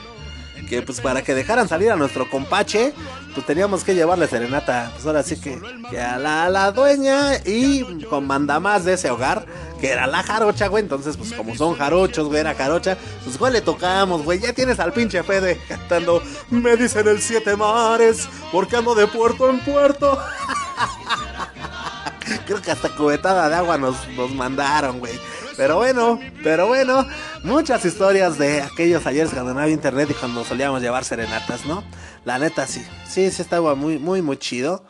que 0.67 0.81
pues 0.81 1.01
para 1.01 1.23
que 1.23 1.33
dejaran 1.33 1.67
salir 1.67 1.91
a 1.91 1.95
nuestro 1.95 2.29
compache, 2.29 2.93
pues 3.37 3.45
teníamos 3.45 3.83
que 3.83 3.93
llevarle 3.93 4.27
serenata, 4.27 4.89
pues 4.95 5.05
ahora 5.05 5.21
sí 5.21 5.39
que, 5.39 5.61
que 5.91 6.01
a, 6.01 6.17
la, 6.17 6.49
la, 6.49 6.71
dueña 6.71 7.35
y 7.45 7.83
con 8.05 8.25
mandamás 8.25 8.83
de 8.83 8.93
ese 8.93 9.11
hogar, 9.11 9.45
que 9.79 9.91
era 9.91 10.07
la 10.07 10.23
jarocha, 10.23 10.65
güey, 10.69 10.81
entonces 10.81 11.17
pues 11.17 11.33
como 11.33 11.55
son 11.55 11.75
jarochos, 11.75 12.29
güey, 12.29 12.39
era 12.39 12.55
jarocha, 12.55 12.97
pues 13.23 13.37
güey 13.37 13.53
le 13.53 13.61
tocamos, 13.61 14.23
güey, 14.23 14.39
ya 14.39 14.53
tienes 14.53 14.79
al 14.79 14.91
pinche 14.91 15.21
Fede 15.21 15.61
cantando, 15.67 16.23
me 16.49 16.75
dicen 16.77 17.07
el 17.07 17.21
siete 17.21 17.55
mares, 17.55 18.27
porque 18.51 18.75
ando 18.75 18.95
de 18.95 19.05
puerto 19.05 19.47
en 19.51 19.59
puerto. 19.59 20.17
Creo 22.47 22.59
que 22.59 22.71
hasta 22.71 22.89
cubetada 22.89 23.49
de 23.49 23.55
agua 23.55 23.77
nos, 23.77 24.07
nos 24.15 24.33
mandaron, 24.33 24.97
güey. 24.97 25.13
Pero 25.57 25.77
bueno, 25.77 26.19
pero 26.43 26.67
bueno, 26.67 27.05
muchas 27.43 27.83
historias 27.83 28.37
de 28.37 28.61
aquellos 28.61 29.05
ayeres 29.07 29.31
cuando 29.31 29.55
no 29.55 29.59
había 29.59 29.73
internet 29.73 30.07
y 30.11 30.13
cuando 30.13 30.43
solíamos 30.43 30.81
llevar 30.81 31.03
serenatas, 31.03 31.65
¿no? 31.65 31.83
La 32.27 32.39
neta 32.39 32.67
sí, 32.67 32.85
sí, 33.07 33.31
sí 33.31 33.41
estaba 33.41 33.73
muy, 33.73 33.99
muy, 33.99 34.21
muy 34.21 34.35
chido. 34.35 34.83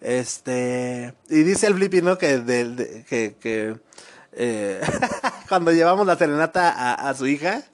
Este, 0.00 1.12
y 1.28 1.42
dice 1.42 1.66
el 1.66 1.74
Flippy, 1.74 2.02
¿no? 2.02 2.18
Que, 2.18 2.38
de, 2.38 3.04
que, 3.08 3.76
eh, 4.30 4.80
cuando 5.48 5.72
llevamos 5.72 6.06
la 6.06 6.16
serenata 6.16 6.94
a, 6.94 7.12
su 7.14 7.26
hija, 7.26 7.64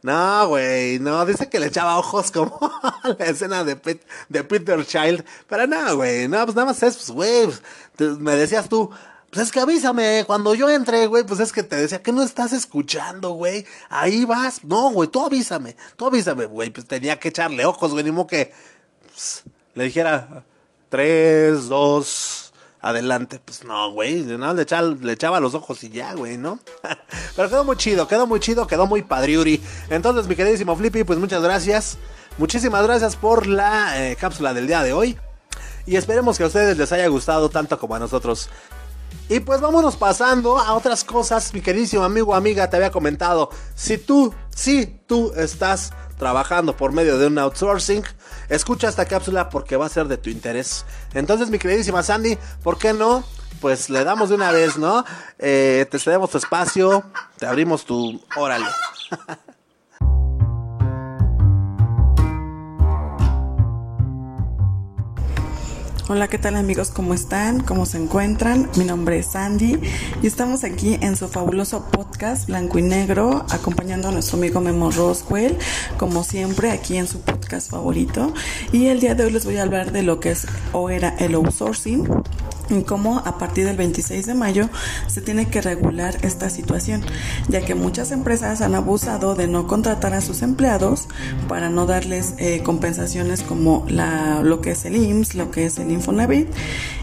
no, 0.00 0.48
güey, 0.48 0.98
no, 0.98 1.26
dice 1.26 1.50
que 1.50 1.60
le 1.60 1.66
echaba 1.66 1.98
ojos 1.98 2.30
como 2.30 2.58
la 3.18 3.26
escena 3.26 3.64
de, 3.64 3.78
de 4.30 4.44
Peter 4.44 4.82
Child. 4.86 5.26
Pero 5.46 5.66
no, 5.66 5.96
güey, 5.96 6.26
no, 6.26 6.42
pues 6.46 6.56
nada 6.56 6.68
más 6.68 6.82
es, 6.82 6.96
pues, 6.96 7.10
güey, 7.10 7.48
pues, 7.96 8.18
me 8.18 8.34
decías 8.34 8.70
tú, 8.70 8.90
pues 9.34 9.48
es 9.48 9.52
que 9.52 9.58
avísame, 9.58 10.22
cuando 10.28 10.54
yo 10.54 10.70
entré, 10.70 11.08
güey, 11.08 11.24
pues 11.24 11.40
es 11.40 11.52
que 11.52 11.64
te 11.64 11.74
decía 11.74 12.00
que 12.00 12.12
no 12.12 12.22
estás 12.22 12.52
escuchando, 12.52 13.30
güey. 13.30 13.66
Ahí 13.88 14.24
vas. 14.24 14.62
No, 14.62 14.90
güey, 14.90 15.08
tú 15.08 15.26
avísame, 15.26 15.74
tú 15.96 16.06
avísame, 16.06 16.44
güey. 16.44 16.70
Pues 16.70 16.86
tenía 16.86 17.18
que 17.18 17.30
echarle 17.30 17.66
ojos, 17.66 17.90
güey, 17.90 18.04
ni 18.04 18.12
modo 18.12 18.28
que 18.28 18.52
pues, 19.08 19.42
le 19.74 19.84
dijera 19.84 20.44
tres, 20.88 21.66
dos, 21.66 22.52
adelante. 22.80 23.40
Pues 23.44 23.64
no, 23.64 23.90
güey, 23.90 24.22
no, 24.22 24.54
le, 24.54 24.62
echaba, 24.62 24.94
le 25.00 25.12
echaba 25.12 25.40
los 25.40 25.54
ojos 25.54 25.82
y 25.82 25.90
ya, 25.90 26.14
güey, 26.14 26.38
¿no? 26.38 26.60
Pero 27.34 27.48
quedó 27.48 27.64
muy 27.64 27.76
chido, 27.76 28.06
quedó 28.06 28.28
muy 28.28 28.38
chido, 28.38 28.68
quedó 28.68 28.86
muy 28.86 29.02
padriuri. 29.02 29.60
Entonces, 29.90 30.28
mi 30.28 30.36
queridísimo 30.36 30.76
Flippy, 30.76 31.02
pues 31.02 31.18
muchas 31.18 31.42
gracias. 31.42 31.98
Muchísimas 32.38 32.84
gracias 32.84 33.16
por 33.16 33.48
la 33.48 34.00
eh, 34.00 34.14
cápsula 34.14 34.54
del 34.54 34.68
día 34.68 34.84
de 34.84 34.92
hoy. 34.92 35.18
Y 35.86 35.96
esperemos 35.96 36.38
que 36.38 36.44
a 36.44 36.46
ustedes 36.46 36.78
les 36.78 36.92
haya 36.92 37.08
gustado 37.08 37.48
tanto 37.48 37.80
como 37.80 37.96
a 37.96 37.98
nosotros. 37.98 38.48
Y 39.28 39.40
pues 39.40 39.60
vámonos 39.60 39.96
pasando 39.96 40.58
a 40.58 40.74
otras 40.74 41.02
cosas, 41.02 41.54
mi 41.54 41.62
queridísimo 41.62 42.04
amigo 42.04 42.34
amiga, 42.34 42.68
te 42.68 42.76
había 42.76 42.90
comentado, 42.90 43.48
si 43.74 43.96
tú, 43.96 44.34
si 44.54 44.86
tú 44.86 45.32
estás 45.34 45.92
trabajando 46.18 46.76
por 46.76 46.92
medio 46.92 47.18
de 47.18 47.28
un 47.28 47.38
outsourcing, 47.38 48.04
escucha 48.50 48.88
esta 48.88 49.06
cápsula 49.06 49.48
porque 49.48 49.76
va 49.76 49.86
a 49.86 49.88
ser 49.88 50.08
de 50.08 50.18
tu 50.18 50.28
interés. 50.28 50.84
Entonces, 51.14 51.48
mi 51.48 51.58
queridísima 51.58 52.02
Sandy, 52.02 52.38
¿por 52.62 52.76
qué 52.76 52.92
no? 52.92 53.24
Pues 53.60 53.88
le 53.88 54.04
damos 54.04 54.28
de 54.28 54.34
una 54.34 54.52
vez, 54.52 54.76
¿no? 54.76 55.04
Eh, 55.38 55.86
te 55.90 55.98
cedemos 55.98 56.28
tu 56.30 56.36
espacio, 56.38 57.02
te 57.38 57.46
abrimos 57.46 57.86
tu... 57.86 58.22
Órale. 58.36 58.66
Hola, 66.06 66.28
¿qué 66.28 66.36
tal 66.36 66.56
amigos? 66.56 66.90
¿Cómo 66.90 67.14
están? 67.14 67.60
¿Cómo 67.60 67.86
se 67.86 67.96
encuentran? 67.96 68.68
Mi 68.76 68.84
nombre 68.84 69.20
es 69.20 69.28
Sandy 69.28 69.80
y 70.22 70.26
estamos 70.26 70.62
aquí 70.62 70.98
en 71.00 71.16
su 71.16 71.28
fabuloso 71.28 71.86
podcast 71.86 72.46
Blanco 72.46 72.78
y 72.78 72.82
Negro, 72.82 73.46
acompañando 73.48 74.08
a 74.08 74.10
nuestro 74.10 74.36
amigo 74.36 74.60
Memo 74.60 74.90
Roswell, 74.90 75.56
como 75.96 76.22
siempre, 76.22 76.72
aquí 76.72 76.98
en 76.98 77.08
su 77.08 77.20
podcast 77.22 77.70
favorito. 77.70 78.34
Y 78.70 78.88
el 78.88 79.00
día 79.00 79.14
de 79.14 79.24
hoy 79.24 79.30
les 79.30 79.46
voy 79.46 79.56
a 79.56 79.62
hablar 79.62 79.92
de 79.92 80.02
lo 80.02 80.20
que 80.20 80.32
es 80.32 80.46
o 80.72 80.90
era 80.90 81.08
el 81.16 81.36
outsourcing 81.36 82.06
y 82.70 82.82
cómo 82.82 83.18
a 83.24 83.38
partir 83.38 83.66
del 83.66 83.76
26 83.76 84.26
de 84.26 84.34
mayo 84.34 84.68
se 85.06 85.20
tiene 85.20 85.48
que 85.48 85.60
regular 85.60 86.16
esta 86.22 86.50
situación, 86.50 87.02
ya 87.48 87.64
que 87.64 87.74
muchas 87.74 88.10
empresas 88.10 88.60
han 88.60 88.74
abusado 88.74 89.34
de 89.34 89.46
no 89.46 89.66
contratar 89.66 90.14
a 90.14 90.20
sus 90.20 90.42
empleados 90.42 91.08
para 91.48 91.68
no 91.68 91.86
darles 91.86 92.34
eh, 92.38 92.62
compensaciones 92.62 93.42
como 93.42 93.84
la, 93.88 94.40
lo 94.42 94.60
que 94.60 94.72
es 94.72 94.84
el 94.84 94.96
IMSS, 94.96 95.34
lo 95.34 95.50
que 95.50 95.66
es 95.66 95.78
el 95.78 95.90
Infonavit 95.94 96.48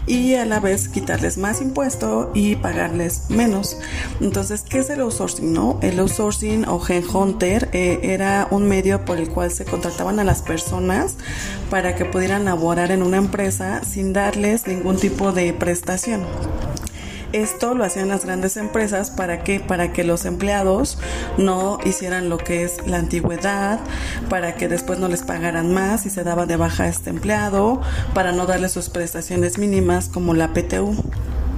y 0.06 0.34
a 0.34 0.44
la 0.46 0.60
vez 0.60 0.88
quitarles 0.88 1.38
más 1.38 1.60
impuesto 1.60 2.30
y 2.34 2.56
pagarles 2.56 3.24
menos. 3.28 3.78
Entonces, 4.20 4.62
¿qué 4.62 4.78
es 4.78 4.90
el 4.90 5.00
outsourcing? 5.00 5.56
El 5.80 5.98
outsourcing 6.00 6.66
o 6.68 6.80
Headhunter 6.86 7.68
eh, 7.72 8.00
era 8.02 8.48
un 8.50 8.68
medio 8.68 9.04
por 9.04 9.18
el 9.18 9.28
cual 9.28 9.50
se 9.50 9.64
contrataban 9.64 10.18
a 10.18 10.24
las 10.24 10.42
personas 10.42 11.16
para 11.70 11.94
que 11.94 12.04
pudieran 12.04 12.44
laborar 12.44 12.90
en 12.90 13.02
una 13.02 13.16
empresa 13.16 13.82
sin 13.84 14.12
darles 14.12 14.66
ningún 14.66 14.96
tipo 14.96 15.32
de 15.32 15.52
prestación. 15.52 16.24
Esto 17.32 17.74
lo 17.74 17.84
hacían 17.84 18.08
las 18.08 18.24
grandes 18.24 18.56
empresas 18.56 19.10
para 19.10 19.42
que 19.42 19.60
para 19.60 19.92
que 19.92 20.04
los 20.04 20.24
empleados 20.24 20.98
no 21.38 21.78
hicieran 21.84 22.28
lo 22.28 22.38
que 22.38 22.64
es 22.64 22.86
la 22.86 22.98
antigüedad, 22.98 23.80
para 24.28 24.54
que 24.54 24.68
después 24.68 24.98
no 24.98 25.08
les 25.08 25.22
pagaran 25.22 25.72
más 25.72 26.02
si 26.02 26.10
se 26.10 26.24
daba 26.24 26.46
de 26.46 26.56
baja 26.56 26.84
a 26.84 26.88
este 26.88 27.10
empleado, 27.10 27.80
para 28.14 28.32
no 28.32 28.46
darle 28.46 28.68
sus 28.68 28.88
prestaciones 28.88 29.58
mínimas 29.58 30.08
como 30.08 30.34
la 30.34 30.52
PTU 30.52 30.96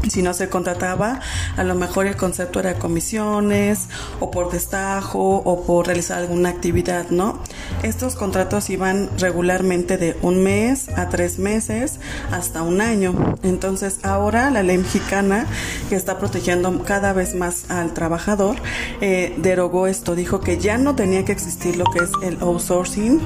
si 0.08 0.22
no 0.22 0.34
se 0.34 0.48
contrataba, 0.48 1.20
a 1.56 1.64
lo 1.64 1.74
mejor 1.74 2.06
el 2.06 2.16
concepto 2.16 2.60
era 2.60 2.74
comisiones 2.74 3.88
o 4.20 4.30
por 4.30 4.50
destajo 4.50 5.36
o 5.36 5.64
por 5.64 5.86
realizar 5.86 6.18
alguna 6.18 6.50
actividad, 6.50 7.10
¿no? 7.10 7.38
Estos 7.82 8.14
contratos 8.14 8.70
iban 8.70 9.10
regularmente 9.18 9.96
de 9.96 10.16
un 10.22 10.42
mes 10.42 10.88
a 10.96 11.08
tres 11.08 11.38
meses 11.38 11.98
hasta 12.30 12.62
un 12.62 12.80
año. 12.80 13.36
Entonces 13.42 14.00
ahora 14.02 14.50
la 14.50 14.62
ley 14.62 14.78
mexicana 14.78 15.46
que 15.88 15.96
está 15.96 16.18
protegiendo 16.18 16.82
cada 16.84 17.12
vez 17.12 17.34
más 17.34 17.70
al 17.70 17.92
trabajador 17.92 18.56
eh, 19.00 19.34
derogó 19.38 19.86
esto, 19.86 20.14
dijo 20.14 20.40
que 20.40 20.58
ya 20.58 20.78
no 20.78 20.94
tenía 20.94 21.24
que 21.24 21.32
existir 21.32 21.76
lo 21.76 21.84
que 21.84 22.00
es 22.00 22.10
el 22.22 22.38
outsourcing 22.40 23.20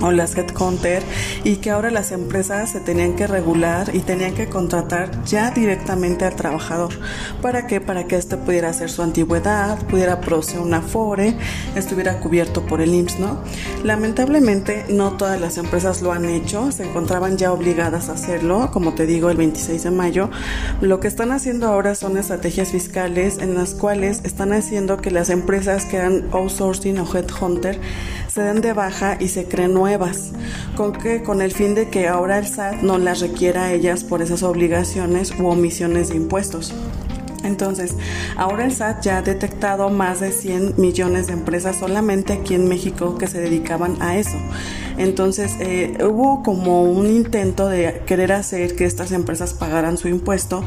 o 0.00 0.10
las 0.10 0.36
headhunter 0.36 1.02
y 1.44 1.56
que 1.56 1.70
ahora 1.70 1.90
las 1.90 2.12
empresas 2.12 2.70
se 2.70 2.80
tenían 2.80 3.14
que 3.14 3.26
regular 3.26 3.94
y 3.94 4.00
tenían 4.00 4.34
que 4.34 4.48
contratar 4.48 5.24
ya 5.24 5.50
directamente 5.50 6.24
al 6.24 6.36
trabajador. 6.36 6.92
¿Para 7.42 7.66
qué? 7.66 7.80
Para 7.80 8.04
que 8.04 8.16
éste 8.16 8.36
pudiera 8.36 8.70
hacer 8.70 8.90
su 8.90 9.02
antigüedad, 9.02 9.78
pudiera 9.86 10.20
producir 10.20 10.60
una 10.60 10.82
FORE, 10.82 11.36
estuviera 11.74 12.20
cubierto 12.20 12.66
por 12.66 12.80
el 12.80 12.94
IMSS, 12.94 13.20
¿no? 13.20 13.42
Lamentablemente 13.84 14.86
no 14.88 15.12
todas 15.12 15.40
las 15.40 15.58
empresas 15.58 16.02
lo 16.02 16.12
han 16.12 16.24
hecho, 16.26 16.72
se 16.72 16.84
encontraban 16.84 17.36
ya 17.36 17.52
obligadas 17.52 18.08
a 18.08 18.12
hacerlo, 18.12 18.70
como 18.72 18.94
te 18.94 19.06
digo, 19.06 19.30
el 19.30 19.36
26 19.36 19.82
de 19.82 19.90
mayo. 19.90 20.30
Lo 20.80 21.00
que 21.00 21.08
están 21.08 21.32
haciendo 21.32 21.68
ahora 21.68 21.94
son 21.94 22.16
estrategias 22.16 22.70
fiscales 22.70 23.38
en 23.38 23.54
las 23.54 23.74
cuales 23.74 24.20
están 24.24 24.52
haciendo 24.52 24.98
que 24.98 25.10
las 25.10 25.30
empresas 25.30 25.84
que 25.84 25.98
han 25.98 26.28
outsourcing 26.32 26.98
o 26.98 27.06
headhunter 27.16 27.78
se 28.32 28.42
den 28.42 28.60
de 28.60 28.72
baja 28.72 29.16
y 29.18 29.28
se 29.28 29.46
creen 29.46 29.74
nuevas, 29.74 30.30
con 30.76 30.92
que 30.92 31.22
con 31.22 31.42
el 31.42 31.52
fin 31.52 31.74
de 31.74 31.88
que 31.88 32.06
ahora 32.06 32.38
el 32.38 32.46
SAT 32.46 32.82
no 32.82 32.98
las 32.98 33.20
requiera 33.20 33.64
a 33.64 33.72
ellas 33.72 34.04
por 34.04 34.22
esas 34.22 34.42
obligaciones 34.42 35.32
u 35.38 35.48
omisiones 35.48 36.10
de 36.10 36.16
impuestos. 36.16 36.72
Entonces, 37.42 37.94
ahora 38.36 38.66
el 38.66 38.72
SAT 38.72 39.02
ya 39.02 39.18
ha 39.18 39.22
detectado 39.22 39.88
más 39.88 40.20
de 40.20 40.30
100 40.30 40.74
millones 40.76 41.26
de 41.26 41.32
empresas 41.32 41.76
solamente 41.76 42.34
aquí 42.34 42.54
en 42.54 42.68
México 42.68 43.16
que 43.16 43.26
se 43.26 43.40
dedicaban 43.40 43.96
a 44.00 44.18
eso. 44.18 44.36
Entonces, 44.98 45.52
eh, 45.58 45.96
hubo 46.02 46.42
como 46.42 46.84
un 46.84 47.06
intento 47.06 47.66
de 47.66 48.02
querer 48.06 48.32
hacer 48.32 48.76
que 48.76 48.84
estas 48.84 49.12
empresas 49.12 49.54
pagaran 49.54 49.96
su 49.96 50.08
impuesto, 50.08 50.62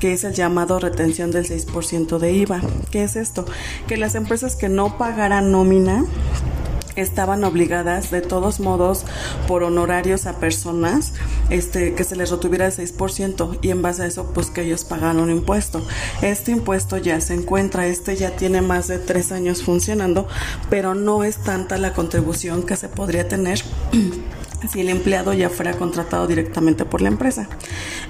que 0.00 0.12
es 0.12 0.24
el 0.24 0.34
llamado 0.34 0.78
retención 0.78 1.30
del 1.30 1.46
6% 1.46 2.18
de 2.18 2.32
IVA. 2.32 2.60
¿Qué 2.90 3.04
es 3.04 3.16
esto? 3.16 3.46
Que 3.86 3.96
las 3.96 4.14
empresas 4.14 4.54
que 4.54 4.68
no 4.68 4.98
pagaran 4.98 5.50
nómina 5.50 6.04
estaban 7.00 7.44
obligadas 7.44 8.10
de 8.10 8.20
todos 8.20 8.60
modos 8.60 9.04
por 9.46 9.62
honorarios 9.62 10.26
a 10.26 10.38
personas 10.38 11.14
este 11.50 11.94
que 11.94 12.04
se 12.04 12.16
les 12.16 12.30
retuviera 12.30 12.66
el 12.66 12.72
6% 12.72 13.58
y 13.62 13.70
en 13.70 13.82
base 13.82 14.02
a 14.02 14.06
eso 14.06 14.32
pues 14.32 14.50
que 14.50 14.62
ellos 14.62 14.84
pagan 14.84 15.18
un 15.18 15.30
impuesto. 15.30 15.82
Este 16.22 16.52
impuesto 16.52 16.96
ya 16.96 17.20
se 17.20 17.34
encuentra, 17.34 17.86
este 17.86 18.16
ya 18.16 18.36
tiene 18.36 18.62
más 18.62 18.88
de 18.88 18.98
tres 18.98 19.32
años 19.32 19.62
funcionando, 19.62 20.26
pero 20.70 20.94
no 20.94 21.24
es 21.24 21.38
tanta 21.38 21.78
la 21.78 21.92
contribución 21.92 22.62
que 22.62 22.76
se 22.76 22.88
podría 22.88 23.28
tener 23.28 23.62
si 24.70 24.80
el 24.80 24.88
empleado 24.88 25.32
ya 25.32 25.50
fuera 25.50 25.74
contratado 25.74 26.26
directamente 26.26 26.84
por 26.84 27.00
la 27.00 27.08
empresa. 27.08 27.48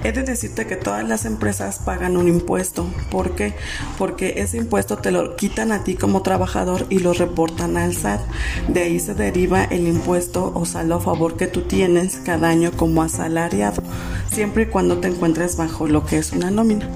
He 0.03 0.11
de 0.11 0.23
decirte 0.23 0.65
que 0.65 0.75
todas 0.75 1.07
las 1.07 1.25
empresas 1.25 1.79
pagan 1.79 2.17
un 2.17 2.27
impuesto. 2.27 2.87
¿Por 3.11 3.35
qué? 3.35 3.53
Porque 3.97 4.35
ese 4.37 4.57
impuesto 4.57 4.97
te 4.97 5.11
lo 5.11 5.35
quitan 5.35 5.71
a 5.71 5.83
ti 5.83 5.95
como 5.95 6.21
trabajador 6.21 6.87
y 6.89 6.99
lo 6.99 7.13
reportan 7.13 7.77
al 7.77 7.95
SAT. 7.95 8.21
De 8.67 8.81
ahí 8.81 8.99
se 8.99 9.13
deriva 9.13 9.63
el 9.65 9.87
impuesto 9.87 10.51
o 10.55 10.65
saldo 10.65 10.95
a 10.95 11.01
favor 11.01 11.37
que 11.37 11.47
tú 11.47 11.61
tienes 11.61 12.17
cada 12.23 12.49
año 12.49 12.71
como 12.71 13.03
asalariado, 13.03 13.83
siempre 14.31 14.63
y 14.63 14.65
cuando 14.67 14.99
te 14.99 15.07
encuentres 15.07 15.57
bajo 15.57 15.87
lo 15.87 16.05
que 16.05 16.17
es 16.17 16.31
una 16.31 16.51
nómina. 16.51 16.87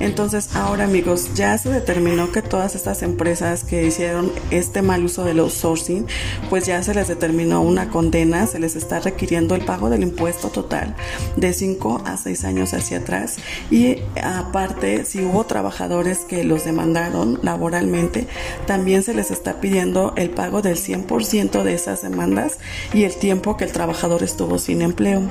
Entonces, 0.00 0.54
ahora 0.54 0.84
amigos, 0.84 1.30
ya 1.34 1.56
se 1.58 1.70
determinó 1.70 2.30
que 2.30 2.42
todas 2.42 2.74
estas 2.74 3.02
empresas 3.02 3.64
que 3.64 3.86
hicieron 3.86 4.30
este 4.50 4.82
mal 4.82 5.04
uso 5.04 5.24
del 5.24 5.40
outsourcing, 5.40 6.06
pues 6.50 6.66
ya 6.66 6.82
se 6.82 6.94
les 6.94 7.08
determinó 7.08 7.62
una 7.62 7.88
condena, 7.88 8.46
se 8.46 8.58
les 8.58 8.76
está 8.76 8.95
requiriendo 9.00 9.54
el 9.54 9.64
pago 9.64 9.90
del 9.90 10.02
impuesto 10.02 10.48
total 10.48 10.94
de 11.36 11.52
5 11.52 12.02
a 12.04 12.16
6 12.16 12.44
años 12.44 12.74
hacia 12.74 12.98
atrás 12.98 13.36
y 13.70 13.98
aparte 14.22 15.04
si 15.04 15.24
hubo 15.24 15.44
trabajadores 15.44 16.20
que 16.20 16.44
los 16.44 16.64
demandaron 16.64 17.38
laboralmente 17.42 18.26
también 18.66 19.02
se 19.02 19.14
les 19.14 19.30
está 19.30 19.60
pidiendo 19.60 20.12
el 20.16 20.30
pago 20.30 20.62
del 20.62 20.76
100% 20.76 21.62
de 21.62 21.74
esas 21.74 22.02
demandas 22.02 22.58
y 22.92 23.04
el 23.04 23.14
tiempo 23.14 23.56
que 23.56 23.64
el 23.64 23.72
trabajador 23.72 24.22
estuvo 24.22 24.58
sin 24.58 24.82
empleo 24.82 25.22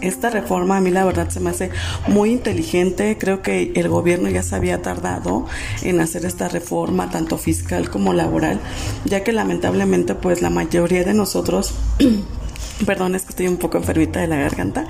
esta 0.00 0.30
reforma 0.30 0.76
a 0.76 0.80
mí 0.80 0.90
la 0.90 1.04
verdad 1.04 1.28
se 1.28 1.40
me 1.40 1.50
hace 1.50 1.70
muy 2.06 2.30
inteligente. 2.30 3.16
Creo 3.18 3.42
que 3.42 3.72
el 3.74 3.88
gobierno 3.88 4.28
ya 4.28 4.42
se 4.42 4.54
había 4.54 4.80
tardado 4.80 5.46
en 5.82 6.00
hacer 6.00 6.24
esta 6.24 6.48
reforma, 6.48 7.10
tanto 7.10 7.38
fiscal 7.38 7.90
como 7.90 8.12
laboral, 8.12 8.60
ya 9.04 9.24
que 9.24 9.32
lamentablemente 9.32 10.14
pues 10.14 10.42
la 10.42 10.50
mayoría 10.50 11.04
de 11.04 11.14
nosotros 11.14 11.74
perdón, 12.86 13.14
es 13.14 13.22
que 13.22 13.30
estoy 13.30 13.48
un 13.48 13.56
poco 13.56 13.78
enfermita 13.78 14.20
de 14.20 14.28
la 14.28 14.36
garganta, 14.36 14.86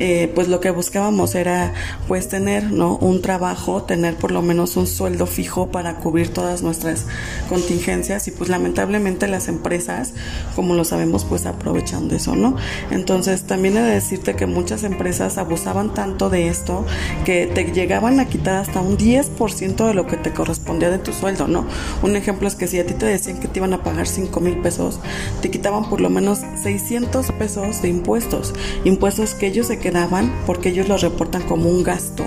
eh, 0.00 0.30
pues 0.34 0.48
lo 0.48 0.60
que 0.60 0.70
buscábamos 0.70 1.34
era 1.34 1.72
pues 2.06 2.28
tener, 2.28 2.64
¿no? 2.64 2.96
Un 2.96 3.22
trabajo, 3.22 3.82
tener 3.82 4.16
por 4.16 4.32
lo 4.32 4.42
menos 4.42 4.76
un 4.76 4.86
sueldo 4.86 5.26
fijo 5.26 5.70
para 5.70 5.96
cubrir 5.96 6.32
todas 6.32 6.62
nuestras 6.62 7.06
contingencias 7.48 8.28
y 8.28 8.30
pues 8.32 8.50
lamentablemente 8.50 9.28
las 9.28 9.48
empresas, 9.48 10.14
como 10.56 10.74
lo 10.74 10.84
sabemos, 10.84 11.24
pues 11.24 11.46
aprovechando 11.46 12.14
eso, 12.14 12.34
¿no? 12.34 12.56
Entonces 12.90 13.42
también 13.44 13.76
he 13.76 13.82
de 13.82 13.90
decirte 13.90 14.34
que 14.34 14.46
muchas 14.46 14.84
empresas 14.84 15.38
abusaban 15.38 15.94
tanto 15.94 16.30
de 16.30 16.48
esto 16.48 16.84
que 17.24 17.46
te 17.46 17.64
llegaban 17.72 18.20
a 18.20 18.26
quitar 18.26 18.56
hasta 18.56 18.80
un 18.80 18.96
10% 18.98 19.86
de 19.86 19.94
lo 19.94 20.06
que 20.06 20.16
te 20.16 20.32
correspondía 20.32 20.90
de 20.90 20.98
tu 20.98 21.12
sueldo, 21.12 21.46
¿no? 21.46 21.66
Un 22.02 22.16
ejemplo 22.16 22.48
es 22.48 22.54
que 22.54 22.66
si 22.66 22.78
a 22.78 22.86
ti 22.86 22.94
te 22.94 23.06
decían 23.06 23.38
que 23.38 23.48
te 23.48 23.58
iban 23.58 23.72
a 23.72 23.82
pagar 23.82 24.06
5 24.06 24.40
mil 24.40 24.60
pesos, 24.60 24.98
te 25.40 25.50
quitaban 25.50 25.88
por 25.88 26.00
lo 26.00 26.10
menos 26.10 26.40
600 26.62 27.27
pesos 27.32 27.82
de 27.82 27.88
impuestos, 27.88 28.54
impuestos 28.84 29.34
que 29.34 29.46
ellos 29.46 29.66
se 29.66 29.78
quedaban 29.78 30.32
porque 30.46 30.70
ellos 30.70 30.88
los 30.88 31.02
reportan 31.02 31.42
como 31.42 31.68
un 31.68 31.82
gasto 31.82 32.24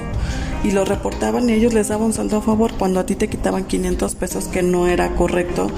y 0.63 0.71
lo 0.71 0.85
reportaban 0.85 1.49
y 1.49 1.53
ellos 1.53 1.73
les 1.73 1.87
daban 1.87 2.07
un 2.07 2.13
saldo 2.13 2.37
a 2.37 2.41
favor 2.41 2.71
cuando 2.77 2.99
a 2.99 3.05
ti 3.05 3.15
te 3.15 3.29
quitaban 3.29 3.65
500 3.65 4.15
pesos 4.15 4.47
que 4.47 4.61
no 4.61 4.87
era 4.87 5.15
correcto 5.15 5.69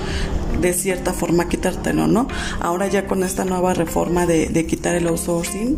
de 0.62 0.74
cierta 0.74 1.14
forma 1.14 1.50
quitártelo, 1.50 2.08
¿no? 2.08 2.28
Ahora 2.60 2.88
ya 2.88 3.08
con 3.08 3.24
esta 3.24 3.46
nueva 3.46 3.74
reforma 3.74 4.26
de, 4.26 4.48
de 4.48 4.66
quitar 4.66 4.96
el 4.96 5.08
outsourcing, 5.08 5.78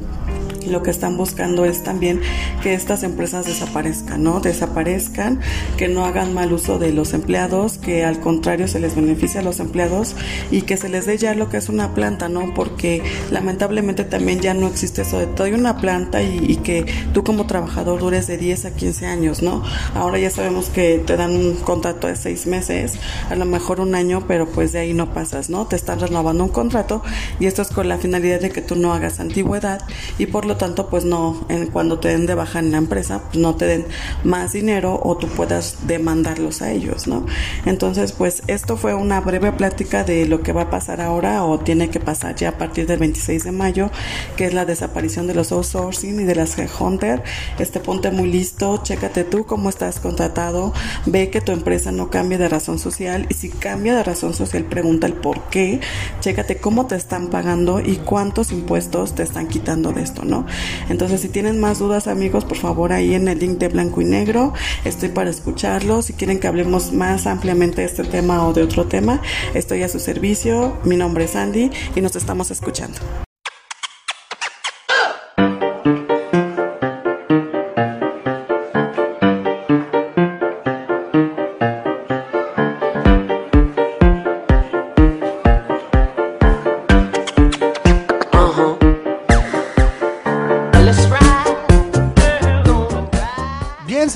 lo 0.67 0.83
que 0.83 0.91
están 0.91 1.17
buscando 1.17 1.65
es 1.65 1.83
también 1.83 2.21
que 2.61 2.73
estas 2.73 3.03
empresas 3.03 3.45
desaparezcan, 3.45 4.23
¿no? 4.23 4.39
Desaparezcan, 4.39 5.41
que 5.77 5.87
no 5.87 6.05
hagan 6.05 6.33
mal 6.33 6.53
uso 6.53 6.77
de 6.77 6.91
los 6.91 7.13
empleados, 7.13 7.77
que 7.77 8.03
al 8.03 8.19
contrario 8.19 8.67
se 8.67 8.79
les 8.79 8.95
beneficie 8.95 9.39
a 9.39 9.43
los 9.43 9.59
empleados 9.59 10.15
y 10.51 10.61
que 10.61 10.77
se 10.77 10.89
les 10.89 11.05
dé 11.05 11.17
ya 11.17 11.33
lo 11.33 11.49
que 11.49 11.57
es 11.57 11.69
una 11.69 11.93
planta, 11.93 12.29
¿no? 12.29 12.53
Porque 12.53 13.01
lamentablemente 13.31 14.03
también 14.03 14.41
ya 14.41 14.53
no 14.53 14.67
existe 14.67 15.01
eso 15.01 15.17
de 15.19 15.27
todo 15.27 15.45
una 15.53 15.77
planta 15.77 16.21
y, 16.21 16.55
que 16.57 16.85
tú 17.13 17.23
como 17.23 17.45
trabajador 17.45 17.99
dures 17.99 18.27
de 18.27 18.37
10 18.37 18.65
a 18.65 18.71
15 18.71 19.05
años, 19.05 19.41
¿no? 19.41 19.61
Ahora 19.93 20.17
ya 20.17 20.29
sabemos 20.29 20.69
que 20.69 21.03
te 21.05 21.17
dan 21.17 21.35
un 21.35 21.55
contrato 21.55 22.07
de 22.07 22.15
6 22.15 22.47
meses, 22.47 22.93
a 23.29 23.35
lo 23.35 23.45
mejor 23.45 23.79
un 23.79 23.93
año, 23.93 24.25
pero 24.27 24.47
pues 24.47 24.71
de 24.71 24.79
ahí 24.79 24.93
no 24.93 25.13
pasas, 25.13 25.49
¿no? 25.49 25.67
Te 25.67 25.75
están 25.75 25.99
renovando 25.99 26.43
un 26.43 26.49
contrato 26.49 27.03
y 27.39 27.45
esto 27.45 27.61
es 27.61 27.69
con 27.69 27.87
la 27.87 27.97
finalidad 27.97 28.39
de 28.39 28.49
que 28.49 28.61
tú 28.61 28.75
no 28.75 28.93
hagas 28.93 29.19
antigüedad 29.19 29.81
y 30.17 30.25
por 30.27 30.45
lo 30.45 30.54
tanto, 30.55 30.89
pues 30.89 31.05
no, 31.05 31.45
en, 31.49 31.67
cuando 31.67 31.99
te 31.99 32.09
den 32.09 32.25
de 32.25 32.35
baja 32.35 32.59
en 32.59 32.71
la 32.71 32.77
empresa, 32.77 33.21
pues 33.25 33.37
no 33.37 33.55
te 33.55 33.65
den 33.65 33.85
más 34.23 34.53
dinero 34.53 34.99
o 35.03 35.17
tú 35.17 35.27
puedas 35.27 35.87
demandarlos 35.87 36.61
a 36.61 36.71
ellos, 36.71 37.07
¿no? 37.07 37.25
Entonces, 37.65 38.11
pues 38.11 38.43
esto 38.47 38.77
fue 38.77 38.93
una 38.93 39.21
breve 39.21 39.51
plática 39.51 40.03
de 40.03 40.25
lo 40.25 40.41
que 40.41 40.53
va 40.53 40.63
a 40.63 40.69
pasar 40.69 41.01
ahora 41.01 41.43
o 41.43 41.59
tiene 41.59 41.89
que 41.89 41.99
pasar 41.99 42.35
ya 42.35 42.49
a 42.49 42.57
partir 42.57 42.87
del 42.87 42.99
26 42.99 43.43
de 43.43 43.51
mayo, 43.51 43.89
que 44.35 44.45
es 44.45 44.53
la 44.53 44.65
desaparición 44.65 45.27
de 45.27 45.35
los 45.35 45.51
outsourcing 45.51 46.19
y 46.19 46.23
de 46.23 46.35
las 46.35 46.57
headhunter. 46.57 47.23
Este 47.59 47.79
ponte 47.79 48.11
muy 48.11 48.31
listo, 48.31 48.81
chécate 48.83 49.23
tú 49.23 49.45
cómo 49.45 49.69
estás 49.69 49.99
contratado, 49.99 50.73
ve 51.05 51.29
que 51.29 51.41
tu 51.41 51.51
empresa 51.51 51.91
no 51.91 52.09
cambie 52.09 52.37
de 52.37 52.49
razón 52.49 52.79
social 52.79 53.25
y 53.29 53.33
si 53.33 53.49
cambia 53.49 53.95
de 53.95 54.03
razón 54.03 54.33
social, 54.33 54.63
pregunta 54.65 55.07
el 55.07 55.13
por 55.13 55.41
qué, 55.49 55.79
chécate 56.19 56.57
cómo 56.57 56.87
te 56.87 56.95
están 56.95 57.29
pagando 57.29 57.79
y 57.79 57.97
cuántos 57.97 58.51
impuestos 58.51 59.15
te 59.15 59.23
están 59.23 59.47
quitando 59.47 59.91
de 59.91 60.03
esto, 60.03 60.23
¿no? 60.23 60.44
Entonces, 60.89 61.21
si 61.21 61.29
tienen 61.29 61.59
más 61.59 61.79
dudas, 61.79 62.07
amigos, 62.07 62.45
por 62.45 62.57
favor, 62.57 62.93
ahí 62.93 63.15
en 63.15 63.27
el 63.27 63.39
link 63.39 63.57
de 63.57 63.69
blanco 63.69 64.01
y 64.01 64.05
negro, 64.05 64.53
estoy 64.83 65.09
para 65.09 65.29
escucharlo. 65.29 66.01
Si 66.01 66.13
quieren 66.13 66.39
que 66.39 66.47
hablemos 66.47 66.91
más 66.91 67.27
ampliamente 67.27 67.81
de 67.81 67.87
este 67.87 68.03
tema 68.03 68.47
o 68.47 68.53
de 68.53 68.63
otro 68.63 68.85
tema, 68.85 69.21
estoy 69.53 69.83
a 69.83 69.89
su 69.89 69.99
servicio. 69.99 70.77
Mi 70.83 70.97
nombre 70.97 71.25
es 71.25 71.35
Andy 71.35 71.71
y 71.95 72.01
nos 72.01 72.15
estamos 72.15 72.51
escuchando. 72.51 73.24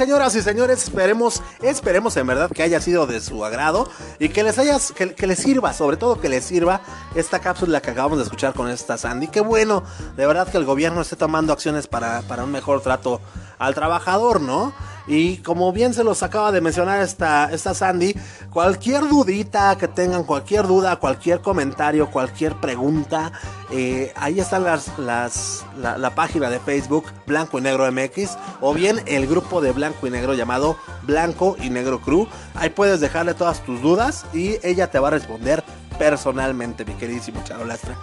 Señoras 0.10 0.34
y 0.34 0.42
señores, 0.42 0.84
esperemos, 0.86 1.44
esperemos 1.62 2.18
en 2.18 2.26
verdad 2.26 2.50
que 2.50 2.64
haya 2.64 2.82
sido 2.82 3.06
de 3.06 3.22
su 3.22 3.46
agrado 3.46 3.88
y 4.18 4.30
que 4.30 4.42
les 4.42 4.58
hayas, 4.58 4.92
que, 4.92 5.14
que, 5.14 5.28
les 5.28 5.38
sirva, 5.38 5.72
sobre 5.72 5.98
todo 5.98 6.20
que 6.20 6.30
les 6.30 6.44
sirva 6.44 6.82
esta 7.14 7.38
cápsula 7.38 7.80
que 7.80 7.92
acabamos 7.92 8.18
de 8.18 8.24
escuchar 8.24 8.56
con 8.56 8.70
esta 8.70 8.98
Sandy. 8.98 9.28
Qué 9.28 9.40
bueno, 9.40 9.84
de 10.18 10.26
verdad 10.26 10.48
que 10.50 10.58
el 10.58 10.66
gobierno 10.66 11.02
esté 11.02 11.16
tomando 11.16 11.54
acciones 11.54 11.86
para, 11.86 12.24
para 12.24 12.44
un 12.44 12.52
mejor 12.52 12.82
trato 12.82 13.22
al 13.60 13.76
trabajador, 13.76 14.42
¿no? 14.42 14.74
Y 15.10 15.38
como 15.38 15.74
bien 15.74 15.96
se 15.96 16.04
los 16.04 16.22
acaba 16.22 16.52
de 16.52 16.62
mencionar 16.62 17.02
esta, 17.02 17.52
esta 17.52 17.74
Sandy, 17.74 18.16
cualquier 18.52 19.10
dudita 19.10 19.76
que 19.76 19.88
tengan, 19.88 20.24
cualquier 20.24 20.68
duda, 20.68 20.98
cualquier 20.98 21.42
comentario, 21.42 22.12
cualquier 22.12 22.54
pregunta, 22.62 23.32
eh, 23.72 24.14
ahí 24.16 24.40
está 24.40 24.60
las, 24.60 25.00
las, 25.00 25.66
la, 25.80 25.98
la, 25.98 26.14
página 26.14 26.52
de 26.52 26.60
Facebook 26.60 27.06
Blanco 27.26 27.58
y 27.58 27.62
Negro 27.62 27.92
MX 27.92 28.38
o 28.62 28.72
bien 28.76 29.02
el 29.08 29.26
grupo 29.26 29.62
de 29.62 29.72
Blanco 29.72 30.06
y 30.06 30.12
Negro 30.12 30.36
llamado 30.36 30.78
Blanco 31.02 31.58
y 31.60 31.72
Negro 31.72 32.00
Crew. 32.02 32.28
Ahí 32.54 32.70
puedes 32.70 33.00
dejarle 33.00 33.34
todas 33.34 33.64
tus 33.66 33.82
dudas 33.82 34.28
y 34.32 34.58
ella 34.62 34.92
te 34.92 35.00
va 35.00 35.08
a 35.08 35.12
responder 35.12 35.64
personalmente, 35.98 36.86
mi 36.86 36.94
queridísimo 36.94 37.42
Charolastra. 37.44 37.98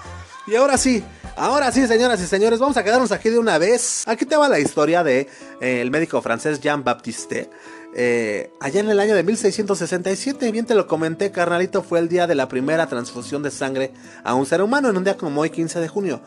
Y 0.47 0.55
ahora 0.55 0.79
sí, 0.79 1.03
ahora 1.35 1.73
sí, 1.73 1.89
señoras 1.89 2.21
y 2.21 2.27
señores, 2.27 2.61
vamos 2.61 2.77
a 2.77 2.85
quedarnos 2.85 3.11
aquí 3.11 3.31
de 3.31 3.39
una 3.39 3.59
vez. 3.59 4.05
Aquí 4.07 4.25
te 4.25 4.37
va 4.37 4.49
la 4.49 4.61
historia 4.61 5.03
de 5.03 5.29
eh, 5.61 5.81
el 5.81 5.91
médico 5.91 6.23
francés 6.23 6.61
Jean 6.61 6.85
Baptiste. 6.85 7.51
Eh, 7.97 8.53
allá 8.61 8.81
en 8.81 8.89
el 8.89 9.01
año 9.01 9.17
de 9.17 9.25
1667, 9.25 10.53
bien 10.53 10.65
te 10.65 10.77
lo 10.77 10.87
comenté, 10.87 11.33
carnalito, 11.33 11.83
fue 11.83 11.99
el 11.99 12.09
día 12.09 12.29
de 12.29 12.37
la 12.37 12.47
primera 12.47 12.87
transfusión 12.87 13.43
de 13.43 13.51
sangre 13.51 13.93
a 14.23 14.35
un 14.35 14.47
ser 14.47 14.63
humano, 14.63 14.89
en 14.89 14.97
un 14.97 15.03
día 15.03 15.17
como 15.17 15.41
hoy, 15.41 15.51
15 15.51 15.81
de 15.81 15.89
junio. 15.89 16.21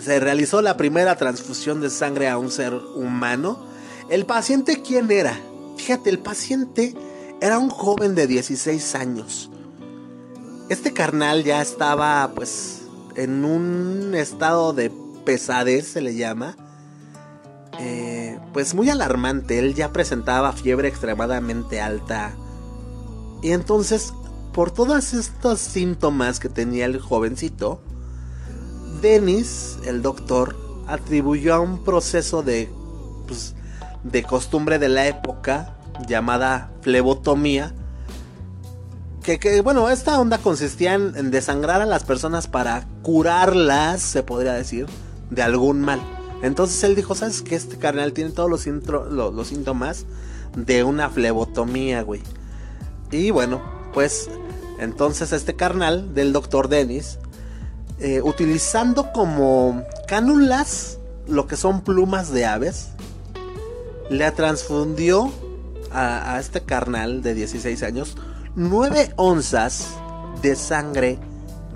Se 0.00 0.18
realizó 0.18 0.60
la 0.60 0.76
primera 0.76 1.14
transfusión 1.16 1.80
de 1.80 1.90
sangre 1.90 2.28
a 2.28 2.38
un 2.38 2.50
ser 2.50 2.74
humano. 2.74 3.64
¿El 4.08 4.26
paciente 4.26 4.82
quién 4.82 5.08
era? 5.10 5.38
Fíjate, 5.76 6.10
el 6.10 6.18
paciente 6.18 6.94
era 7.40 7.60
un 7.60 7.68
joven 7.68 8.16
de 8.16 8.26
16 8.26 8.94
años. 8.96 9.50
Este 10.68 10.92
carnal 10.92 11.44
ya 11.44 11.62
estaba 11.62 12.32
pues 12.34 12.85
en 13.16 13.44
un 13.44 14.14
estado 14.14 14.72
de 14.72 14.92
pesadez, 15.24 15.86
se 15.88 16.00
le 16.00 16.14
llama. 16.14 16.56
Eh, 17.78 18.38
pues 18.52 18.74
muy 18.74 18.88
alarmante, 18.88 19.58
él 19.58 19.74
ya 19.74 19.92
presentaba 19.92 20.52
fiebre 20.52 20.88
extremadamente 20.88 21.80
alta. 21.80 22.34
Y 23.42 23.52
entonces, 23.52 24.14
por 24.52 24.70
todos 24.70 25.12
estos 25.12 25.60
síntomas 25.60 26.40
que 26.40 26.48
tenía 26.48 26.86
el 26.86 27.00
jovencito, 27.00 27.80
Dennis, 29.02 29.78
el 29.84 30.00
doctor, 30.00 30.56
atribuyó 30.86 31.54
a 31.54 31.60
un 31.60 31.84
proceso 31.84 32.42
de, 32.42 32.70
pues, 33.26 33.54
de 34.04 34.22
costumbre 34.22 34.78
de 34.78 34.88
la 34.88 35.06
época 35.06 35.76
llamada 36.08 36.72
flebotomía. 36.80 37.74
Que, 39.26 39.40
que, 39.40 39.60
bueno, 39.60 39.90
esta 39.90 40.20
onda 40.20 40.38
consistía 40.38 40.94
en, 40.94 41.32
desangrar 41.32 41.82
a 41.82 41.84
las 41.84 42.04
personas 42.04 42.46
para 42.46 42.86
curarlas, 43.02 44.00
se 44.00 44.22
podría 44.22 44.52
decir, 44.52 44.86
de 45.30 45.42
algún 45.42 45.80
mal. 45.80 46.00
Entonces 46.44 46.84
él 46.84 46.94
dijo, 46.94 47.16
¿sabes 47.16 47.42
qué? 47.42 47.56
Este 47.56 47.76
carnal 47.76 48.12
tiene 48.12 48.30
todos 48.30 48.48
los, 48.48 48.64
los, 49.10 49.48
síntomas 49.48 50.06
de 50.54 50.84
una 50.84 51.10
flebotomía, 51.10 52.02
güey. 52.02 52.22
Y 53.10 53.32
bueno, 53.32 53.60
pues 53.92 54.30
entonces 54.78 55.32
este 55.32 55.56
carnal 55.56 56.14
del 56.14 56.32
doctor 56.32 56.68
Dennis, 56.68 57.18
eh, 57.98 58.22
utilizando 58.22 59.10
como 59.10 59.82
cánulas 60.06 61.00
lo 61.26 61.48
que 61.48 61.56
son 61.56 61.80
plumas 61.80 62.30
de 62.30 62.46
aves, 62.46 62.90
le 64.08 64.30
transfundió 64.30 65.32
a 65.90 66.38
este 66.38 66.60
carnal 66.60 67.22
de 67.22 67.34
16 67.34 67.82
años 67.82 68.16
9 68.56 69.12
onzas 69.16 69.98
de 70.40 70.56
sangre 70.56 71.18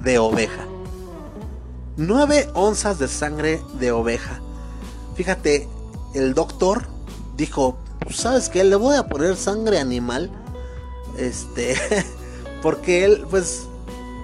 de 0.03 0.19
oveja. 0.19 0.67
9 1.99 2.49
onzas 2.55 2.99
de 2.99 3.07
sangre 3.07 3.61
de 3.79 3.93
oveja. 3.93 4.41
Fíjate, 5.15 5.69
el 6.15 6.33
doctor 6.33 6.87
dijo, 7.37 7.77
¿sabes 8.09 8.49
qué? 8.49 8.65
Le 8.65 8.77
voy 8.77 8.97
a 8.97 9.09
poner 9.09 9.37
sangre 9.37 9.79
animal. 9.79 10.31
Este, 11.19 11.75
porque 12.63 13.05
él, 13.05 13.27
pues, 13.29 13.67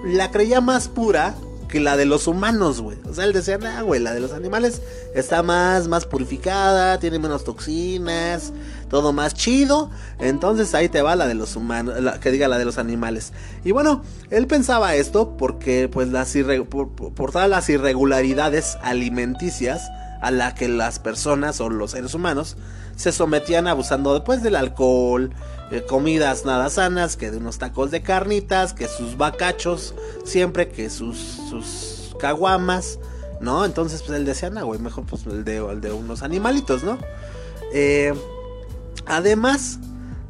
la 0.03 0.31
creía 0.31 0.59
más 0.59 0.87
pura 0.87 1.35
que 1.67 1.79
la 1.79 1.97
de 1.97 2.05
los 2.05 2.27
humanos, 2.27 2.81
güey. 2.81 2.97
O 3.09 3.13
sea, 3.13 3.25
él 3.25 3.33
decía, 3.33 3.57
nah, 3.57 3.81
güey, 3.81 3.99
la 3.99 4.13
de 4.13 4.19
los 4.19 4.31
animales 4.31 4.81
está 5.13 5.43
más, 5.43 5.87
más 5.87 6.05
purificada, 6.05 6.99
tiene 6.99 7.19
menos 7.19 7.43
toxinas, 7.43 8.53
todo 8.89 9.13
más 9.13 9.33
chido. 9.33 9.89
Entonces 10.19 10.73
ahí 10.73 10.89
te 10.89 11.01
va 11.01 11.15
la 11.15 11.27
de 11.27 11.35
los 11.35 11.55
humanos, 11.55 11.95
que 12.21 12.31
diga 12.31 12.47
la 12.47 12.57
de 12.57 12.65
los 12.65 12.77
animales. 12.77 13.33
Y 13.63 13.71
bueno, 13.71 14.01
él 14.29 14.47
pensaba 14.47 14.95
esto 14.95 15.35
porque, 15.37 15.89
pues, 15.91 16.09
las 16.09 16.35
por, 16.69 16.89
por 16.89 17.31
todas 17.31 17.49
las 17.49 17.69
irregularidades 17.69 18.77
alimenticias 18.81 19.81
a 20.21 20.31
la 20.31 20.55
que 20.55 20.67
las 20.67 20.99
personas 20.99 21.61
o 21.61 21.69
los 21.69 21.91
seres 21.91 22.13
humanos 22.13 22.57
se 22.95 23.11
sometían 23.11 23.67
abusando 23.67 24.13
después 24.13 24.41
del 24.41 24.55
alcohol, 24.55 25.31
eh, 25.71 25.83
comidas 25.87 26.45
nada 26.45 26.69
sanas, 26.69 27.17
que 27.17 27.31
de 27.31 27.37
unos 27.37 27.57
tacos 27.57 27.91
de 27.91 28.01
carnitas, 28.01 28.73
que 28.73 28.87
sus 28.87 29.17
bacachos, 29.17 29.93
siempre 30.23 30.69
que 30.69 30.89
sus, 30.89 31.17
sus 31.49 32.15
caguamas, 32.19 32.99
¿no? 33.41 33.65
Entonces 33.65 34.01
pues 34.03 34.17
él 34.17 34.25
decía, 34.25 34.49
güey, 34.49 34.79
mejor 34.79 35.05
pues 35.05 35.25
el 35.25 35.43
de, 35.43 35.57
el 35.57 35.81
de 35.81 35.91
unos 35.91 36.23
animalitos, 36.23 36.83
¿no? 36.83 36.97
Eh, 37.73 38.13
además, 39.05 39.79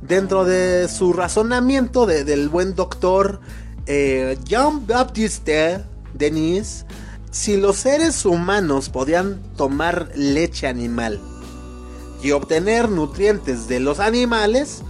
dentro 0.01 0.45
de 0.45 0.87
su 0.87 1.13
razonamiento 1.13 2.05
de, 2.05 2.23
del 2.23 2.49
buen 2.49 2.75
doctor 2.75 3.39
eh, 3.85 4.37
Jean 4.43 4.85
Baptiste 4.85 5.83
Denis, 6.13 6.85
si 7.31 7.57
los 7.57 7.77
seres 7.77 8.25
humanos 8.25 8.89
podían 8.89 9.41
tomar 9.55 10.09
leche 10.15 10.67
animal 10.67 11.19
y 12.21 12.31
obtener 12.31 12.89
nutrientes 12.89 13.67
de 13.67 13.79
los 13.79 13.99
animales, 13.99 14.81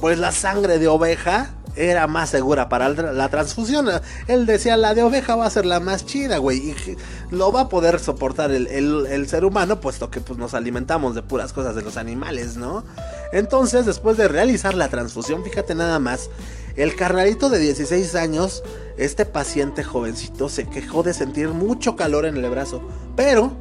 pues 0.00 0.18
la 0.18 0.32
sangre 0.32 0.78
de 0.78 0.88
oveja 0.88 1.50
era 1.76 2.06
más 2.06 2.30
segura 2.30 2.68
para 2.68 2.88
la 2.88 3.28
transfusión. 3.28 3.88
Él 4.26 4.46
decía, 4.46 4.76
la 4.76 4.94
de 4.94 5.02
oveja 5.02 5.36
va 5.36 5.46
a 5.46 5.50
ser 5.50 5.66
la 5.66 5.78
más 5.78 6.06
chida, 6.06 6.38
güey. 6.38 6.70
Y 6.70 6.96
lo 7.30 7.52
va 7.52 7.62
a 7.62 7.68
poder 7.68 8.00
soportar 8.00 8.50
el, 8.50 8.66
el, 8.66 9.28
ser 9.28 9.44
humano, 9.44 9.80
puesto 9.80 10.10
que 10.10 10.20
pues, 10.20 10.38
nos 10.38 10.54
alimentamos 10.54 11.14
de 11.14 11.22
puras 11.22 11.52
cosas 11.52 11.76
de 11.76 11.82
los 11.82 11.96
animales, 11.96 12.56
¿no? 12.56 12.84
Entonces, 13.32 13.86
después 13.86 14.16
de 14.16 14.28
realizar 14.28 14.74
la 14.74 14.88
transfusión, 14.88 15.44
fíjate 15.44 15.74
nada 15.74 15.98
más, 15.98 16.30
el 16.76 16.96
carnalito 16.96 17.50
de 17.50 17.58
16 17.58 18.14
años, 18.14 18.62
este 18.96 19.26
paciente 19.26 19.84
jovencito, 19.84 20.48
se 20.48 20.66
quejó 20.66 21.02
de 21.02 21.14
sentir 21.14 21.48
mucho 21.48 21.96
calor 21.96 22.24
en 22.24 22.36
el 22.36 22.50
brazo. 22.50 22.82
Pero, 23.16 23.52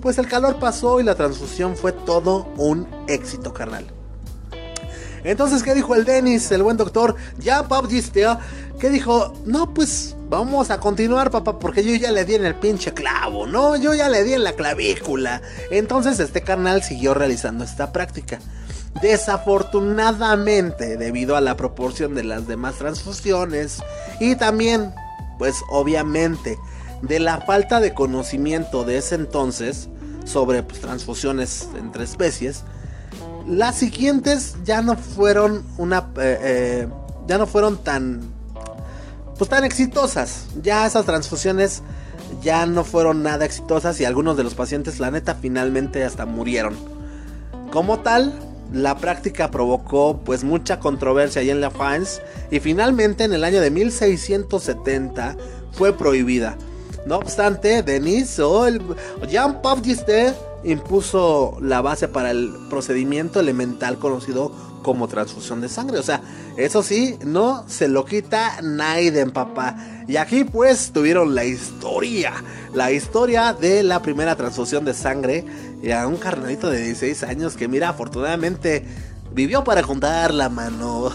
pues 0.00 0.18
el 0.18 0.28
calor 0.28 0.58
pasó 0.58 1.00
y 1.00 1.02
la 1.02 1.16
transfusión 1.16 1.76
fue 1.76 1.92
todo 1.92 2.46
un 2.56 2.86
éxito, 3.08 3.52
carnal. 3.52 3.86
Entonces, 5.24 5.62
¿qué 5.62 5.74
dijo 5.74 5.94
el 5.94 6.04
Dennis, 6.04 6.50
el 6.52 6.62
buen 6.62 6.76
doctor? 6.76 7.16
Ya, 7.38 7.66
Pap 7.66 7.86
¿Qué 8.78 8.90
dijo? 8.90 9.32
No, 9.46 9.72
pues 9.72 10.14
vamos 10.28 10.70
a 10.70 10.78
continuar, 10.78 11.30
papá, 11.30 11.58
porque 11.58 11.82
yo 11.82 11.94
ya 11.94 12.12
le 12.12 12.24
di 12.24 12.34
en 12.34 12.44
el 12.44 12.54
pinche 12.54 12.92
clavo, 12.92 13.46
¿no? 13.46 13.76
Yo 13.76 13.94
ya 13.94 14.08
le 14.08 14.24
di 14.24 14.34
en 14.34 14.44
la 14.44 14.52
clavícula. 14.52 15.40
Entonces, 15.70 16.20
este 16.20 16.42
carnal 16.42 16.82
siguió 16.82 17.14
realizando 17.14 17.64
esta 17.64 17.92
práctica. 17.92 18.40
Desafortunadamente, 19.00 20.96
debido 20.96 21.36
a 21.36 21.40
la 21.40 21.56
proporción 21.56 22.14
de 22.14 22.24
las 22.24 22.46
demás 22.46 22.76
transfusiones 22.76 23.82
y 24.20 24.36
también, 24.36 24.92
pues 25.38 25.56
obviamente, 25.70 26.58
de 27.02 27.18
la 27.18 27.40
falta 27.40 27.80
de 27.80 27.94
conocimiento 27.94 28.84
de 28.84 28.98
ese 28.98 29.14
entonces 29.14 29.88
sobre 30.24 30.62
pues, 30.62 30.80
transfusiones 30.80 31.68
entre 31.76 32.04
especies, 32.04 32.64
las 33.46 33.76
siguientes 33.76 34.56
ya 34.64 34.82
no 34.82 34.96
fueron 34.96 35.64
una 35.76 36.10
eh, 36.16 36.38
eh, 36.40 36.88
ya 37.26 37.38
no 37.38 37.46
fueron 37.46 37.78
tan 37.78 38.20
pues 39.38 39.50
tan 39.50 39.64
exitosas. 39.64 40.46
Ya 40.62 40.86
esas 40.86 41.04
transfusiones 41.04 41.82
ya 42.42 42.66
no 42.66 42.84
fueron 42.84 43.22
nada 43.22 43.44
exitosas 43.44 44.00
y 44.00 44.04
algunos 44.04 44.36
de 44.36 44.44
los 44.44 44.54
pacientes 44.54 45.00
la 45.00 45.10
neta 45.10 45.34
finalmente 45.34 46.04
hasta 46.04 46.26
murieron. 46.26 46.74
Como 47.70 48.00
tal 48.00 48.38
la 48.72 48.96
práctica 48.96 49.50
provocó 49.50 50.20
pues 50.24 50.44
mucha 50.44 50.78
controversia 50.80 51.42
ahí 51.42 51.50
en 51.50 51.60
la 51.60 51.70
France 51.70 52.22
y 52.50 52.60
finalmente 52.60 53.24
en 53.24 53.32
el 53.32 53.44
año 53.44 53.60
de 53.60 53.70
1670 53.70 55.36
fue 55.72 55.96
prohibida. 55.96 56.56
No 57.06 57.16
obstante 57.16 57.82
Denis 57.82 58.38
o 58.38 58.66
el 58.66 58.80
Jean 59.28 59.60
Baptiste 59.62 60.34
impuso 60.64 61.56
la 61.60 61.80
base 61.80 62.08
para 62.08 62.30
el 62.30 62.52
procedimiento 62.68 63.40
elemental 63.40 63.98
conocido 63.98 64.52
como 64.82 65.08
transfusión 65.08 65.60
de 65.60 65.68
sangre. 65.68 65.98
O 65.98 66.02
sea, 66.02 66.22
eso 66.56 66.82
sí, 66.82 67.18
no 67.24 67.64
se 67.68 67.88
lo 67.88 68.04
quita 68.04 68.60
Naiden, 68.62 69.32
papá. 69.32 69.76
Y 70.06 70.16
aquí 70.16 70.44
pues 70.44 70.92
tuvieron 70.92 71.34
la 71.34 71.44
historia, 71.44 72.34
la 72.74 72.92
historia 72.92 73.52
de 73.52 73.82
la 73.82 74.02
primera 74.02 74.36
transfusión 74.36 74.84
de 74.84 74.94
sangre 74.94 75.44
y 75.82 75.90
a 75.90 76.06
un 76.06 76.16
carnalito 76.16 76.70
de 76.70 76.82
16 76.82 77.22
años 77.24 77.56
que 77.56 77.66
mira, 77.68 77.88
afortunadamente 77.88 78.86
vivió 79.32 79.64
para 79.64 79.82
contar 79.82 80.32
la 80.32 80.48
mano. 80.48 81.10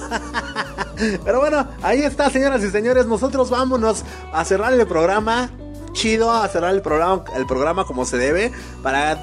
Pero 1.24 1.40
bueno, 1.40 1.68
ahí 1.82 2.02
está, 2.02 2.30
señoras 2.30 2.64
y 2.64 2.70
señores. 2.70 3.06
Nosotros 3.06 3.50
vámonos 3.50 4.04
a 4.34 4.44
cerrar 4.44 4.74
el 4.74 4.86
programa 4.86 5.50
chido 5.94 6.32
a 6.32 6.48
cerrar 6.48 6.74
el 6.74 6.82
programa, 6.82 7.24
el 7.36 7.46
programa 7.46 7.86
como 7.86 8.06
se 8.06 8.18
debe 8.18 8.52
para 8.84 9.22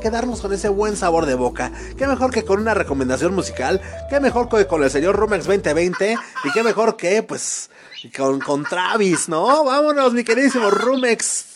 quedarnos 0.00 0.40
con 0.40 0.52
ese 0.52 0.68
buen 0.68 0.96
sabor 0.96 1.26
de 1.26 1.34
boca. 1.34 1.72
Qué 1.96 2.06
mejor 2.06 2.30
que 2.30 2.44
con 2.44 2.60
una 2.60 2.74
recomendación 2.74 3.34
musical, 3.34 3.80
qué 4.10 4.20
mejor 4.20 4.48
que 4.48 4.66
con 4.66 4.82
el 4.82 4.90
señor 4.90 5.16
Rumex 5.16 5.46
2020 5.46 6.16
y 6.44 6.52
qué 6.52 6.62
mejor 6.62 6.96
que 6.96 7.22
pues 7.22 7.70
con, 8.16 8.40
con 8.40 8.64
Travis, 8.64 9.28
¿no? 9.28 9.64
Vámonos, 9.64 10.12
mi 10.12 10.24
queridísimo 10.24 10.70
Rumex. 10.70 11.53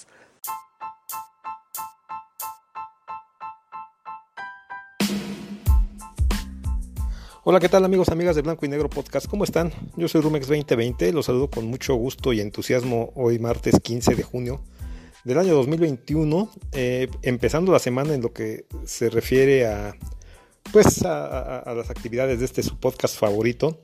Hola, 7.51 7.61
¿qué 7.61 7.71
tal 7.71 7.83
amigos, 7.87 8.11
amigas 8.11 8.37
de 8.37 8.43
Blanco 8.43 8.67
y 8.67 8.69
Negro 8.69 8.91
Podcast? 8.91 9.27
¿Cómo 9.27 9.43
están? 9.43 9.73
Yo 9.97 10.07
soy 10.07 10.21
Rumex 10.21 10.49
2020, 10.49 11.15
los 11.15 11.25
saludo 11.25 11.49
con 11.49 11.65
mucho 11.65 11.95
gusto 11.95 12.35
y 12.35 12.43
entusiasmo 12.43 13.11
hoy 13.15 13.39
martes 13.39 13.81
15 13.83 14.17
de 14.17 14.23
junio 14.23 14.61
del 15.25 15.39
año 15.39 15.55
2021, 15.55 16.51
eh, 16.73 17.09
empezando 17.23 17.73
la 17.73 17.79
semana 17.79 18.13
en 18.13 18.21
lo 18.21 18.35
que 18.35 18.67
se 18.85 19.09
refiere 19.09 19.67
a 19.67 19.97
pues 20.75 21.03
a, 21.07 21.73
las 21.75 21.89
actividades 21.89 22.39
de 22.41 22.45
este 22.45 22.63
su 22.63 22.79
podcast 22.79 23.17
favorito 23.17 23.81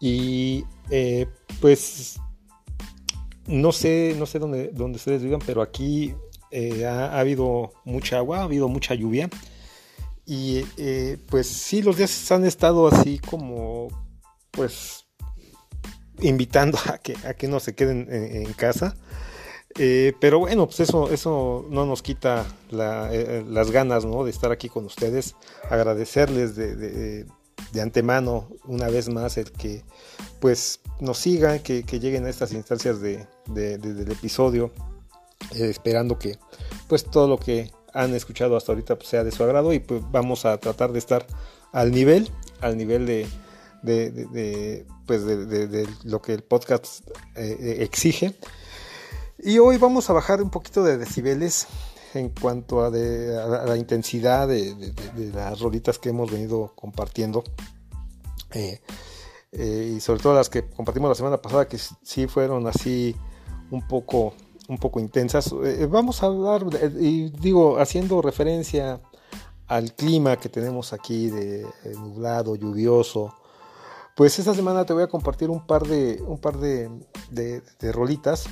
y 0.00 0.62
eh, 0.92 1.26
pues 1.60 2.20
no 3.48 3.72
sé, 3.72 4.14
no 4.20 4.26
sé 4.26 4.38
dónde, 4.38 4.70
dónde 4.72 4.98
ustedes 4.98 5.24
vivan, 5.24 5.40
pero 5.44 5.62
aquí 5.62 6.14
eh, 6.52 6.86
ha 6.86 7.18
habido 7.18 7.72
mucha 7.84 8.18
agua, 8.18 8.38
ha 8.38 8.44
habido 8.44 8.68
mucha 8.68 8.94
lluvia 8.94 9.28
Y 10.26 10.64
eh, 10.76 11.18
pues 11.28 11.46
sí, 11.46 11.82
los 11.82 11.96
días 11.96 12.30
han 12.30 12.44
estado 12.44 12.88
así 12.88 13.18
como, 13.18 13.88
pues, 14.50 15.06
invitando 16.20 16.78
a 16.86 16.98
que, 16.98 17.16
a 17.26 17.34
que 17.34 17.48
no 17.48 17.60
se 17.60 17.74
queden 17.74 18.06
en, 18.10 18.52
casa. 18.52 18.94
Eh, 19.76 20.14
pero 20.20 20.40
bueno, 20.40 20.66
pues 20.66 20.80
eso, 20.80 21.10
eso 21.10 21.66
no 21.70 21.86
nos 21.86 22.02
quita 22.02 22.44
eh, 22.70 23.44
las 23.48 23.70
ganas 23.70 24.04
¿no? 24.04 24.24
de 24.24 24.30
estar 24.30 24.50
aquí 24.52 24.68
con 24.68 24.84
ustedes. 24.84 25.36
Agradecerles 25.68 26.56
de, 26.56 26.74
de, 26.74 27.26
antemano 27.80 28.48
una 28.64 28.88
vez 28.88 29.08
más 29.08 29.36
el 29.38 29.52
que 29.52 29.84
pues 30.40 30.80
nos 30.98 31.18
sigan, 31.18 31.60
que, 31.60 31.84
que 31.84 32.00
lleguen 32.00 32.26
a 32.26 32.30
estas 32.30 32.52
instancias 32.52 33.00
de, 33.00 33.26
del 33.46 34.10
episodio, 34.10 34.72
esperando 35.54 36.18
que 36.18 36.38
pues 36.88 37.04
todo 37.04 37.28
lo 37.28 37.38
que 37.38 37.70
han 37.92 38.14
escuchado 38.14 38.56
hasta 38.56 38.72
ahorita 38.72 38.96
pues, 38.96 39.08
sea 39.08 39.24
de 39.24 39.32
su 39.32 39.42
agrado 39.42 39.72
y 39.72 39.78
pues 39.80 40.02
vamos 40.10 40.44
a 40.44 40.58
tratar 40.58 40.92
de 40.92 40.98
estar 40.98 41.26
al 41.72 41.90
nivel, 41.90 42.30
al 42.60 42.76
nivel 42.76 43.06
de, 43.06 43.26
de 43.82 44.86
pues 45.06 45.24
de, 45.24 45.88
lo 46.04 46.22
que 46.22 46.34
el 46.34 46.42
podcast 46.42 47.06
exige. 47.36 48.34
Y 49.38 49.58
hoy 49.58 49.78
vamos 49.78 50.10
a 50.10 50.12
bajar 50.12 50.42
un 50.42 50.50
poquito 50.50 50.84
de 50.84 50.98
decibeles 50.98 51.66
en 52.14 52.30
cuanto 52.30 52.84
a, 52.84 52.90
la, 52.90 53.76
intensidad 53.76 54.48
de, 54.48 54.92
las 55.32 55.60
rolitas 55.60 55.98
que 55.98 56.10
hemos 56.10 56.30
venido 56.30 56.72
compartiendo. 56.74 57.44
Eh, 58.52 58.80
eh, 59.52 59.94
y 59.96 60.00
sobre 60.00 60.20
todo 60.20 60.34
las 60.34 60.48
que 60.48 60.68
compartimos 60.68 61.08
la 61.08 61.14
semana 61.14 61.40
pasada, 61.40 61.68
que 61.68 61.78
sí 61.78 62.26
fueron 62.26 62.66
así 62.66 63.14
un 63.70 63.86
poco, 63.86 64.34
un 64.70 64.78
poco 64.78 65.00
intensas. 65.00 65.52
Eh, 65.64 65.86
vamos 65.90 66.22
a 66.22 66.26
hablar, 66.26 66.64
y 66.98 67.30
digo, 67.30 67.78
haciendo 67.78 68.22
referencia 68.22 69.00
al 69.66 69.94
clima 69.94 70.36
que 70.36 70.48
tenemos 70.48 70.92
aquí 70.92 71.28
de 71.28 71.66
nublado, 71.96 72.54
lluvioso. 72.54 73.34
Pues 74.14 74.38
esta 74.38 74.54
semana 74.54 74.84
te 74.84 74.92
voy 74.92 75.02
a 75.02 75.08
compartir 75.08 75.50
un 75.50 75.66
par 75.66 75.86
de, 75.86 76.22
un 76.26 76.38
par 76.38 76.58
de, 76.58 77.62
rolitas 77.92 78.44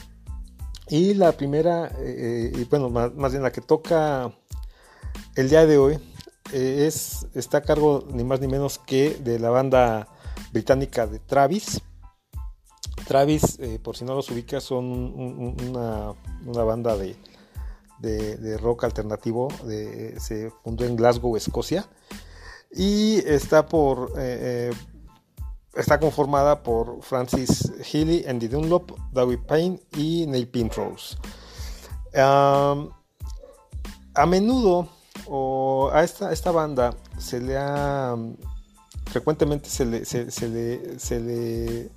y 0.88 1.14
la 1.14 1.32
primera, 1.32 1.92
eh, 1.98 2.50
y 2.54 2.64
bueno, 2.64 2.90
más, 2.90 3.14
más, 3.14 3.32
bien 3.32 3.42
la 3.42 3.52
que 3.52 3.60
toca 3.60 4.32
el 5.36 5.48
día 5.48 5.66
de 5.66 5.78
hoy, 5.78 5.98
eh, 6.52 6.86
es, 6.86 7.26
está 7.34 7.58
a 7.58 7.62
cargo 7.62 8.04
ni 8.12 8.24
más 8.24 8.40
ni 8.40 8.48
menos 8.48 8.78
que 8.78 9.10
de 9.22 9.38
la 9.38 9.50
banda 9.50 10.08
británica 10.52 11.06
de 11.06 11.18
Travis. 11.18 11.80
Travis, 13.06 13.58
eh, 13.60 13.78
por 13.82 13.96
si 13.96 14.04
no 14.04 14.14
los 14.14 14.30
ubicas, 14.30 14.64
son 14.64 14.84
un, 14.84 15.14
un, 15.16 15.56
una, 15.68 16.14
una, 16.44 16.64
banda 16.64 16.96
de, 16.96 17.16
de, 18.00 18.58
rock 18.58 18.84
alternativo. 18.84 19.48
Se 20.18 20.50
fundó 20.62 20.84
en 20.84 20.96
Glasgow, 20.96 21.36
Escocia. 21.36 21.88
Y 22.70 23.18
está 23.26 23.66
por 23.66 24.12
está 25.78 26.00
conformada 26.00 26.62
por 26.62 27.02
Francis 27.02 27.72
Healy, 27.92 28.24
Andy 28.26 28.48
Dunlop, 28.48 28.98
David 29.12 29.38
Payne 29.46 29.80
y 29.96 30.26
Neil 30.26 30.48
Pinrose. 30.48 31.16
Um, 32.14 32.90
a 34.14 34.26
menudo 34.26 34.88
o 35.26 35.90
a 35.92 36.02
esta, 36.02 36.32
esta, 36.32 36.50
banda 36.50 36.94
se 37.18 37.38
le 37.38 37.56
ha 37.56 38.16
frecuentemente 39.06 39.68
se 39.68 39.84
le, 39.84 40.04
se 40.04 41.20
le, 41.20 41.90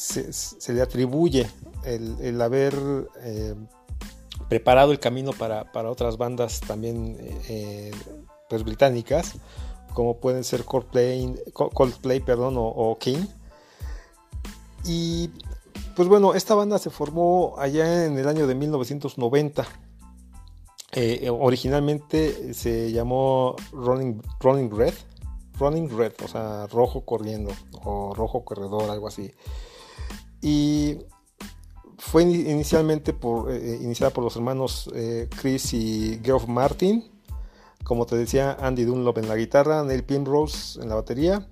se, 0.00 0.72
le 0.72 0.80
atribuye 0.80 1.46
el, 1.84 2.40
haber 2.40 2.74
eh, 3.22 3.54
preparado 4.48 4.92
el 4.92 4.98
camino 4.98 5.32
para, 5.32 5.70
para, 5.70 5.90
otras 5.90 6.16
bandas 6.16 6.60
también 6.60 7.16
eh, 7.48 7.90
pues 8.48 8.64
británicas 8.64 9.34
como 9.94 10.18
pueden 10.18 10.44
ser 10.44 10.64
Coldplay, 10.64 11.34
Coldplay 11.52 12.20
perdón, 12.20 12.56
o, 12.56 12.66
o, 12.66 12.96
King. 12.98 13.26
Y 14.84 15.28
pues 15.96 16.08
bueno, 16.08 16.34
esta 16.34 16.54
banda 16.54 16.78
se 16.78 16.90
formó 16.90 17.56
allá 17.58 18.06
en 18.06 18.18
el 18.18 18.28
año 18.28 18.46
de 18.46 18.54
1990. 18.54 19.66
Eh, 20.92 21.28
originalmente 21.30 22.54
se 22.54 22.90
llamó 22.92 23.56
Running, 23.72 24.22
Running 24.40 24.70
Red, 24.70 24.94
Running 25.58 25.96
Red, 25.96 26.12
o 26.24 26.28
sea, 26.28 26.66
rojo 26.66 27.04
corriendo, 27.04 27.52
o 27.84 28.14
rojo 28.14 28.44
corredor, 28.44 28.90
algo 28.90 29.08
así. 29.08 29.30
Y 30.40 30.98
fue 31.98 32.22
inicialmente 32.22 33.12
por, 33.12 33.50
eh, 33.52 33.78
iniciada 33.82 34.12
por 34.12 34.24
los 34.24 34.36
hermanos 34.36 34.90
eh, 34.94 35.28
Chris 35.40 35.74
y 35.74 36.20
Geoff 36.22 36.46
Martin 36.48 37.10
como 37.84 38.06
te 38.06 38.16
decía, 38.16 38.56
Andy 38.60 38.84
Dunlop 38.84 39.18
en 39.18 39.28
la 39.28 39.36
guitarra, 39.36 39.82
Neil 39.82 40.04
Pinrose 40.04 40.80
en 40.80 40.88
la 40.88 40.94
batería. 40.94 41.48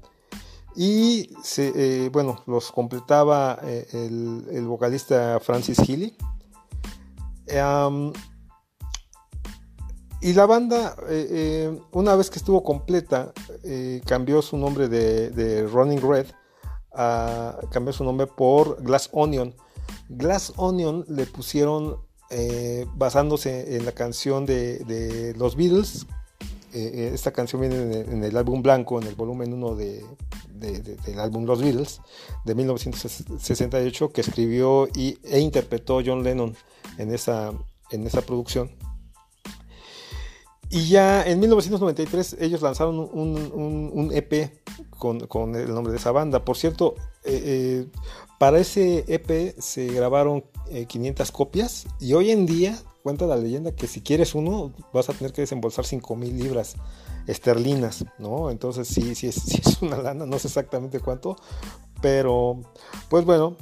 Y 0.77 1.31
eh, 1.57 2.11
bueno, 2.13 2.43
los 2.47 2.71
completaba 2.71 3.59
eh, 3.65 3.89
el, 3.93 4.65
vocalista 4.67 5.41
Francis 5.41 5.79
Healy. 5.79 6.17
Y 10.21 10.33
la 10.33 10.47
banda, 10.47 10.97
eh, 11.09 11.77
una 11.93 12.15
vez 12.15 12.31
que 12.31 12.39
estuvo 12.39 12.63
completa, 12.63 13.33
cambió 14.05 14.43
su 14.43 14.57
nombre 14.57 14.89
de 14.89 15.67
Running 15.67 16.01
Red, 16.01 16.27
a, 16.93 17.59
cambió 17.71 17.93
su 17.93 18.05
nombre 18.05 18.27
por 18.27 18.83
Glass 18.83 19.11
Onion. 19.13 19.55
Glass 20.09 20.53
Onion 20.57 21.05
le 21.09 21.27
pusieron 21.27 21.99
basándose 22.95 23.77
en 23.77 23.87
la 23.87 23.93
canción 23.93 24.45
de, 24.45 25.35
los 25.39 25.57
Beatles 25.57 26.07
eh, 26.75 27.13
esta 27.15 27.33
canción 27.33 27.63
viene 27.63 28.01
en 28.01 28.23
el, 28.23 28.37
álbum 28.37 28.63
blanco, 28.63 29.01
en 29.01 29.07
el 29.07 29.15
volumen 29.15 29.55
1 29.55 29.75
de, 29.75 30.05
de, 30.53 30.81
de, 30.81 30.97
del 30.97 31.19
álbum 31.19 31.47
Los 31.47 31.63
Beatles 31.63 32.03
de 32.45 32.55
1968 32.55 34.13
que 34.13 34.21
escribió 34.21 34.87
y, 34.95 35.19
e 35.25 35.41
interpretó 35.41 36.03
John 36.05 36.23
Lennon 36.23 36.55
en 36.99 37.15
esa, 37.15 37.53
en 37.91 38.07
esa 38.07 38.21
producción. 38.21 38.71
Y 40.71 40.89
ya 40.89 41.23
en 41.27 41.41
1993 41.41 42.37
ellos 42.41 42.61
lanzaron 42.61 42.99
un, 42.99 44.11
EP 44.13 44.61
con, 44.91 45.55
el 45.55 45.75
nombre 45.75 45.93
de 45.93 45.99
esa 45.99 46.13
banda. 46.13 46.45
Por 46.45 46.57
cierto, 46.57 46.95
eh, 47.25 47.43
eh, 47.45 47.87
para 48.39 48.59
ese 48.59 49.05
EP 49.09 49.59
se 49.59 49.87
grabaron 49.87 50.45
500 50.87 51.33
copias 51.33 51.87
y 51.99 52.13
hoy 52.13 52.31
en 52.31 52.45
día 52.45 52.79
cuenta 53.03 53.27
la 53.27 53.37
leyenda 53.37 53.75
que 53.75 53.87
si 53.87 54.03
quieres 54.03 54.35
uno 54.35 54.75
vas 54.93 55.09
a 55.09 55.15
tener 55.15 55.33
que 55.33 55.41
desembolsar 55.41 55.87
5 55.87 56.15
mil 56.17 56.37
libras 56.37 56.77
esterlinas, 57.27 58.05
¿no? 58.19 58.51
Entonces 58.51 58.87
sí, 58.89 59.15
sí 59.17 59.29
es 59.29 59.81
una 59.81 59.97
lana, 59.97 60.27
no 60.27 60.39
sé 60.39 60.49
exactamente 60.49 61.01
cuánto, 61.01 61.37
pero 62.03 62.61
pues 63.09 63.25
bueno, 63.25 63.57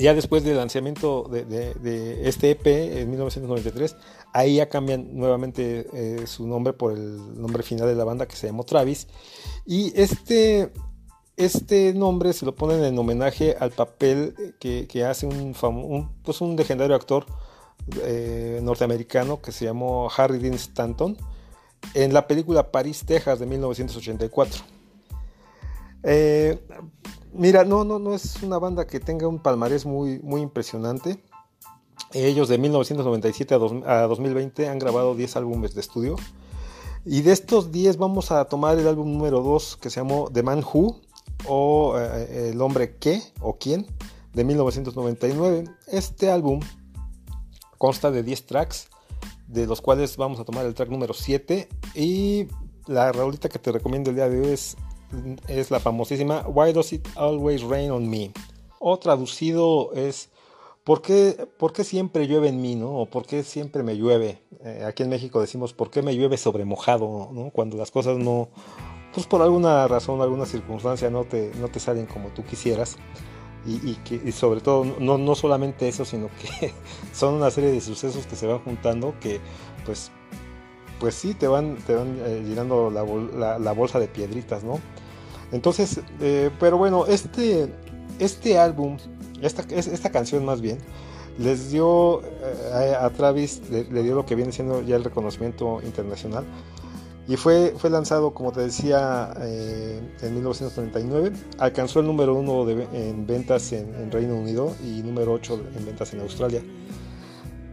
ya 0.00 0.14
después 0.14 0.44
del 0.44 0.56
lanzamiento 0.56 1.28
de, 1.30 2.20
este 2.24 2.52
EP 2.52 2.66
en 2.66 3.10
1993, 3.10 3.96
ahí 4.32 4.56
ya 4.56 4.68
cambian 4.68 5.16
nuevamente 5.16 5.86
eh, 5.92 6.26
su 6.26 6.46
nombre 6.46 6.72
por 6.72 6.92
el 6.92 7.40
nombre 7.40 7.62
final 7.62 7.86
de 7.86 7.94
la 7.94 8.04
banda 8.04 8.26
que 8.26 8.36
se 8.36 8.46
llamó 8.46 8.64
Travis. 8.64 9.08
Y 9.66 9.92
este, 10.00 10.72
este 11.36 11.92
nombre 11.92 12.32
se 12.32 12.46
lo 12.46 12.54
ponen 12.54 12.82
en 12.82 12.98
homenaje 12.98 13.56
al 13.60 13.70
papel 13.72 14.54
que, 14.58 14.86
que 14.88 15.04
hace 15.04 15.26
un, 15.26 15.54
un, 15.62 16.10
pues 16.22 16.40
un 16.40 16.56
legendario 16.56 16.96
actor 16.96 17.26
eh, 18.02 18.60
norteamericano 18.62 19.40
que 19.40 19.52
se 19.52 19.64
llamó 19.64 20.10
Harry 20.16 20.38
Dean 20.38 20.54
Stanton 20.54 21.16
en 21.94 22.12
la 22.12 22.26
película 22.26 22.70
París, 22.70 23.04
Texas 23.04 23.38
de 23.38 23.46
1984. 23.46 24.62
Eh, 26.02 26.58
mira, 27.32 27.64
no, 27.64 27.84
no, 27.84 27.98
no 27.98 28.14
es 28.14 28.42
una 28.42 28.58
banda 28.58 28.86
que 28.86 29.00
tenga 29.00 29.28
un 29.28 29.38
palmarés 29.38 29.86
muy, 29.86 30.18
muy 30.20 30.40
impresionante. 30.40 31.22
Ellos 32.12 32.48
de 32.48 32.58
1997 32.58 33.54
a, 33.54 33.58
dos, 33.58 33.72
a 33.86 34.02
2020 34.02 34.68
han 34.68 34.78
grabado 34.78 35.14
10 35.14 35.36
álbumes 35.36 35.74
de 35.74 35.80
estudio. 35.80 36.16
Y 37.04 37.22
de 37.22 37.32
estos 37.32 37.72
10 37.72 37.96
vamos 37.96 38.30
a 38.30 38.44
tomar 38.46 38.78
el 38.78 38.86
álbum 38.86 39.12
número 39.12 39.40
2 39.40 39.78
que 39.78 39.90
se 39.90 40.00
llamó 40.00 40.30
The 40.32 40.42
Man 40.42 40.62
Who 40.62 41.00
o 41.46 41.94
eh, 41.98 42.50
El 42.52 42.60
hombre 42.60 42.96
que 42.96 43.22
o 43.40 43.56
quién 43.56 43.86
de 44.34 44.44
1999. 44.44 45.64
Este 45.88 46.30
álbum 46.30 46.60
Consta 47.80 48.10
de 48.10 48.22
10 48.22 48.44
tracks, 48.44 48.88
de 49.48 49.66
los 49.66 49.80
cuales 49.80 50.18
vamos 50.18 50.38
a 50.38 50.44
tomar 50.44 50.66
el 50.66 50.74
track 50.74 50.90
número 50.90 51.14
7. 51.14 51.66
Y 51.94 52.46
la 52.86 53.10
raulita 53.10 53.48
que 53.48 53.58
te 53.58 53.72
recomiendo 53.72 54.10
el 54.10 54.16
día 54.16 54.28
de 54.28 54.38
hoy 54.38 54.48
es, 54.48 54.76
es 55.48 55.70
la 55.70 55.80
famosísima 55.80 56.44
Why 56.46 56.72
Does 56.72 56.92
It 56.92 57.08
Always 57.16 57.62
Rain 57.62 57.90
on 57.90 58.08
Me? 58.08 58.32
O 58.78 58.98
traducido 58.98 59.92
es 59.94 60.30
¿por 60.84 61.02
qué, 61.02 61.48
¿por 61.58 61.72
qué, 61.72 61.84
siempre 61.84 62.26
llueve 62.26 62.48
en 62.48 62.60
mí? 62.60 62.76
¿no? 62.76 62.98
¿O 62.98 63.06
por 63.06 63.26
qué 63.26 63.42
siempre 63.42 63.82
me 63.82 63.96
llueve? 63.96 64.42
Eh, 64.64 64.84
aquí 64.86 65.02
en 65.02 65.08
México 65.08 65.40
decimos 65.40 65.72
¿por 65.72 65.90
qué 65.90 66.02
me 66.02 66.14
llueve 66.14 66.36
sobre 66.36 66.64
mojado? 66.64 67.30
¿no? 67.32 67.50
Cuando 67.50 67.76
las 67.76 67.90
cosas 67.90 68.18
no, 68.18 68.48
pues 69.12 69.26
por 69.26 69.42
alguna 69.42 69.88
razón, 69.88 70.20
alguna 70.20 70.46
circunstancia 70.46 71.10
no 71.10 71.24
te, 71.24 71.52
no 71.60 71.68
te 71.68 71.80
salen 71.80 72.06
como 72.06 72.28
tú 72.28 72.44
quisieras. 72.44 72.96
Y, 73.66 73.74
y, 73.90 73.94
que, 73.96 74.14
y 74.24 74.32
sobre 74.32 74.62
todo, 74.62 74.86
no, 74.98 75.18
no, 75.18 75.34
solamente 75.34 75.86
eso, 75.86 76.06
sino 76.06 76.28
que 76.40 76.72
son 77.12 77.34
una 77.34 77.50
serie 77.50 77.70
de 77.70 77.82
sucesos 77.82 78.26
que 78.26 78.34
se 78.34 78.46
van 78.46 78.60
juntando 78.60 79.14
que, 79.20 79.38
pues, 79.84 80.10
pues 80.98 81.14
sí, 81.14 81.34
te 81.34 81.46
van, 81.46 81.76
te 81.76 81.94
van 81.94 82.18
eh, 82.24 82.42
llenando 82.46 82.90
la, 82.90 83.58
la 83.58 83.72
bolsa 83.72 84.00
de 84.00 84.08
piedritas, 84.08 84.64
¿no? 84.64 84.80
Entonces, 85.52 86.00
eh, 86.20 86.50
pero 86.60 86.78
bueno, 86.78 87.06
este, 87.06 87.72
este 88.18 88.58
álbum, 88.58 88.96
esta, 89.42 89.62
es- 89.74 89.88
esta 89.88 90.10
canción 90.10 90.44
más 90.44 90.60
bien, 90.60 90.78
les 91.38 91.70
dio 91.70 92.22
eh, 92.22 92.94
a, 93.00 93.08
Travis, 93.10 93.62
le, 93.70 94.02
dio 94.02 94.14
lo 94.14 94.26
que 94.26 94.34
viene 94.34 94.52
siendo 94.52 94.82
ya 94.82 94.96
el 94.96 95.04
reconocimiento 95.04 95.80
internacional. 95.84 96.44
Y 97.28 97.36
fue, 97.36 97.74
fue 97.78 97.90
lanzado, 97.90 98.34
como 98.34 98.50
te 98.50 98.60
decía, 98.60 99.32
eh, 99.40 100.00
en 100.20 100.34
1939. 100.34 101.32
Alcanzó 101.58 102.00
el 102.00 102.06
número 102.06 102.34
uno 102.34 102.68
en 102.68 103.26
ventas 103.26 103.72
en, 103.72 104.10
Reino 104.10 104.34
Unido 104.34 104.74
y 104.84 105.02
número 105.02 105.32
8 105.34 105.60
en 105.76 105.86
ventas 105.86 106.12
en 106.12 106.20
Australia. 106.20 106.60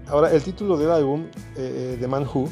Ahora, 0.07 0.32
el 0.32 0.43
título 0.43 0.78
del 0.78 0.91
álbum, 0.91 1.25
eh, 1.55 1.97
The 1.99 2.07
Man 2.07 2.28
Who, 2.32 2.49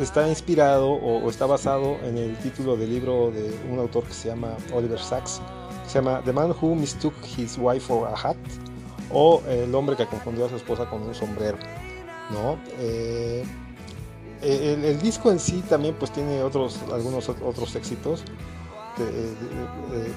está 0.00 0.28
inspirado 0.28 0.90
o, 0.90 1.28
está 1.28 1.46
basado 1.46 1.96
en 2.04 2.16
el 2.18 2.36
título 2.38 2.76
del 2.76 2.90
libro 2.90 3.30
de 3.30 3.54
un 3.70 3.78
autor 3.78 4.04
que 4.04 4.12
se 4.12 4.28
llama 4.28 4.56
Oliver 4.72 4.98
Sacks, 4.98 5.40
se 5.86 5.94
llama 5.94 6.22
The 6.24 6.32
Man 6.32 6.54
Who 6.60 6.74
Mistook 6.74 7.14
His 7.36 7.56
Wife 7.58 7.80
for 7.86 8.08
a 8.08 8.14
Hat, 8.28 8.36
o 9.12 9.42
El 9.48 9.74
hombre 9.74 9.96
que 9.96 10.06
confundió 10.06 10.46
a 10.46 10.48
su 10.48 10.56
esposa 10.56 10.88
con 10.88 11.02
un 11.02 11.14
sombrero. 11.14 11.58
¿no? 12.30 12.58
Eh, 12.78 13.44
el, 14.42 15.00
disco 15.00 15.30
en 15.30 15.38
sí 15.38 15.64
también 15.68 15.94
pues 15.98 16.12
tiene 16.12 16.42
otros, 16.42 16.78
algunos 16.92 17.28
ot- 17.28 17.42
otros 17.44 17.74
éxitos. 17.74 18.22
Te, 18.96 19.02
eh, 19.02 19.34
eh, 19.94 20.12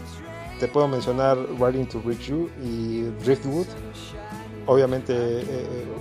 te 0.59 0.67
puedo 0.67 0.87
mencionar 0.87 1.37
Riding 1.59 1.87
to 1.87 2.01
Reach 2.05 2.27
You 2.27 2.49
y 2.63 3.03
Driftwood. 3.23 3.65
Obviamente 4.67 5.43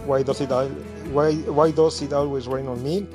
Why, 0.07 0.23
Does 0.23 0.41
It 0.43 0.51
Why, 1.15 1.45
Why 1.49 1.73
Does 1.73 2.03
It 2.03 2.13
Always 2.13 2.47
Rain 2.47 2.69
on 2.69 2.83
Me 2.83 3.07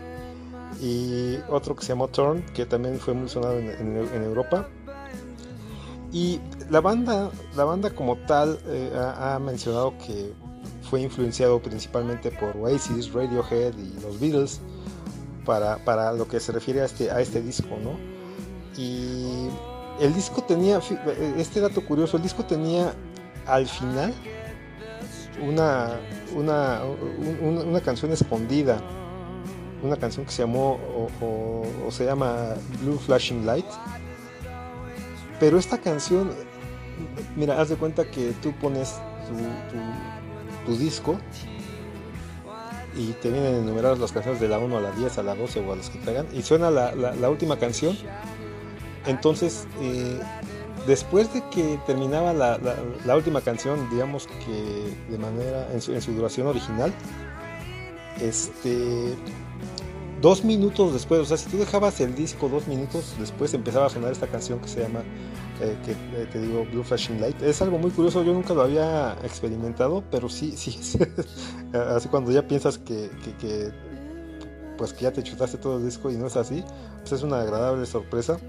y 0.81 1.37
otro 1.49 1.75
que 1.75 1.83
se 1.83 1.89
llamó 1.89 2.07
Turn 2.07 2.43
que 2.53 2.65
también 2.65 2.99
fue 2.99 3.13
muy 3.13 3.29
sonado 3.29 3.57
en, 3.57 4.23
Europa. 4.23 4.67
Y 6.11 6.39
la 6.69 6.79
banda, 6.81 7.29
la 7.55 7.65
banda 7.65 7.89
como 7.89 8.15
tal 8.25 8.59
eh, 8.67 8.91
ha, 8.95 9.37
mencionado 9.39 9.93
que 9.97 10.31
fue 10.89 11.01
influenciado 11.01 11.59
principalmente 11.61 12.31
por 12.31 12.55
Oasis, 12.57 13.11
Radiohead 13.11 13.73
y 13.77 13.99
los 14.01 14.19
Beatles 14.19 14.61
para, 15.45 15.77
para 15.83 16.13
lo 16.13 16.27
que 16.27 16.39
se 16.39 16.51
refiere 16.51 16.81
a 16.81 16.85
este, 16.85 17.11
a 17.11 17.19
este 17.19 17.41
disco, 17.41 17.77
¿no? 17.83 17.91
Y 18.77 19.47
el 19.99 20.13
disco 20.13 20.41
tenía, 20.43 20.79
fi- 20.81 20.97
este 21.37 21.59
dato 21.59 21.85
curioso, 21.85 22.17
el 22.17 22.23
disco 22.23 22.45
tenía 22.45 22.93
al 23.45 23.67
final 23.67 24.13
una, 25.45 25.99
una, 26.35 26.81
un- 26.85 27.39
un- 27.57 27.67
una 27.67 27.81
canción 27.81 28.11
escondida, 28.11 28.79
una 29.85 29.97
canción 29.97 30.25
que 30.25 30.31
se 30.31 30.43
llamó 30.43 30.79
o, 31.21 31.91
se 31.91 32.05
llama 32.05 32.55
Blue 32.81 32.97
Flashing 32.97 33.45
Light. 33.45 33.65
Pero 35.39 35.57
esta 35.57 35.77
canción, 35.77 36.31
mira, 37.35 37.59
haz 37.59 37.69
de 37.69 37.75
cuenta 37.75 38.09
que 38.09 38.33
tú 38.41 38.53
pones 38.53 38.95
tu, 40.65 40.77
disco 40.77 41.17
y 42.95 43.11
te 43.21 43.29
vienen 43.29 43.55
enumeradas 43.55 43.99
las 43.99 44.11
canciones 44.11 44.41
de 44.41 44.47
la 44.47 44.57
1 44.57 44.77
a 44.77 44.81
la 44.81 44.91
10, 44.91 45.17
a 45.19 45.23
la 45.23 45.35
12 45.35 45.59
o 45.59 45.73
a 45.73 45.75
las 45.75 45.89
que 45.89 45.99
traigan, 45.99 46.25
y 46.33 46.41
suena 46.41 46.71
la, 46.71 47.29
última 47.29 47.57
canción. 47.59 47.97
Entonces, 49.05 49.67
eh, 49.81 50.19
después 50.87 51.31
de 51.33 51.43
que 51.49 51.77
terminaba 51.85 52.33
la, 52.33 53.15
última 53.15 53.41
canción, 53.41 53.87
digamos 53.91 54.27
que 54.27 54.95
de 55.09 55.17
manera, 55.17 55.67
en 55.71 55.81
su 55.81 56.13
duración 56.13 56.47
original, 56.47 56.91
este, 58.21 59.15
dos 60.25 60.43
minutos 60.43 60.91
después, 60.91 61.21
o 61.21 61.25
sea, 61.25 61.37
si 61.37 61.47
tú 61.51 61.57
dejabas 61.59 62.01
el 62.01 62.15
disco 62.15 62.49
dos 62.49 62.67
minutos 62.67 63.13
después, 63.19 63.53
empezaba 63.53 63.85
a 63.85 63.89
sonar 63.89 64.11
esta 64.11 64.25
canción 64.25 64.59
que 64.59 64.67
se 64.67 64.81
llama, 64.81 65.01
eh, 65.61 65.77
que 65.85 65.91
eh, 65.91 66.25
te 66.31 66.41
digo, 66.41 66.65
Blue 66.65 66.83
Flashing 66.83 67.21
Light. 67.21 67.39
Es 67.43 67.61
algo 67.61 67.77
muy 67.77 67.91
curioso, 67.91 68.23
yo 68.23 68.33
nunca 68.33 68.55
lo 68.55 68.63
había 68.63 69.15
experimentado, 69.23 70.03
pero 70.09 70.27
sí, 70.27 70.53
sí, 70.57 70.79
así 71.95 72.09
cuando 72.09 72.31
ya 72.31 72.47
piensas 72.47 72.79
que, 72.79 73.11
pues 74.79 74.93
que 74.93 75.03
ya 75.03 75.13
te 75.13 75.21
chutaste 75.21 75.59
todo 75.59 75.77
el 75.77 75.85
disco 75.85 76.09
y 76.09 76.15
no 76.15 76.25
es 76.25 76.37
así, 76.37 76.63
pues 77.01 77.11
es 77.11 77.21
una 77.21 77.41
agradable 77.41 77.85
sorpresa. 77.85 78.39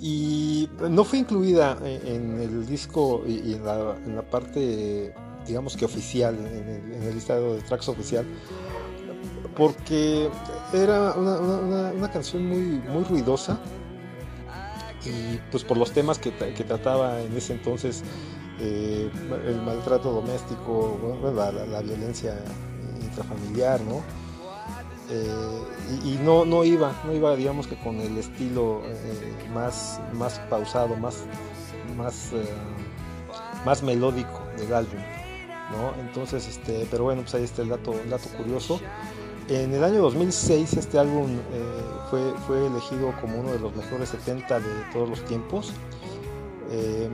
Y 0.00 0.70
no 0.88 1.04
fue 1.04 1.18
incluida 1.18 1.76
en, 1.84 2.40
el 2.40 2.64
disco 2.64 3.22
y, 3.26 3.52
en, 3.52 3.66
la, 3.66 4.22
parte, 4.30 5.14
digamos 5.46 5.76
que 5.76 5.84
oficial, 5.84 6.34
en 6.34 7.02
el 7.02 7.14
listado 7.14 7.54
de 7.54 7.60
tracks 7.60 7.90
oficial, 7.90 8.24
porque 9.56 10.28
era 10.72 11.12
una, 11.12 11.38
una- 11.38 11.92
canción 12.10 12.46
muy, 12.46 12.58
muy 12.88 13.04
ruidosa 13.04 13.58
y 15.04 15.38
pues 15.50 15.64
por 15.64 15.76
los 15.76 15.92
temas 15.92 16.18
que, 16.18 16.32
que 16.32 16.64
trataba 16.64 17.20
en 17.20 17.36
ese 17.36 17.54
entonces, 17.54 18.02
eh, 18.60 19.10
el 19.46 19.60
maltrato 19.62 20.12
doméstico, 20.12 20.98
la, 21.34 21.50
la- 21.52 21.80
violencia 21.82 22.36
intrafamiliar, 23.00 23.80
¿no? 23.80 24.02
Eh, 25.10 25.64
y, 26.04 26.18
no, 26.22 26.44
no 26.44 26.64
iba, 26.64 26.92
no 27.04 27.12
iba 27.12 27.34
digamos 27.36 27.66
que 27.66 27.76
con 27.76 27.96
el 28.00 28.16
estilo 28.16 28.80
eh, 28.84 29.48
más, 29.52 30.00
más 30.12 30.38
pausado, 30.48 30.96
más, 30.96 31.24
más, 31.96 32.30
más 33.66 33.82
melódico 33.82 34.40
del 34.56 34.72
álbum, 34.72 35.00
¿no? 35.72 36.00
Entonces, 36.00 36.46
este, 36.46 36.86
pero 36.90 37.04
bueno, 37.04 37.22
pues 37.22 37.34
ahí 37.34 37.44
está 37.44 37.62
el 37.62 37.68
dato, 37.70 37.92
el 37.92 38.08
dato 38.08 38.28
curioso. 38.36 38.80
En 39.54 39.74
el 39.74 39.84
año 39.84 40.00
2006 40.00 40.78
este 40.78 40.98
álbum 40.98 41.30
eh, 41.30 41.62
fue, 42.08 42.32
fue 42.46 42.66
elegido 42.66 43.12
como 43.20 43.38
uno 43.38 43.52
de 43.52 43.58
los 43.58 43.76
mejores 43.76 44.08
70 44.08 44.60
de 44.60 44.66
todos 44.94 45.10
los 45.10 45.22
tiempos. 45.26 45.74
Eh, 46.70 47.10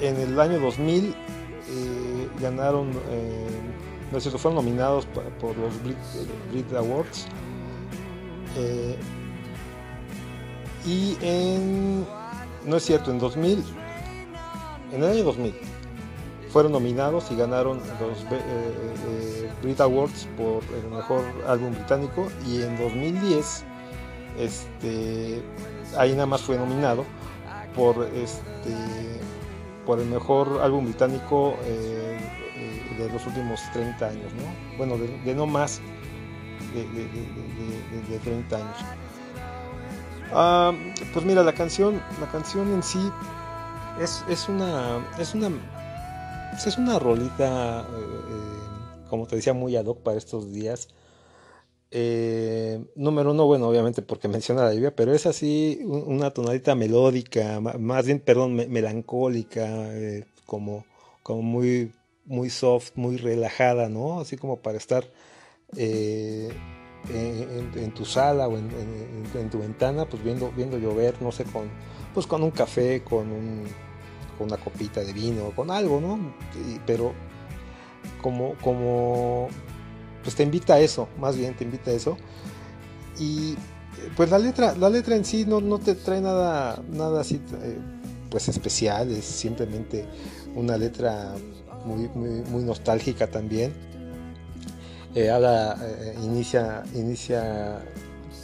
en 0.00 0.16
el 0.16 0.38
año 0.38 0.60
2000 0.60 1.06
eh, 1.06 2.28
ganaron, 2.38 2.90
no 4.12 4.18
es 4.18 4.22
cierto, 4.22 4.38
fueron 4.38 4.56
nominados 4.56 5.06
por 5.40 5.56
los 5.56 5.82
Brit, 5.82 5.96
Brit 6.52 6.70
Awards. 6.74 7.26
Y 10.84 11.16
en, 11.22 12.04
no 12.66 12.76
es 12.76 12.82
cierto, 12.84 13.10
en 13.10 13.18
2000, 13.18 13.64
en 14.92 15.02
el 15.02 15.10
año 15.10 15.24
2000 15.24 15.79
fueron 16.52 16.72
nominados 16.72 17.30
y 17.30 17.36
ganaron 17.36 17.78
los 18.00 18.18
eh, 18.24 18.26
eh, 18.40 19.50
Brit 19.62 19.80
Awards 19.80 20.26
por 20.36 20.62
el 20.82 20.90
mejor 20.90 21.22
álbum 21.46 21.72
británico 21.72 22.28
y 22.46 22.62
en 22.62 22.76
2010 22.78 23.64
este 24.38 25.42
ahí 25.96 26.12
nada 26.12 26.26
más 26.26 26.42
fue 26.42 26.56
nominado 26.56 27.04
por 27.74 28.04
este 28.14 28.74
por 29.86 29.98
el 30.00 30.06
mejor 30.06 30.60
álbum 30.62 30.84
británico 30.86 31.54
eh, 31.64 32.18
de 32.98 33.10
los 33.12 33.26
últimos 33.26 33.60
30 33.72 34.06
años 34.06 34.32
¿no? 34.34 34.76
bueno 34.76 34.96
de, 34.98 35.34
no 35.34 35.46
más 35.46 35.80
de- 36.74 36.84
de 38.12 38.18
30 38.18 38.56
años 38.56 38.76
Ah, 40.32 40.72
pues 41.12 41.24
mira 41.24 41.42
la 41.42 41.52
canción 41.52 42.00
la 42.20 42.26
canción 42.30 42.72
en 42.72 42.82
sí 42.84 43.00
es, 44.00 44.24
es 44.28 44.48
una 44.48 45.04
es 45.18 45.34
una 45.34 45.50
pues 46.50 46.66
es 46.66 46.78
una 46.78 46.98
rolita, 46.98 47.80
eh, 47.80 47.84
eh, 47.94 49.06
como 49.08 49.26
te 49.26 49.36
decía, 49.36 49.52
muy 49.52 49.76
ad 49.76 49.86
hoc 49.86 50.02
para 50.02 50.18
estos 50.18 50.52
días. 50.52 50.88
Eh, 51.92 52.84
número 52.94 53.32
uno, 53.32 53.46
bueno, 53.46 53.68
obviamente 53.68 54.00
porque 54.02 54.28
menciona 54.28 54.62
la 54.64 54.72
lluvia, 54.74 54.94
pero 54.94 55.12
es 55.12 55.26
así 55.26 55.80
un- 55.84 56.04
una 56.06 56.30
tonadita 56.30 56.74
melódica, 56.76 57.60
más 57.60 58.06
bien, 58.06 58.20
perdón, 58.20 58.54
me- 58.54 58.68
melancólica, 58.68 59.88
como, 60.46 60.84
como 61.24 61.42
muy, 61.42 61.92
muy 62.26 62.48
soft, 62.50 62.92
muy 62.94 63.16
relajada, 63.16 63.88
¿no? 63.88 64.20
Así 64.20 64.36
como 64.36 64.58
para 64.58 64.76
estar 64.78 65.04
en, 67.08 67.92
tu 67.94 68.04
sala 68.04 68.46
o 68.46 68.56
en- 68.56 68.70
en 69.34 69.50
tu 69.50 69.58
ventana, 69.58 70.04
pues 70.06 70.22
viendo, 70.22 70.52
viendo 70.52 70.78
llover, 70.78 71.20
no 71.20 71.32
sé, 71.32 71.44
con, 71.44 71.68
pues 72.14 72.26
con 72.26 72.42
un 72.42 72.50
café, 72.52 73.02
con 73.02 73.32
un 73.32 73.64
con 74.40 74.46
una 74.46 74.56
copita 74.56 75.04
de 75.04 75.12
vino, 75.12 75.50
con 75.54 75.70
algo, 75.70 76.00
¿no? 76.00 76.18
Pero 76.86 77.12
como, 78.22 78.54
como, 78.62 79.48
pues 80.22 80.34
te 80.34 80.42
invita 80.42 80.74
a 80.74 80.80
eso, 80.80 81.08
más 81.18 81.36
bien 81.36 81.54
te 81.54 81.64
invita 81.64 81.90
a 81.90 81.94
eso. 81.94 82.16
Y 83.18 83.54
pues 84.16 84.30
la 84.30 84.38
letra, 84.38 84.74
la 84.76 84.88
letra 84.88 85.14
en 85.14 85.26
sí 85.26 85.44
no, 85.44 85.60
no 85.60 85.78
te 85.78 85.94
trae 85.94 86.22
nada, 86.22 86.82
nada 86.90 87.20
así, 87.20 87.34
eh, 87.34 87.76
pues 88.30 88.48
especial, 88.48 89.10
es 89.10 89.26
simplemente 89.26 90.06
una 90.54 90.78
letra 90.78 91.34
muy, 91.84 92.08
muy, 92.14 92.40
muy 92.50 92.64
nostálgica 92.64 93.26
también. 93.26 93.74
Eh, 95.14 95.28
habla, 95.28 95.76
eh, 95.82 96.14
inicia, 96.22 96.82
inicia 96.94 97.82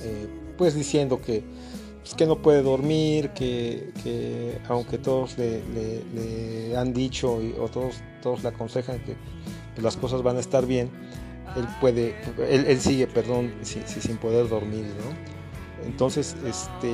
eh, 0.02 0.28
pues 0.58 0.74
diciendo 0.74 1.22
que 1.22 1.42
pues, 2.06 2.14
que 2.14 2.24
no 2.24 2.36
puede 2.36 2.62
dormir, 2.62 3.30
que, 3.30 3.90
que 4.04 4.60
aunque 4.68 4.96
todos 4.96 5.36
le, 5.38 5.60
le- 6.14 6.76
han 6.76 6.92
dicho 6.92 7.40
o 7.58 7.68
todos, 7.68 7.96
todos 8.22 8.44
le 8.44 8.50
aconsejan 8.50 9.00
que 9.00 9.16
las 9.82 9.96
cosas 9.96 10.22
van 10.22 10.36
a 10.36 10.40
estar 10.40 10.66
bien, 10.66 10.88
él 11.56 11.66
puede, 11.80 12.14
él, 12.48 12.80
sigue, 12.80 13.08
perdón, 13.08 13.52
sin, 13.62 13.84
sin, 13.88 14.18
poder 14.18 14.48
dormir, 14.48 14.84
¿no? 14.84 15.84
Entonces, 15.84 16.36
este, 16.46 16.92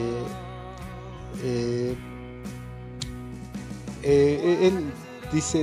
eh, 1.44 1.94
eh, 4.02 4.58
él 4.62 4.92
dice 5.30 5.60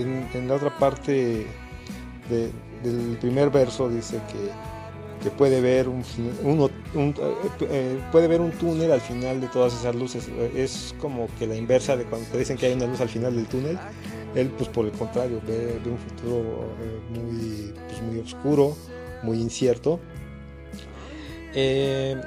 en, 0.00 0.28
en, 0.32 0.46
la 0.46 0.54
otra 0.54 0.78
parte 0.78 1.48
de, 2.30 2.50
del 2.84 3.16
primer 3.18 3.50
verso, 3.50 3.88
dice 3.88 4.20
que, 4.28 4.71
que 5.22 5.30
puede 5.30 5.60
ver 5.60 5.88
un, 5.88 6.04
un 6.44 6.70
eh, 7.60 7.98
puede 8.10 8.26
ver 8.28 8.40
un 8.40 8.50
túnel 8.52 8.90
al 8.90 9.00
final 9.00 9.40
de 9.40 9.48
todas 9.48 9.72
esas 9.74 9.94
luces. 9.94 10.28
Es 10.54 10.94
como 11.00 11.28
que 11.38 11.46
la 11.46 11.56
inversa 11.56 11.96
de 11.96 12.04
cuando 12.04 12.28
te 12.28 12.38
dicen 12.38 12.56
que 12.56 12.66
hay 12.66 12.72
una 12.74 12.86
luz 12.86 13.00
al 13.00 13.08
final 13.08 13.34
del 13.34 13.46
túnel 13.46 13.78
él, 14.34 14.50
pues 14.56 14.68
por 14.70 14.86
el 14.86 14.92
contrario, 14.92 15.40
ve, 15.46 15.78
un 15.84 15.98
futuro 15.98 16.74
eh, 16.80 17.00
muy, 17.10 17.74
pues, 17.88 18.02
muy 18.02 18.18
oscuro, 18.18 18.76
muy 19.22 19.38
incierto. 19.40 20.00
Eh, 21.54 22.20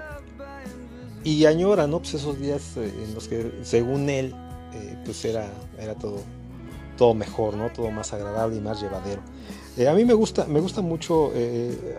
y 1.23 1.45
añora, 1.45 1.87
¿no? 1.87 1.99
Pues 1.99 2.13
esos 2.13 2.39
días 2.39 2.77
eh, 2.77 2.93
en 3.03 3.15
los 3.15 3.27
que, 3.27 3.51
según 3.63 4.09
él, 4.09 4.35
pues 5.03 5.23
era, 5.25 5.47
era 5.79 5.95
todo, 5.95 6.17
todo 6.97 7.13
mejor, 7.13 7.55
¿no? 7.55 7.71
Todo 7.71 7.89
más 7.89 8.13
agradable 8.13 8.57
y 8.57 8.61
más 8.61 8.81
llevadero. 8.81 9.21
A 9.87 9.93
mí 9.93 10.05
me 10.05 10.13
gusta, 10.13 10.45
me 10.45 10.59
gusta 10.59 10.81
mucho, 10.81 11.33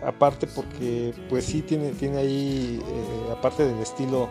aparte 0.03 0.47
porque, 0.47 1.13
pues 1.29 1.45
sí 1.45 1.61
tiene, 1.61 1.91
tiene 1.91 2.17
ahí, 2.17 2.81
aparte 3.31 3.65
del 3.65 3.79
estilo 3.79 4.27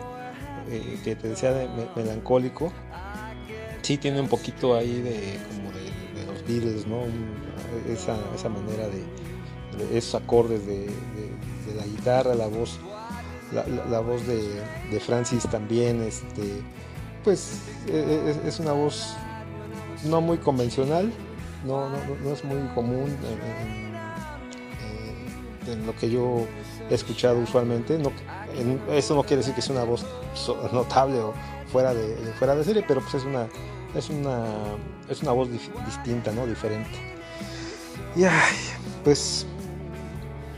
que 1.03 1.15
te 1.15 1.29
decía 1.29 1.53
de 1.53 1.69
melancólico, 1.95 2.73
sí 3.87 3.97
tiene 3.97 4.19
un 4.19 4.27
poquito 4.27 4.75
ahí 4.75 5.01
de 5.01 5.39
como 5.47 5.71
de, 5.71 6.25
los 6.25 6.45
Beatles, 6.45 6.87
¿no? 6.87 7.03
esa, 7.89 8.17
esa, 8.35 8.49
manera 8.49 8.87
de, 8.89 9.97
esos 9.97 10.15
acordes 10.15 10.65
de, 10.65 10.89
la 11.75 11.85
guitarra, 11.85 12.35
la 12.35 12.47
voz, 12.47 12.79
la, 13.89 13.99
voz 13.99 14.27
de, 14.27 14.99
Francis 14.99 15.43
también, 15.43 16.01
este, 16.01 16.61
pues 17.23 17.61
e, 17.87 18.33
e, 18.43 18.47
es, 18.47 18.59
una 18.59 18.73
voz 18.73 19.15
no 20.05 20.19
muy 20.19 20.37
convencional, 20.37 21.11
no, 21.65 21.89
no, 21.89 21.97
no 22.23 22.31
es 22.31 22.43
muy 22.43 22.67
común 22.73 23.15
en, 25.67 25.85
lo 25.85 25.93
que 25.95 26.09
yo 26.09 26.45
he 26.89 26.93
escuchado 26.93 27.39
usualmente. 27.39 27.97
No, 27.97 28.11
eso 28.93 29.15
no 29.15 29.23
quiere 29.23 29.37
decir 29.37 29.53
que 29.53 29.61
sea 29.61 29.75
una 29.75 29.83
voz 29.83 30.05
notable 30.71 31.19
o 31.19 31.33
fuera 31.71 31.93
de, 31.93 32.15
fuera 32.39 32.55
de 32.55 32.63
serie, 32.63 32.85
pero 32.87 33.01
pues 33.01 33.15
es 33.15 33.25
una 33.25 33.47
es 33.95 34.09
una, 34.09 34.45
es 35.09 35.21
una 35.21 35.31
voz 35.31 35.49
distinta, 35.51 36.31
¿no? 36.31 36.45
Diferente. 36.45 36.89
Y 38.15 38.23
pues, 39.03 39.45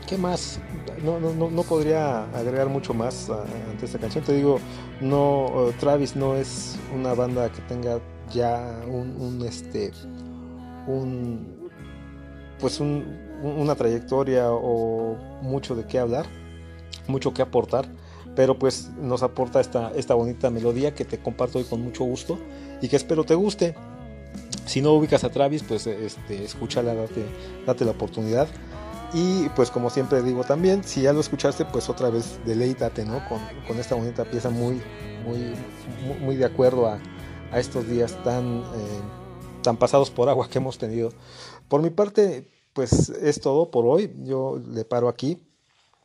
¿qué 0.06 0.16
más? 0.16 0.58
No, 1.02 1.18
no, 1.18 1.50
no, 1.50 1.62
podría 1.62 2.24
agregar 2.32 2.68
mucho 2.68 2.92
más 2.92 3.30
ante 3.30 3.86
esta 3.86 3.98
canción. 3.98 4.24
Te 4.24 4.34
digo, 4.34 4.58
no, 5.00 5.70
Travis 5.78 6.16
no 6.16 6.34
es 6.34 6.76
una 6.94 7.14
banda 7.14 7.50
que 7.50 7.60
tenga 7.62 8.00
ya 8.32 8.80
un, 8.86 9.16
un 9.18 9.46
este, 9.46 9.92
un, 10.86 11.70
pues 12.58 12.80
un, 12.80 13.18
una 13.42 13.74
trayectoria 13.74 14.50
o 14.50 15.16
mucho 15.42 15.74
de 15.74 15.86
qué 15.86 15.98
hablar, 15.98 16.26
mucho 17.08 17.32
que 17.32 17.42
aportar 17.42 17.88
pero 18.34 18.58
pues 18.58 18.90
nos 18.98 19.22
aporta 19.22 19.60
esta, 19.60 19.92
esta 19.96 20.14
bonita 20.14 20.50
melodía 20.50 20.94
que 20.94 21.04
te 21.04 21.18
comparto 21.18 21.58
hoy 21.58 21.64
con 21.64 21.82
mucho 21.82 22.04
gusto 22.04 22.38
y 22.80 22.88
que 22.88 22.96
espero 22.96 23.24
te 23.24 23.34
guste. 23.34 23.74
Si 24.66 24.80
no 24.80 24.92
ubicas 24.92 25.24
a 25.24 25.30
Travis, 25.30 25.64
pues 25.64 25.86
este, 25.86 26.44
escúchala, 26.44 26.94
date, 26.94 27.24
date 27.66 27.84
la 27.84 27.90
oportunidad. 27.90 28.48
Y 29.12 29.48
pues 29.50 29.72
como 29.72 29.90
siempre 29.90 30.22
digo 30.22 30.44
también, 30.44 30.84
si 30.84 31.02
ya 31.02 31.12
lo 31.12 31.18
escuchaste, 31.18 31.64
pues 31.64 31.88
otra 31.88 32.10
vez 32.10 32.38
deleítate 32.46 33.04
¿no? 33.04 33.20
con, 33.28 33.40
con 33.66 33.78
esta 33.78 33.96
bonita 33.96 34.24
pieza 34.24 34.50
muy, 34.50 34.80
muy, 35.26 35.52
muy 36.20 36.36
de 36.36 36.44
acuerdo 36.44 36.86
a, 36.86 37.00
a 37.50 37.58
estos 37.58 37.88
días 37.88 38.16
tan, 38.22 38.60
eh, 38.60 39.00
tan 39.62 39.76
pasados 39.76 40.10
por 40.10 40.28
agua 40.28 40.48
que 40.48 40.58
hemos 40.58 40.78
tenido. 40.78 41.10
Por 41.68 41.82
mi 41.82 41.90
parte, 41.90 42.48
pues 42.72 43.08
es 43.10 43.40
todo 43.40 43.70
por 43.70 43.86
hoy. 43.86 44.12
Yo 44.24 44.60
le 44.68 44.84
paro 44.84 45.08
aquí. 45.08 45.38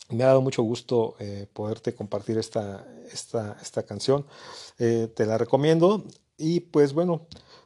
Me 0.09 0.23
ha 0.23 0.27
dado 0.27 0.41
mucho 0.41 0.61
gusto 0.61 1.15
eh, 1.19 1.47
poderte 1.51 1.95
compartir 1.95 2.37
esta, 2.37 2.87
esta, 3.11 3.83
canción. 3.83 4.25
Eh, 4.77 5.07
te 5.15 5.25
la 5.25 5.37
recomiendo. 5.37 6.03
Y 6.37 6.59
pues 6.59 6.93
bueno, 6.93 7.25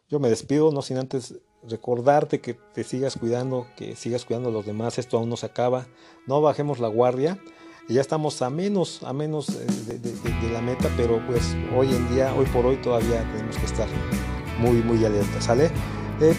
yo 0.09 0.19
me 0.19 0.29
despido, 0.29 0.71
no 0.71 0.81
sin 0.81 0.97
antes 0.97 1.35
recordarte 1.63 2.39
que 2.39 2.53
te 2.53 2.83
sigas 2.83 3.17
cuidando, 3.17 3.67
que 3.75 3.95
sigas 3.95 4.25
cuidando 4.25 4.49
a 4.49 4.51
los 4.51 4.65
demás. 4.65 4.97
Esto 4.97 5.17
aún 5.17 5.29
no 5.29 5.37
se 5.37 5.47
acaba. 5.47 5.87
No 6.27 6.41
bajemos 6.41 6.79
la 6.79 6.87
guardia. 6.87 7.39
Ya 7.89 8.01
estamos 8.01 8.41
a 8.43 8.51
menos, 8.51 9.01
a 9.01 9.13
menos 9.13 9.49
eh, 9.49 9.99
de, 9.99 10.49
la 10.51 10.61
meta, 10.61 10.93
pero 10.95 11.25
pues 11.25 11.55
hoy 11.75 11.87
en 11.87 12.13
día, 12.13 12.33
hoy 12.35 12.45
por 12.45 12.65
hoy 12.67 12.77
todavía 12.77 13.23
tenemos 13.33 13.57
que 13.57 13.65
estar 13.65 13.87
muy, 14.59 14.81
muy 14.83 15.03
alerta, 15.05 15.41
¿sale? 15.41 15.71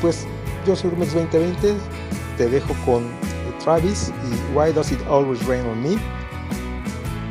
pues 0.01 0.27
yo 0.67 0.77
soy 0.77 0.91
Rumex 0.91 1.15
2020, 1.15 1.75
te 2.37 2.49
dejo 2.49 2.75
con 2.85 3.05
Travis 3.65 4.13
y 4.29 4.57
Why 4.57 4.73
Does 4.73 4.93
It 4.93 5.01
Always 5.09 5.45
Rain 5.47 5.65
on 5.67 5.83
Me. 5.83 5.97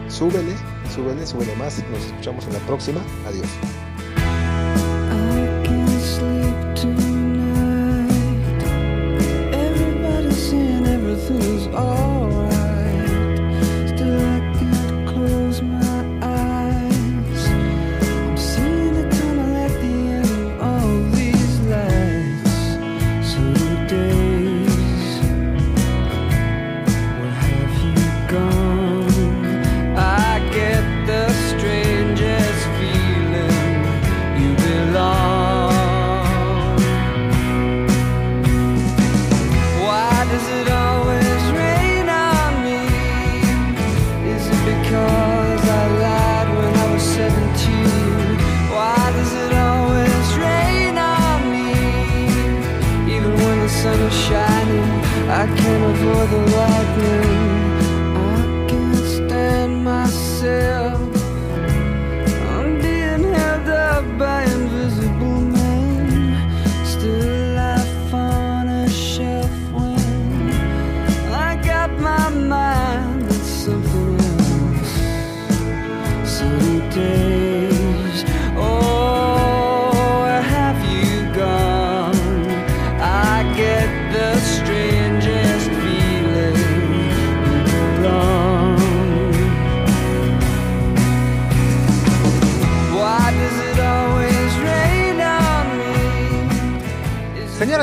Súbele, 0.09 0.55
súbele, 0.93 1.25
súbele 1.25 1.55
más. 1.55 1.83
Nos 1.91 2.05
escuchamos 2.05 2.45
en 2.47 2.53
la 2.53 2.59
próxima. 2.59 3.01
Adiós. 3.27 3.47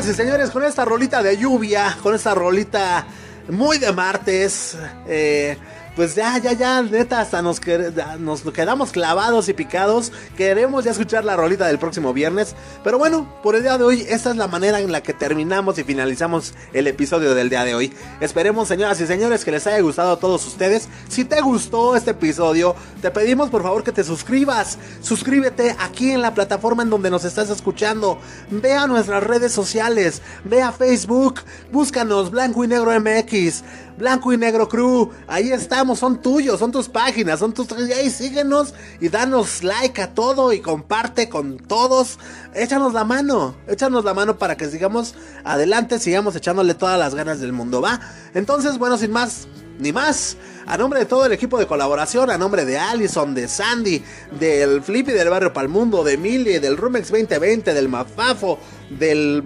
Y 0.09 0.15
señores, 0.15 0.51
con 0.51 0.63
esta 0.63 0.85
rolita 0.85 1.21
de 1.21 1.37
lluvia, 1.37 1.97
con 2.01 2.15
esta 2.15 2.33
rolita 2.33 3.05
muy 3.49 3.79
de 3.79 3.93
martes, 3.93 4.77
eh, 5.09 5.59
pues 5.97 6.14
ya, 6.14 6.36
ya, 6.36 6.53
ya, 6.53 6.82
neta, 6.82 7.20
hasta 7.20 7.40
nos, 7.40 7.59
quedamos 7.59 8.92
clavados 8.92 9.49
y 9.49 9.55
picados. 9.55 10.12
Queremos 10.36 10.84
ya 10.84 10.90
escuchar 10.90 11.24
la 11.24 11.36
rolita 11.36 11.66
del 11.66 11.78
próximo 11.78 12.12
viernes. 12.12 12.55
Pero 12.84 12.99
bueno, 12.99 13.26
por 13.42 13.57
el 13.57 13.62
día 13.62 13.78
de 13.78 13.84
hoy, 13.84 14.07
esta 14.07 14.30
es 14.30 14.36
la 14.36 14.47
manera 14.47 14.78
en 14.80 14.92
la 14.92 15.03
que 15.03 15.14
terminamos 15.14 15.78
y 15.78 15.84
finalizamos 15.84 16.53
el 16.74 16.86
episodio 16.86 17.34
del 17.34 17.49
día 17.49 17.64
de 17.64 17.74
hoy. 17.74 17.94
Esperemos, 18.20 18.68
señoras 18.68 19.01
y 19.01 19.07
señores, 19.07 19.42
que 19.42 19.53
les 19.53 19.66
haya 19.66 19.80
gustado 19.80 20.12
a 20.12 20.18
todos 20.18 20.47
ustedes. 20.47 20.90
Si 21.09 21.24
te 21.24 21.40
gustó 21.40 21.97
este 21.97 22.11
episodio, 22.11 22.76
te 23.01 23.11
pedimos 23.11 23.49
por 23.49 23.62
favor 23.62 23.82
que 23.82 23.92
te 23.92 24.05
suscribas. 24.05 24.78
Suscríbete 25.01 25.74
aquí 25.78 26.11
en 26.11 26.20
la 26.20 26.34
plataforma 26.34 26.82
en 26.82 26.90
donde 26.90 27.09
nos 27.09 27.24
estás 27.24 27.49
escuchando. 27.49 28.18
Ve 28.51 28.74
a 28.74 28.86
nuestras 28.86 29.22
redes 29.22 29.53
sociales, 29.53 30.20
ve 30.44 30.61
a 30.61 30.72
Facebook, 30.72 31.40
búscanos 31.72 32.30
Blanco 32.30 32.64
y 32.64 32.68
Negro 32.68 32.92
MX. 33.01 33.64
Blanco 33.97 34.32
y 34.32 34.36
Negro 34.36 34.68
Crew. 34.68 35.11
Ahí 35.26 35.51
estamos, 35.51 35.99
son 35.99 36.20
tuyos, 36.20 36.59
son 36.59 36.72
tus 36.72 36.88
páginas, 36.88 37.38
son 37.38 37.53
tus... 37.53 37.70
Ahí 37.72 38.11
síguenos 38.11 38.74
y 39.01 39.09
danos 39.09 39.62
like 39.62 40.01
a 40.01 40.14
todo 40.14 40.53
y 40.53 40.61
comparte 40.61 41.28
con 41.28 41.59
todos. 41.59 42.18
Échanos 42.55 42.92
la 42.92 43.05
mano, 43.05 43.55
échanos 43.68 44.05
la 44.05 44.14
mano 44.14 44.38
para 44.38 44.57
que 44.57 44.68
sigamos 44.68 45.14
adelante, 45.44 45.99
sigamos 45.99 46.36
echándole 46.36 46.74
todas 46.74 46.99
las 46.99 47.14
ganas 47.14 47.40
del 47.40 47.53
mundo, 47.53 47.80
¿va? 47.80 48.01
Entonces, 48.34 48.78
bueno, 48.78 48.99
sin 48.99 49.12
más 49.12 49.49
ni 49.78 49.92
más. 49.92 50.36
A 50.66 50.76
nombre 50.76 51.01
de 51.01 51.07
todo 51.07 51.26
el 51.26 51.32
equipo 51.32 51.59
de 51.59 51.66
colaboración, 51.66 52.30
a 52.30 52.38
nombre 52.38 52.64
de 52.64 52.78
Allison, 52.78 53.34
de 53.34 53.49
Sandy, 53.49 54.03
del 54.38 54.82
Flippy 54.82 55.12
del 55.12 55.28
Barrio 55.28 55.53
Palmundo, 55.53 56.03
de 56.03 56.16
Millie, 56.16 56.61
del 56.61 56.76
Rumex 56.76 57.11
2020, 57.11 57.72
del 57.72 57.88
Mafafo, 57.88 58.59
del... 58.90 59.42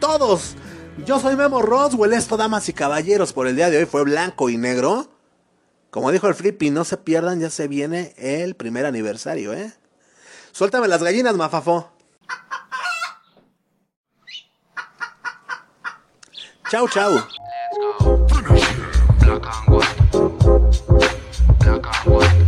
todos. 0.00 0.56
Yo 0.98 1.20
soy 1.20 1.36
Memo 1.36 1.60
Roswell, 1.60 2.12
esto 2.12 2.36
damas 2.36 2.68
y 2.68 2.72
caballeros, 2.72 3.32
por 3.32 3.46
el 3.46 3.56
día 3.56 3.68
de 3.70 3.78
hoy 3.78 3.86
fue 3.86 4.04
blanco 4.04 4.48
y 4.48 4.56
negro. 4.56 5.08
Como 5.90 6.10
dijo 6.12 6.28
el 6.28 6.34
Flippy, 6.34 6.70
no 6.70 6.84
se 6.84 6.96
pierdan, 6.96 7.40
ya 7.40 7.50
se 7.50 7.68
viene 7.68 8.14
el 8.16 8.54
primer 8.54 8.86
aniversario, 8.86 9.52
¿eh? 9.52 9.72
Suéltame 10.52 10.88
las 10.88 11.02
gallinas, 11.02 11.34
mafafo. 11.34 11.90
Chau, 16.70 16.88
chau. 16.88 17.22
Let's 19.26 19.48
go. 19.58 19.80
And 21.66 21.86
and. 22.22 22.43